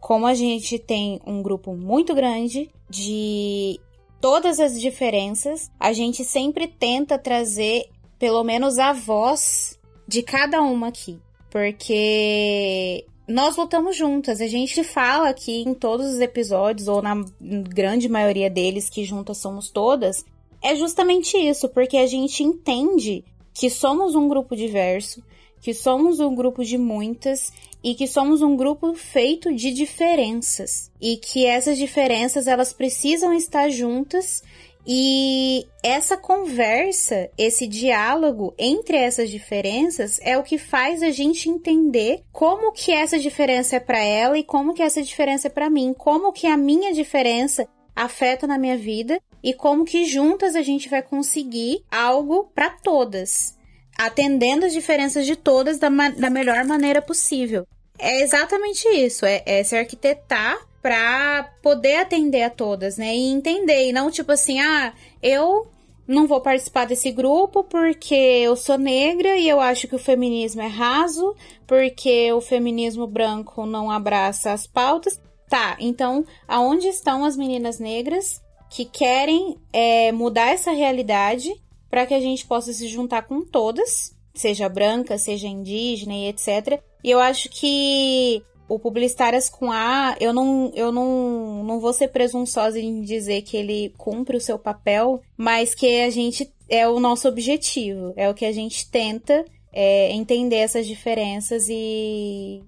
como 0.00 0.26
a 0.26 0.34
gente 0.34 0.78
tem 0.78 1.20
um 1.24 1.40
grupo 1.40 1.74
muito 1.74 2.14
grande 2.14 2.68
de 2.90 3.78
todas 4.20 4.58
as 4.58 4.80
diferenças, 4.80 5.70
a 5.78 5.92
gente 5.92 6.24
sempre 6.24 6.66
tenta 6.66 7.18
trazer 7.18 7.88
pelo 8.18 8.42
menos 8.42 8.78
a 8.78 8.92
voz 8.92 9.78
de 10.08 10.22
cada 10.22 10.62
uma 10.62 10.88
aqui. 10.88 11.18
Porque 11.50 13.06
nós 13.28 13.56
lutamos 13.56 13.96
juntas. 13.96 14.40
A 14.40 14.46
gente 14.46 14.82
fala 14.82 15.28
aqui 15.28 15.62
em 15.62 15.74
todos 15.74 16.06
os 16.06 16.20
episódios, 16.20 16.88
ou 16.88 17.00
na 17.00 17.14
grande 17.40 18.08
maioria 18.08 18.50
deles, 18.50 18.90
que 18.90 19.04
juntas 19.04 19.38
somos 19.38 19.70
todas, 19.70 20.24
é 20.64 20.74
justamente 20.74 21.36
isso, 21.36 21.68
porque 21.68 21.98
a 21.98 22.06
gente 22.06 22.42
entende 22.42 23.22
que 23.52 23.68
somos 23.68 24.14
um 24.14 24.26
grupo 24.26 24.56
diverso, 24.56 25.22
que 25.60 25.74
somos 25.74 26.20
um 26.20 26.34
grupo 26.34 26.64
de 26.64 26.78
muitas 26.78 27.52
e 27.82 27.94
que 27.94 28.06
somos 28.06 28.40
um 28.40 28.56
grupo 28.56 28.94
feito 28.94 29.54
de 29.54 29.70
diferenças. 29.70 30.90
E 30.98 31.18
que 31.18 31.44
essas 31.44 31.76
diferenças 31.76 32.46
elas 32.46 32.72
precisam 32.72 33.34
estar 33.34 33.68
juntas 33.68 34.42
e 34.86 35.66
essa 35.82 36.16
conversa, 36.16 37.30
esse 37.38 37.66
diálogo 37.66 38.52
entre 38.58 38.98
essas 38.98 39.30
diferenças 39.30 40.20
é 40.22 40.36
o 40.36 40.42
que 40.42 40.58
faz 40.58 41.02
a 41.02 41.10
gente 41.10 41.48
entender 41.48 42.22
como 42.30 42.70
que 42.70 42.92
essa 42.92 43.18
diferença 43.18 43.76
é 43.76 43.80
para 43.80 43.98
ela 43.98 44.38
e 44.38 44.44
como 44.44 44.74
que 44.74 44.82
essa 44.82 45.02
diferença 45.02 45.48
é 45.48 45.50
para 45.50 45.70
mim, 45.70 45.94
como 45.96 46.32
que 46.32 46.46
a 46.46 46.56
minha 46.56 46.92
diferença 46.92 47.66
afeta 47.94 48.46
na 48.46 48.58
minha 48.58 48.76
vida 48.76 49.20
e 49.42 49.52
como 49.52 49.84
que 49.84 50.04
juntas 50.04 50.56
a 50.56 50.62
gente 50.62 50.88
vai 50.88 51.02
conseguir 51.02 51.84
algo 51.90 52.50
para 52.54 52.70
todas, 52.70 53.56
atendendo 53.98 54.66
as 54.66 54.72
diferenças 54.72 55.26
de 55.26 55.36
todas 55.36 55.78
da, 55.78 55.88
da 55.88 56.30
melhor 56.30 56.64
maneira 56.64 57.02
possível. 57.02 57.66
É 57.98 58.22
exatamente 58.22 58.88
isso, 58.88 59.24
é, 59.24 59.42
é 59.46 59.62
se 59.62 59.76
arquitetar 59.76 60.58
para 60.82 61.44
poder 61.62 61.96
atender 61.96 62.42
a 62.42 62.50
todas, 62.50 62.98
né? 62.98 63.14
E 63.14 63.30
entender, 63.30 63.88
e 63.88 63.92
não 63.92 64.10
tipo 64.10 64.32
assim, 64.32 64.60
ah, 64.60 64.92
eu 65.22 65.66
não 66.06 66.26
vou 66.26 66.40
participar 66.40 66.84
desse 66.84 67.10
grupo 67.10 67.64
porque 67.64 68.14
eu 68.14 68.54
sou 68.56 68.76
negra 68.76 69.36
e 69.36 69.48
eu 69.48 69.60
acho 69.60 69.88
que 69.88 69.94
o 69.94 69.98
feminismo 69.98 70.60
é 70.60 70.66
raso, 70.66 71.34
porque 71.66 72.30
o 72.32 72.40
feminismo 72.40 73.06
branco 73.06 73.64
não 73.64 73.90
abraça 73.90 74.52
as 74.52 74.66
pautas. 74.66 75.18
Tá, 75.54 75.76
então 75.78 76.26
aonde 76.48 76.88
estão 76.88 77.24
as 77.24 77.36
meninas 77.36 77.78
negras 77.78 78.42
que 78.68 78.84
querem 78.84 79.56
é, 79.72 80.10
mudar 80.10 80.48
essa 80.48 80.72
realidade 80.72 81.48
para 81.88 82.04
que 82.04 82.12
a 82.12 82.18
gente 82.18 82.44
possa 82.44 82.72
se 82.72 82.88
juntar 82.88 83.22
com 83.22 83.44
todas, 83.44 84.12
seja 84.34 84.68
branca, 84.68 85.16
seja 85.16 85.46
indígena 85.46 86.12
e 86.12 86.26
etc. 86.26 86.82
E 87.04 87.08
eu 87.08 87.20
acho 87.20 87.48
que 87.50 88.42
o 88.68 88.80
Publicitárias 88.80 89.48
com 89.48 89.70
A, 89.70 90.16
eu 90.18 90.32
não, 90.32 90.72
eu 90.74 90.90
não, 90.90 91.62
não 91.62 91.78
vou 91.78 91.92
ser 91.92 92.08
presunçosa 92.08 92.80
em 92.80 93.00
dizer 93.02 93.42
que 93.42 93.56
ele 93.56 93.94
cumpre 93.96 94.36
o 94.36 94.40
seu 94.40 94.58
papel, 94.58 95.22
mas 95.36 95.72
que 95.72 96.00
a 96.00 96.10
gente 96.10 96.52
é 96.68 96.88
o 96.88 96.98
nosso 96.98 97.28
objetivo, 97.28 98.12
é 98.16 98.28
o 98.28 98.34
que 98.34 98.44
a 98.44 98.52
gente 98.52 98.90
tenta 98.90 99.44
é, 99.72 100.10
entender 100.10 100.56
essas 100.56 100.84
diferenças 100.84 101.68
e 101.68 102.60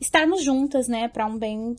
estarmos 0.00 0.44
juntas, 0.44 0.86
né, 0.86 1.08
para 1.08 1.26
um 1.26 1.36
bem, 1.36 1.74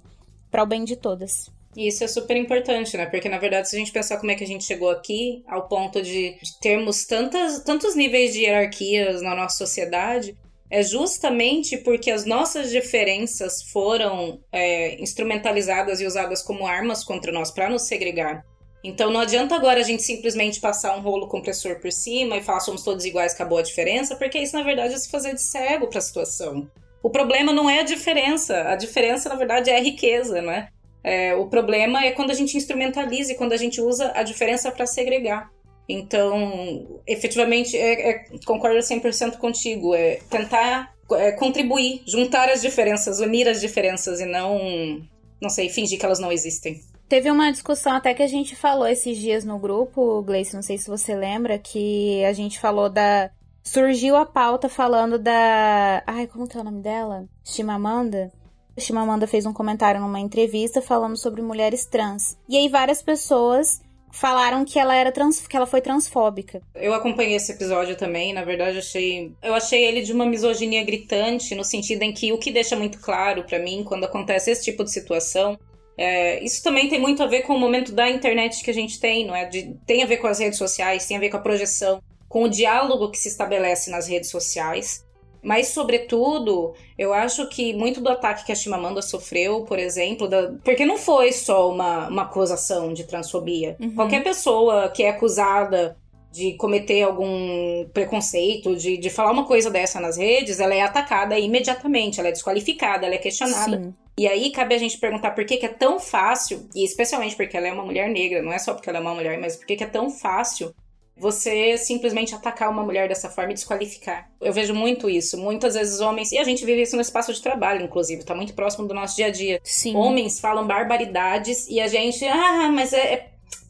para 0.50 0.64
o 0.64 0.66
bem 0.66 0.84
de 0.84 0.96
todas. 0.96 1.52
Isso 1.78 2.04
é 2.04 2.08
super 2.08 2.36
importante, 2.36 2.98
né? 2.98 3.06
Porque, 3.06 3.30
na 3.30 3.38
verdade, 3.38 3.70
se 3.70 3.76
a 3.76 3.80
gente 3.80 3.92
pensar 3.92 4.18
como 4.18 4.32
é 4.32 4.36
que 4.36 4.44
a 4.44 4.48
gente 4.48 4.64
chegou 4.64 4.90
aqui, 4.90 5.44
ao 5.48 5.68
ponto 5.68 6.02
de, 6.02 6.38
de 6.42 6.60
termos 6.60 7.06
tantas, 7.06 7.64
tantos 7.64 7.96
níveis 7.96 8.34
de 8.34 8.42
hierarquias 8.42 9.22
na 9.22 9.36
nossa 9.36 9.58
sociedade, 9.58 10.36
é 10.70 10.84
justamente 10.84 11.78
porque 11.78 12.12
as 12.12 12.26
nossas 12.26 12.70
diferenças 12.70 13.64
foram 13.64 14.40
é, 14.52 15.02
instrumentalizadas 15.02 16.00
e 16.00 16.06
usadas 16.06 16.44
como 16.44 16.68
armas 16.68 17.04
contra 17.04 17.32
nós 17.32 17.50
para 17.50 17.70
nos 17.70 17.84
segregar. 17.84 18.46
Então 18.84 19.12
não 19.12 19.20
adianta 19.20 19.56
agora 19.56 19.80
a 19.80 19.84
gente 19.84 20.04
simplesmente 20.04 20.60
passar 20.60 20.96
um 20.96 21.02
rolo 21.02 21.28
compressor 21.28 21.80
por 21.80 21.92
cima 21.92 22.38
e 22.38 22.44
falar 22.44 22.62
somos 22.62 22.84
todos 22.84 23.04
iguais, 23.04 23.34
acabou 23.34 23.58
a 23.58 23.64
diferença, 23.64 24.16
porque 24.16 24.40
isso 24.40 24.56
na 24.56 24.64
verdade 24.64 24.94
é 24.94 24.98
se 24.98 25.10
fazer 25.10 25.34
de 25.34 25.42
cego 25.42 25.88
para 25.88 26.00
a 26.00 26.02
situação. 26.02 26.70
O 27.02 27.10
problema 27.10 27.54
não 27.54 27.70
é 27.70 27.80
a 27.80 27.84
diferença, 27.84 28.70
a 28.70 28.76
diferença 28.76 29.30
na 29.30 29.36
verdade 29.36 29.70
é 29.70 29.78
a 29.78 29.82
riqueza, 29.82 30.42
né? 30.42 30.70
É, 31.04 31.34
o 31.34 31.48
problema 31.48 32.04
é 32.04 32.12
quando 32.12 32.32
a 32.32 32.34
gente 32.34 32.58
instrumentaliza 32.58 33.32
e 33.32 33.36
quando 33.36 33.54
a 33.54 33.58
gente 33.58 33.80
usa 33.80 34.12
a 34.16 34.24
diferença 34.24 34.72
para 34.72 34.86
segregar. 34.86 35.50
Então, 35.88 37.02
efetivamente, 37.08 37.76
é, 37.76 38.10
é, 38.10 38.26
concordo 38.46 38.78
100% 38.78 39.38
contigo. 39.38 39.96
É 39.96 40.20
tentar 40.30 40.94
é, 41.14 41.32
contribuir, 41.32 42.04
juntar 42.06 42.48
as 42.50 42.62
diferenças, 42.62 43.20
unir 43.20 43.48
as 43.48 43.60
diferenças 43.60 44.20
e 44.20 44.26
não, 44.26 45.02
não 45.42 45.50
sei, 45.50 45.68
fingir 45.70 45.98
que 45.98 46.06
elas 46.06 46.20
não 46.20 46.32
existem. 46.32 46.80
Teve 47.08 47.32
uma 47.32 47.52
discussão 47.52 47.94
até 47.94 48.14
que 48.14 48.22
a 48.22 48.28
gente 48.28 48.56
falou 48.56 48.88
esses 48.88 49.18
dias 49.18 49.44
no 49.44 49.58
grupo, 49.58 50.22
Gleice, 50.22 50.54
não 50.54 50.62
sei 50.62 50.78
se 50.78 50.88
você 50.88 51.16
lembra, 51.16 51.58
que 51.58 52.24
a 52.24 52.34
gente 52.34 52.60
falou 52.60 52.88
da. 52.88 53.32
Surgiu 53.64 54.16
a 54.16 54.26
pauta 54.26 54.70
falando 54.70 55.20
da. 55.20 56.04
Ai, 56.08 56.28
como 56.28 56.48
que 56.48 56.58
é 56.58 56.62
o 56.62 56.64
nome 56.64 56.82
dela? 56.82 57.26
Chimamanda? 57.44 58.32
Chimamanda 58.78 59.28
fez 59.28 59.46
um 59.46 59.54
comentário 59.54 60.00
numa 60.00 60.20
entrevista 60.20 60.82
falando 60.82 61.18
sobre 61.18 61.42
mulheres 61.42 61.86
trans. 61.86 62.38
E 62.48 62.58
aí 62.58 62.70
várias 62.70 63.02
pessoas 63.02 63.82
falaram 64.12 64.66
que 64.66 64.80
ela 64.80 64.96
era 64.96 65.12
trans, 65.12 65.46
que 65.46 65.56
ela 65.56 65.66
foi 65.68 65.82
transfóbica. 65.82 66.62
Eu 66.74 66.94
acompanhei 66.94 67.36
esse 67.36 67.52
episódio 67.52 67.96
também, 67.96 68.34
na 68.34 68.44
verdade 68.44 68.80
achei, 68.80 69.34
eu 69.44 69.54
achei 69.54 69.84
ele 69.86 70.02
de 70.02 70.14
uma 70.14 70.26
misoginia 70.26 70.84
gritante 70.84 71.54
no 71.54 71.64
sentido 71.64 72.02
em 72.04 72.14
que 72.14 72.32
o 72.32 72.40
que 72.40 72.52
deixa 72.52 72.76
muito 72.76 73.00
claro 73.00 73.44
para 73.44 73.60
mim 73.60 73.84
quando 73.84 74.06
acontece 74.06 74.50
esse 74.50 74.64
tipo 74.64 74.84
de 74.84 74.92
situação 74.92 75.60
é, 76.02 76.42
isso 76.42 76.64
também 76.64 76.88
tem 76.88 76.98
muito 76.98 77.22
a 77.22 77.28
ver 77.28 77.42
com 77.42 77.54
o 77.54 77.60
momento 77.60 77.92
da 77.92 78.10
internet 78.10 78.64
que 78.64 78.72
a 78.72 78.74
gente 78.74 79.02
tem, 79.02 79.28
não 79.28 79.36
é? 79.36 79.44
De, 79.44 79.76
tem 79.86 80.02
a 80.02 80.06
ver 80.06 80.16
com 80.16 80.28
as 80.28 80.40
redes 80.40 80.58
sociais, 80.58 81.06
tem 81.06 81.18
a 81.18 81.20
ver 81.20 81.30
com 81.30 81.36
a 81.36 81.42
projeção, 81.42 82.02
com 82.30 82.44
o 82.44 82.50
diálogo 82.50 83.10
que 83.10 83.18
se 83.18 83.28
estabelece 83.28 83.90
nas 83.90 84.08
redes 84.08 84.30
sociais. 84.30 85.04
Mas, 85.42 85.70
sobretudo, 85.70 86.74
eu 86.98 87.14
acho 87.14 87.48
que 87.48 87.74
muito 87.74 88.02
do 88.02 88.10
ataque 88.10 88.46
que 88.46 88.52
a 88.52 88.56
Chimamanda 88.56 89.02
sofreu, 89.02 89.64
por 89.64 89.80
exemplo, 89.80 90.28
da... 90.28 90.54
porque 90.64 90.86
não 90.86 90.98
foi 90.98 91.32
só 91.32 91.72
uma, 91.72 92.10
uma 92.10 92.22
acusação 92.24 92.94
de 92.94 93.06
transfobia. 93.06 93.76
Uhum. 93.80 93.96
Qualquer 93.96 94.22
pessoa 94.22 94.90
que 94.90 95.04
é 95.04 95.10
acusada 95.10 95.98
de 96.32 96.54
cometer 96.54 97.02
algum 97.04 97.88
preconceito, 97.94 98.76
de, 98.76 98.98
de 98.98 99.10
falar 99.10 99.32
uma 99.32 99.46
coisa 99.46 99.72
dessa 99.72 100.00
nas 100.00 100.18
redes, 100.18 100.60
ela 100.60 100.76
é 100.76 100.82
atacada 100.82 101.40
imediatamente, 101.40 102.20
ela 102.20 102.30
é 102.30 102.32
desqualificada, 102.32 103.06
ela 103.06 103.16
é 103.16 103.18
questionada. 103.18 103.82
Sim. 103.82 103.94
E 104.18 104.28
aí 104.28 104.52
cabe 104.52 104.76
a 104.76 104.78
gente 104.78 104.98
perguntar 104.98 105.32
por 105.32 105.46
que, 105.46 105.58
que, 105.58 105.66
é 105.66 105.70
tão 105.70 106.00
fácil, 106.00 106.68
e 106.76 106.84
especialmente 106.84 107.38
porque 107.38 107.56
ela 107.56 107.68
é 107.68 107.72
uma 107.72 107.86
mulher 107.86 108.10
negra, 108.10 108.42
não 108.42 108.52
é 108.52 108.60
só 108.60 108.74
porque 108.74 108.90
ela 108.90 109.00
é 109.00 109.02
uma 109.02 109.16
mulher, 109.16 109.40
mas 109.40 109.56
por 109.56 109.66
que, 109.66 109.78
que 109.78 109.84
é 109.84 109.88
tão 109.88 110.10
fácil 110.10 110.76
você 111.20 111.78
simplesmente 111.78 112.34
atacar 112.34 112.70
uma 112.70 112.84
mulher 112.84 113.08
dessa 113.08 113.30
forma 113.30 113.52
e 113.52 113.54
desqualificar. 113.54 114.30
Eu 114.40 114.54
vejo 114.54 114.74
muito 114.74 115.10
isso. 115.10 115.38
Muitas 115.38 115.76
vezes 115.76 116.00
homens, 116.00 116.32
e 116.32 116.38
a 116.38 116.44
gente 116.44 116.66
vive 116.66 116.82
isso 116.82 116.96
no 116.96 117.02
espaço 117.02 117.34
de 117.34 117.42
trabalho, 117.42 117.84
inclusive, 117.84 118.24
tá 118.24 118.34
muito 118.34 118.54
próximo 118.54 118.88
do 118.88 118.94
nosso 118.94 119.16
dia 119.16 119.28
a 119.28 119.32
dia. 119.32 119.60
Sim. 119.64 119.96
Homens 119.96 120.40
falam 120.40 120.66
barbaridades 120.66 121.68
e 121.68 121.80
a 121.80 121.88
gente, 121.88 122.26
ah, 122.26 122.70
mas 122.72 122.94
é, 122.94 123.14
é 123.14 123.30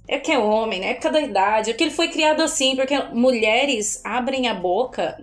é 0.09 0.17
que 0.17 0.31
é 0.31 0.39
homem, 0.39 0.79
né? 0.79 0.87
É 0.87 0.89
época 0.89 1.11
da 1.11 1.21
idade, 1.21 1.69
é 1.69 1.73
que 1.73 1.83
ele 1.83 1.91
foi 1.91 2.07
criado 2.07 2.41
assim, 2.41 2.75
porque 2.75 2.97
mulheres 3.13 4.01
abrem 4.03 4.47
a 4.47 4.55
boca 4.55 5.15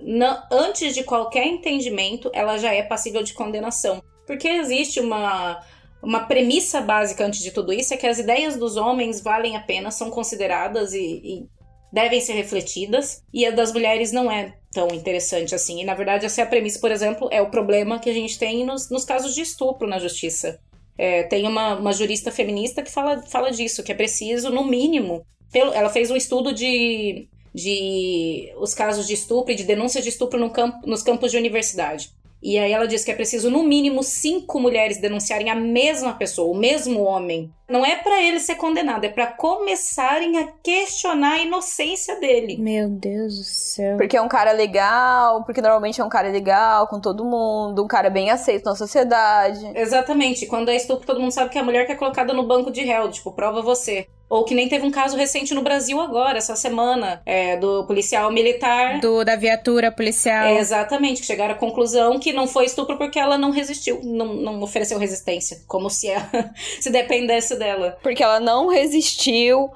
antes 0.48 0.94
de 0.94 1.02
qualquer 1.02 1.44
entendimento, 1.44 2.30
ela 2.32 2.56
já 2.56 2.72
é 2.72 2.84
passível 2.84 3.20
de 3.20 3.34
condenação. 3.34 4.00
Porque 4.24 4.46
existe 4.46 5.00
uma, 5.00 5.60
uma 6.00 6.20
premissa 6.20 6.80
básica 6.80 7.26
antes 7.26 7.40
de 7.40 7.50
tudo 7.50 7.72
isso, 7.72 7.92
é 7.92 7.96
que 7.96 8.06
as 8.06 8.20
ideias 8.20 8.56
dos 8.56 8.76
homens 8.76 9.20
valem 9.20 9.56
a 9.56 9.60
pena, 9.60 9.90
são 9.90 10.08
consideradas 10.08 10.94
e, 10.94 11.20
e 11.24 11.46
devem 11.93 12.20
ser 12.20 12.34
refletidas, 12.34 13.22
e 13.32 13.47
a 13.47 13.51
das 13.51 13.72
mulheres 13.72 14.12
não 14.12 14.30
é 14.30 14.55
tão 14.72 14.89
interessante 14.89 15.55
assim. 15.55 15.80
E 15.80 15.84
na 15.84 15.95
verdade, 15.95 16.26
essa 16.26 16.41
é 16.41 16.45
a 16.45 16.47
premissa, 16.47 16.78
por 16.78 16.91
exemplo, 16.91 17.28
é 17.30 17.41
o 17.41 17.51
problema 17.51 17.99
que 17.99 18.11
a 18.11 18.12
gente 18.12 18.39
tem 18.39 18.64
nos, 18.64 18.91
nos 18.91 19.05
casos 19.05 19.34
de 19.34 19.41
estupro 19.41 19.89
na 19.89 19.99
justiça. 19.99 20.59
É, 20.99 21.22
tem 21.24 21.47
uma, 21.47 21.76
uma 21.76 21.93
jurista 21.93 22.30
feminista 22.30 22.82
que 22.82 22.91
fala, 22.91 23.22
fala 23.22 23.51
disso, 23.51 23.82
que 23.82 23.93
é 23.93 23.95
preciso, 23.95 24.51
no 24.51 24.64
mínimo, 24.64 25.24
pelo, 25.53 25.72
ela 25.72 25.91
fez 25.91 26.11
um 26.11 26.16
estudo 26.16 26.53
de, 26.53 27.28
de 27.55 28.53
os 28.57 28.74
casos 28.74 29.07
de 29.07 29.14
estupro 29.14 29.53
e 29.53 29.57
de 29.57 29.64
denúncia 29.64 30.03
de 30.03 30.09
estupro 30.09 30.39
no 30.39 30.51
campo, 30.51 30.87
nos 30.87 31.03
campos 31.03 31.30
de 31.30 31.37
universidade. 31.37 32.11
E 32.43 32.59
aí 32.59 32.72
ela 32.72 32.87
diz 32.87 33.05
que 33.05 33.11
é 33.11 33.14
preciso, 33.14 33.51
no 33.51 33.62
mínimo, 33.62 34.03
cinco 34.03 34.61
mulheres 34.61 34.99
denunciarem 34.99 35.51
a 35.51 35.55
mesma 35.55 36.12
pessoa, 36.12 36.55
o 36.55 36.59
mesmo 36.59 37.03
homem. 37.03 37.53
Não 37.68 37.84
é 37.84 37.97
para 37.97 38.22
ele 38.22 38.39
ser 38.39 38.55
condenado, 38.55 39.05
é 39.05 39.09
para 39.09 39.26
começarem 39.26 40.39
a 40.39 40.53
questionar 40.62 41.32
a 41.32 41.39
inocência 41.41 42.20
dele. 42.20 42.57
Meu 42.59 42.89
Deus 42.89 43.37
do 43.39 43.45
céu. 43.45 43.97
Porque 43.97 44.16
é 44.16 44.22
um 44.22 44.28
cara 44.28 44.53
legal, 44.53 45.43
porque 45.45 45.61
normalmente 45.61 46.01
é 46.01 46.05
um 46.05 46.09
cara 46.09 46.28
legal 46.28 46.87
com 46.87 47.01
todo 47.01 47.24
mundo, 47.24 47.82
um 47.82 47.89
cara 47.89 48.09
bem 48.09 48.30
aceito 48.30 48.66
na 48.66 48.76
sociedade. 48.76 49.66
Exatamente. 49.74 50.47
Quando 50.47 50.68
é 50.68 50.76
estupro, 50.76 51.07
todo 51.07 51.20
mundo 51.20 51.32
sabe 51.32 51.51
que 51.51 51.59
é 51.59 51.61
a 51.61 51.64
mulher 51.64 51.87
que 51.87 51.93
é 51.93 51.97
colocada 51.97 52.32
no 52.32 52.47
banco 52.47 52.70
de 52.70 52.82
réu, 52.82 53.11
tipo, 53.11 53.32
prova 53.32 53.61
você. 53.62 54.07
Ou 54.28 54.44
que 54.44 54.54
nem 54.54 54.68
teve 54.68 54.84
um 54.84 54.90
caso 54.90 55.16
recente 55.16 55.54
no 55.54 55.62
Brasil 55.62 56.00
agora, 56.00 56.38
essa 56.38 56.56
semana, 56.56 57.22
é, 57.24 57.56
do 57.56 57.84
policial 57.84 58.30
militar. 58.32 59.00
Do, 59.00 59.24
da 59.24 59.36
viatura 59.36 59.92
policial. 59.92 60.46
É, 60.46 60.58
exatamente, 60.58 61.20
que 61.20 61.26
chegaram 61.26 61.54
à 61.54 61.58
conclusão 61.58 62.18
que 62.18 62.32
não 62.32 62.46
foi 62.46 62.64
estupro 62.64 62.98
porque 62.98 63.18
ela 63.18 63.38
não 63.38 63.50
resistiu, 63.50 64.00
não, 64.02 64.34
não 64.34 64.62
ofereceu 64.62 64.98
resistência. 64.98 65.60
Como 65.66 65.88
se 65.88 66.08
ela 66.08 66.28
se 66.80 66.90
dependesse 66.90 67.56
dela. 67.56 67.98
Porque 68.02 68.22
ela 68.22 68.40
não 68.40 68.68
resistiu 68.68 69.70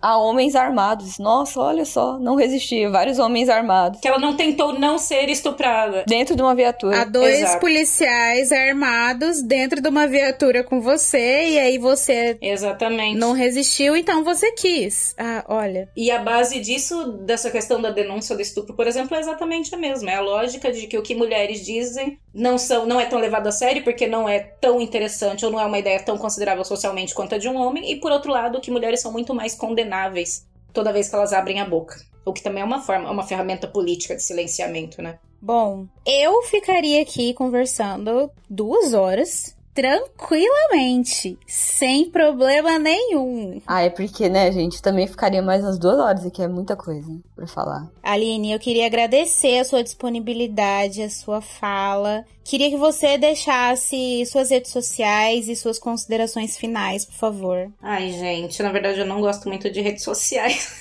a 0.00 0.18
homens 0.18 0.54
armados. 0.54 1.18
Nossa, 1.18 1.60
olha 1.60 1.84
só, 1.84 2.18
não 2.18 2.34
resistia. 2.34 2.90
Vários 2.90 3.18
homens 3.18 3.48
armados. 3.48 4.00
Que 4.00 4.08
ela 4.08 4.18
não 4.18 4.36
tentou 4.36 4.78
não 4.78 4.98
ser 4.98 5.28
estuprada. 5.28 6.04
Dentro 6.06 6.36
de 6.36 6.42
uma 6.42 6.54
viatura. 6.54 7.02
Há 7.02 7.04
dois 7.04 7.40
Exato. 7.40 7.60
policiais 7.60 8.52
armados 8.52 9.42
dentro 9.42 9.80
de 9.80 9.88
uma 9.88 10.06
viatura 10.06 10.62
com 10.62 10.80
você, 10.80 11.48
e 11.48 11.58
aí 11.58 11.78
você. 11.78 12.36
Exatamente. 12.40 13.18
Não 13.18 13.32
resistiu, 13.32 13.96
então 13.96 14.24
você 14.24 14.52
quis. 14.52 15.14
Ah, 15.18 15.44
olha. 15.48 15.88
E 15.96 16.10
a 16.10 16.18
base 16.18 16.60
disso, 16.60 17.12
dessa 17.12 17.50
questão 17.50 17.80
da 17.80 17.90
denúncia 17.90 18.34
do 18.34 18.42
estupro, 18.42 18.74
por 18.74 18.86
exemplo, 18.86 19.16
é 19.16 19.20
exatamente 19.20 19.74
a 19.74 19.78
mesma. 19.78 20.10
É 20.10 20.16
a 20.16 20.20
lógica 20.20 20.72
de 20.72 20.86
que 20.86 20.98
o 20.98 21.02
que 21.02 21.14
mulheres 21.14 21.64
dizem 21.64 22.18
não, 22.36 22.58
são, 22.58 22.86
não 22.86 23.00
é 23.00 23.06
tão 23.06 23.18
levado 23.18 23.46
a 23.46 23.52
sério, 23.52 23.82
porque 23.82 24.06
não 24.06 24.28
é 24.28 24.38
tão 24.38 24.78
interessante 24.80 25.44
ou 25.44 25.50
não 25.50 25.58
é 25.58 25.64
uma 25.64 25.78
ideia 25.78 25.98
tão 26.02 26.18
considerável 26.18 26.64
socialmente 26.64 27.14
quanto 27.14 27.34
a 27.34 27.38
de 27.38 27.48
um 27.48 27.56
homem, 27.56 27.90
e 27.90 27.96
por 27.96 28.12
outro 28.12 28.30
lado, 28.30 28.60
que 28.60 28.70
mulheres 28.70 29.00
são 29.00 29.10
muito 29.10 29.34
mais 29.34 29.54
condenáveis 29.54 30.46
toda 30.72 30.92
vez 30.92 31.08
que 31.08 31.14
elas 31.14 31.32
abrem 31.32 31.60
a 31.60 31.64
boca. 31.64 31.96
O 32.26 32.34
que 32.34 32.42
também 32.42 32.62
é 32.62 32.66
uma 32.66 32.82
forma, 32.82 33.10
uma 33.10 33.26
ferramenta 33.26 33.66
política 33.66 34.14
de 34.14 34.22
silenciamento, 34.22 35.00
né? 35.00 35.18
Bom, 35.40 35.86
eu 36.04 36.42
ficaria 36.42 37.00
aqui 37.00 37.32
conversando 37.32 38.30
duas 38.50 38.92
horas 38.92 39.55
tranquilamente, 39.76 41.38
sem 41.46 42.10
problema 42.10 42.78
nenhum. 42.78 43.60
Ah, 43.66 43.82
é 43.82 43.90
porque, 43.90 44.26
né, 44.26 44.50
gente, 44.50 44.80
também 44.80 45.06
ficaria 45.06 45.42
mais 45.42 45.62
umas 45.62 45.78
duas 45.78 45.98
horas 45.98 46.24
aqui, 46.24 46.42
é 46.42 46.48
muita 46.48 46.74
coisa 46.74 47.06
para 47.34 47.46
falar. 47.46 47.86
Aline, 48.02 48.52
eu 48.52 48.58
queria 48.58 48.86
agradecer 48.86 49.58
a 49.58 49.64
sua 49.64 49.84
disponibilidade, 49.84 51.02
a 51.02 51.10
sua 51.10 51.42
fala. 51.42 52.24
Queria 52.42 52.70
que 52.70 52.76
você 52.76 53.18
deixasse 53.18 54.24
suas 54.24 54.50
redes 54.50 54.70
sociais 54.70 55.46
e 55.46 55.54
suas 55.54 55.78
considerações 55.78 56.56
finais, 56.56 57.04
por 57.04 57.14
favor. 57.14 57.70
Ai, 57.82 58.12
gente, 58.12 58.62
na 58.62 58.72
verdade 58.72 59.00
eu 59.00 59.06
não 59.06 59.20
gosto 59.20 59.46
muito 59.46 59.70
de 59.70 59.82
redes 59.82 60.04
sociais. 60.04 60.80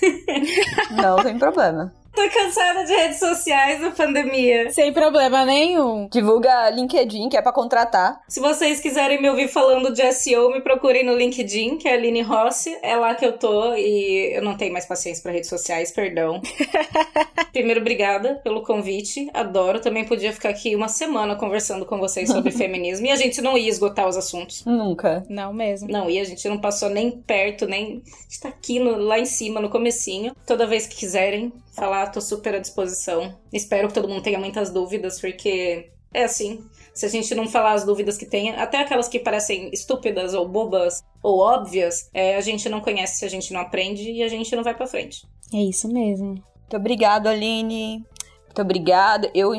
não 0.92 1.18
tem 1.22 1.38
problema. 1.38 1.94
Tô 2.26 2.32
cansada 2.32 2.84
de 2.84 2.92
redes 2.92 3.20
sociais 3.20 3.80
na 3.80 3.92
pandemia. 3.92 4.72
Sem 4.72 4.92
problema 4.92 5.46
nenhum. 5.46 6.10
Divulga 6.12 6.72
LinkedIn, 6.72 7.30
que 7.30 7.38
é 7.38 7.42
pra 7.42 7.52
contratar. 7.52 8.20
Se 8.28 8.40
vocês 8.40 8.80
quiserem 8.80 9.22
me 9.22 9.30
ouvir 9.30 9.48
falando 9.48 9.94
de 9.94 10.12
SEO, 10.12 10.52
me 10.52 10.60
procurem 10.60 11.06
no 11.06 11.16
LinkedIn, 11.16 11.78
que 11.78 11.88
é 11.88 11.92
a 11.92 11.94
Aline 11.94 12.24
Rossi. 12.24 12.76
É 12.82 12.96
lá 12.96 13.14
que 13.14 13.24
eu 13.24 13.38
tô 13.38 13.76
e 13.76 14.34
eu 14.34 14.42
não 14.42 14.58
tenho 14.58 14.74
mais 14.74 14.88
paciência 14.88 15.22
para 15.22 15.34
redes 15.34 15.50
sociais, 15.50 15.92
perdão. 15.92 16.42
Primeiro, 17.54 17.80
obrigada 17.80 18.42
pelo 18.44 18.64
convite. 18.64 19.30
Adoro. 19.32 19.80
Também 19.80 20.04
podia 20.04 20.34
ficar 20.34 20.50
aqui 20.50 20.76
uma 20.76 20.88
semana 20.88 21.36
conversando 21.36 21.86
com 21.86 22.00
vocês 22.00 22.30
sobre 22.30 22.50
feminismo 22.52 23.06
e 23.06 23.12
a 23.12 23.16
gente 23.16 23.40
não 23.40 23.56
ia 23.56 23.70
esgotar 23.70 24.08
os 24.08 24.18
assuntos. 24.18 24.66
Nunca. 24.66 25.24
Não 25.30 25.54
mesmo. 25.54 25.92
Não, 25.92 26.10
e 26.10 26.20
a 26.20 26.24
gente 26.24 26.50
não 26.50 26.58
passou 26.58 26.90
nem 26.90 27.12
perto, 27.12 27.68
nem. 27.68 28.02
está 28.28 28.50
aqui 28.50 28.80
no, 28.80 28.98
lá 28.98 29.20
em 29.20 29.26
cima, 29.26 29.62
no 29.62 29.70
comecinho. 29.70 30.36
Toda 30.46 30.66
vez 30.66 30.88
que 30.88 30.96
quiserem, 30.96 31.54
falar, 31.76 32.12
tô 32.12 32.22
super 32.22 32.56
à 32.56 32.60
disposição. 32.60 33.38
Espero 33.52 33.88
que 33.88 33.94
todo 33.94 34.08
mundo 34.08 34.24
tenha 34.24 34.40
muitas 34.40 34.70
dúvidas, 34.70 35.20
porque 35.20 35.92
é 36.14 36.24
assim. 36.24 36.64
Se 36.94 37.06
a 37.06 37.10
gente 37.10 37.36
não 37.36 37.48
falar 37.48 37.74
as 37.74 37.84
dúvidas 37.84 38.18
que 38.18 38.26
tem, 38.26 38.56
até 38.56 38.80
aquelas 38.80 39.08
que 39.08 39.20
parecem 39.20 39.70
estúpidas 39.74 40.34
ou 40.34 40.48
bobas 40.48 41.04
ou 41.22 41.40
óbvias, 41.40 42.10
é, 42.14 42.38
a 42.38 42.42
gente 42.42 42.70
não 42.70 42.80
conhece 42.80 43.20
se 43.20 43.26
a 43.26 43.30
gente 43.30 43.52
não 43.52 43.60
aprende 43.60 44.10
e 44.10 44.24
a 44.24 44.30
gente 44.30 44.56
não 44.56 44.64
vai 44.64 44.74
pra 44.74 44.88
frente. 44.88 45.28
É 45.54 45.58
isso 45.58 45.88
mesmo. 45.90 46.28
Muito 46.28 46.78
obrigado, 46.78 47.28
Aline. 47.28 48.04
Muito 48.46 48.62
obrigada. 48.62 49.30
Eu 49.36 49.52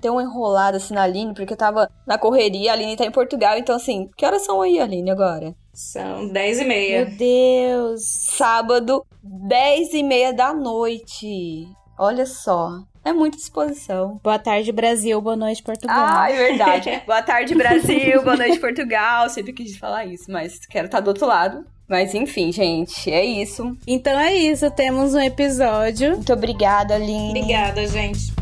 ter 0.00 0.10
uma 0.10 0.22
enrolada 0.22 0.78
assim 0.78 0.92
na 0.92 1.04
Aline, 1.04 1.32
porque 1.32 1.52
eu 1.52 1.56
tava 1.56 1.88
na 2.04 2.18
correria, 2.18 2.72
a 2.72 2.74
Aline 2.74 2.96
tá 2.96 3.04
em 3.04 3.12
Portugal, 3.12 3.56
então 3.56 3.76
assim, 3.76 4.10
que 4.16 4.26
horas 4.26 4.42
são 4.42 4.60
aí, 4.60 4.80
Aline, 4.80 5.10
agora? 5.10 5.54
São 5.72 6.28
10 6.28 6.60
e 6.60 6.64
meia. 6.64 7.04
Meu 7.06 7.16
Deus. 7.16 8.02
Sábado, 8.04 9.04
10 9.22 9.94
e 9.94 10.02
meia 10.02 10.32
da 10.32 10.52
noite. 10.52 11.66
Olha 11.98 12.26
só. 12.26 12.80
É 13.04 13.12
muita 13.12 13.38
disposição. 13.38 14.20
Boa 14.22 14.38
tarde, 14.38 14.72
Brasil. 14.72 15.20
Boa 15.22 15.36
noite, 15.36 15.62
Portugal. 15.62 15.96
Ah, 15.98 16.30
é 16.30 16.36
verdade. 16.36 17.02
Boa 17.06 17.22
tarde, 17.22 17.54
Brasil. 17.54 18.22
Boa 18.22 18.36
noite, 18.36 18.58
Portugal. 18.58 19.28
Sempre 19.30 19.52
quis 19.54 19.76
falar 19.76 20.04
isso, 20.04 20.30
mas 20.30 20.58
quero 20.66 20.86
estar 20.86 21.00
do 21.00 21.08
outro 21.08 21.26
lado. 21.26 21.64
Mas 21.88 22.14
enfim, 22.14 22.52
gente, 22.52 23.10
é 23.10 23.24
isso. 23.24 23.76
Então 23.86 24.18
é 24.18 24.34
isso. 24.34 24.70
Temos 24.70 25.14
um 25.14 25.20
episódio. 25.20 26.12
Muito 26.12 26.32
obrigada, 26.32 26.94
Aline. 26.94 27.40
Obrigada, 27.40 27.86
gente. 27.86 28.32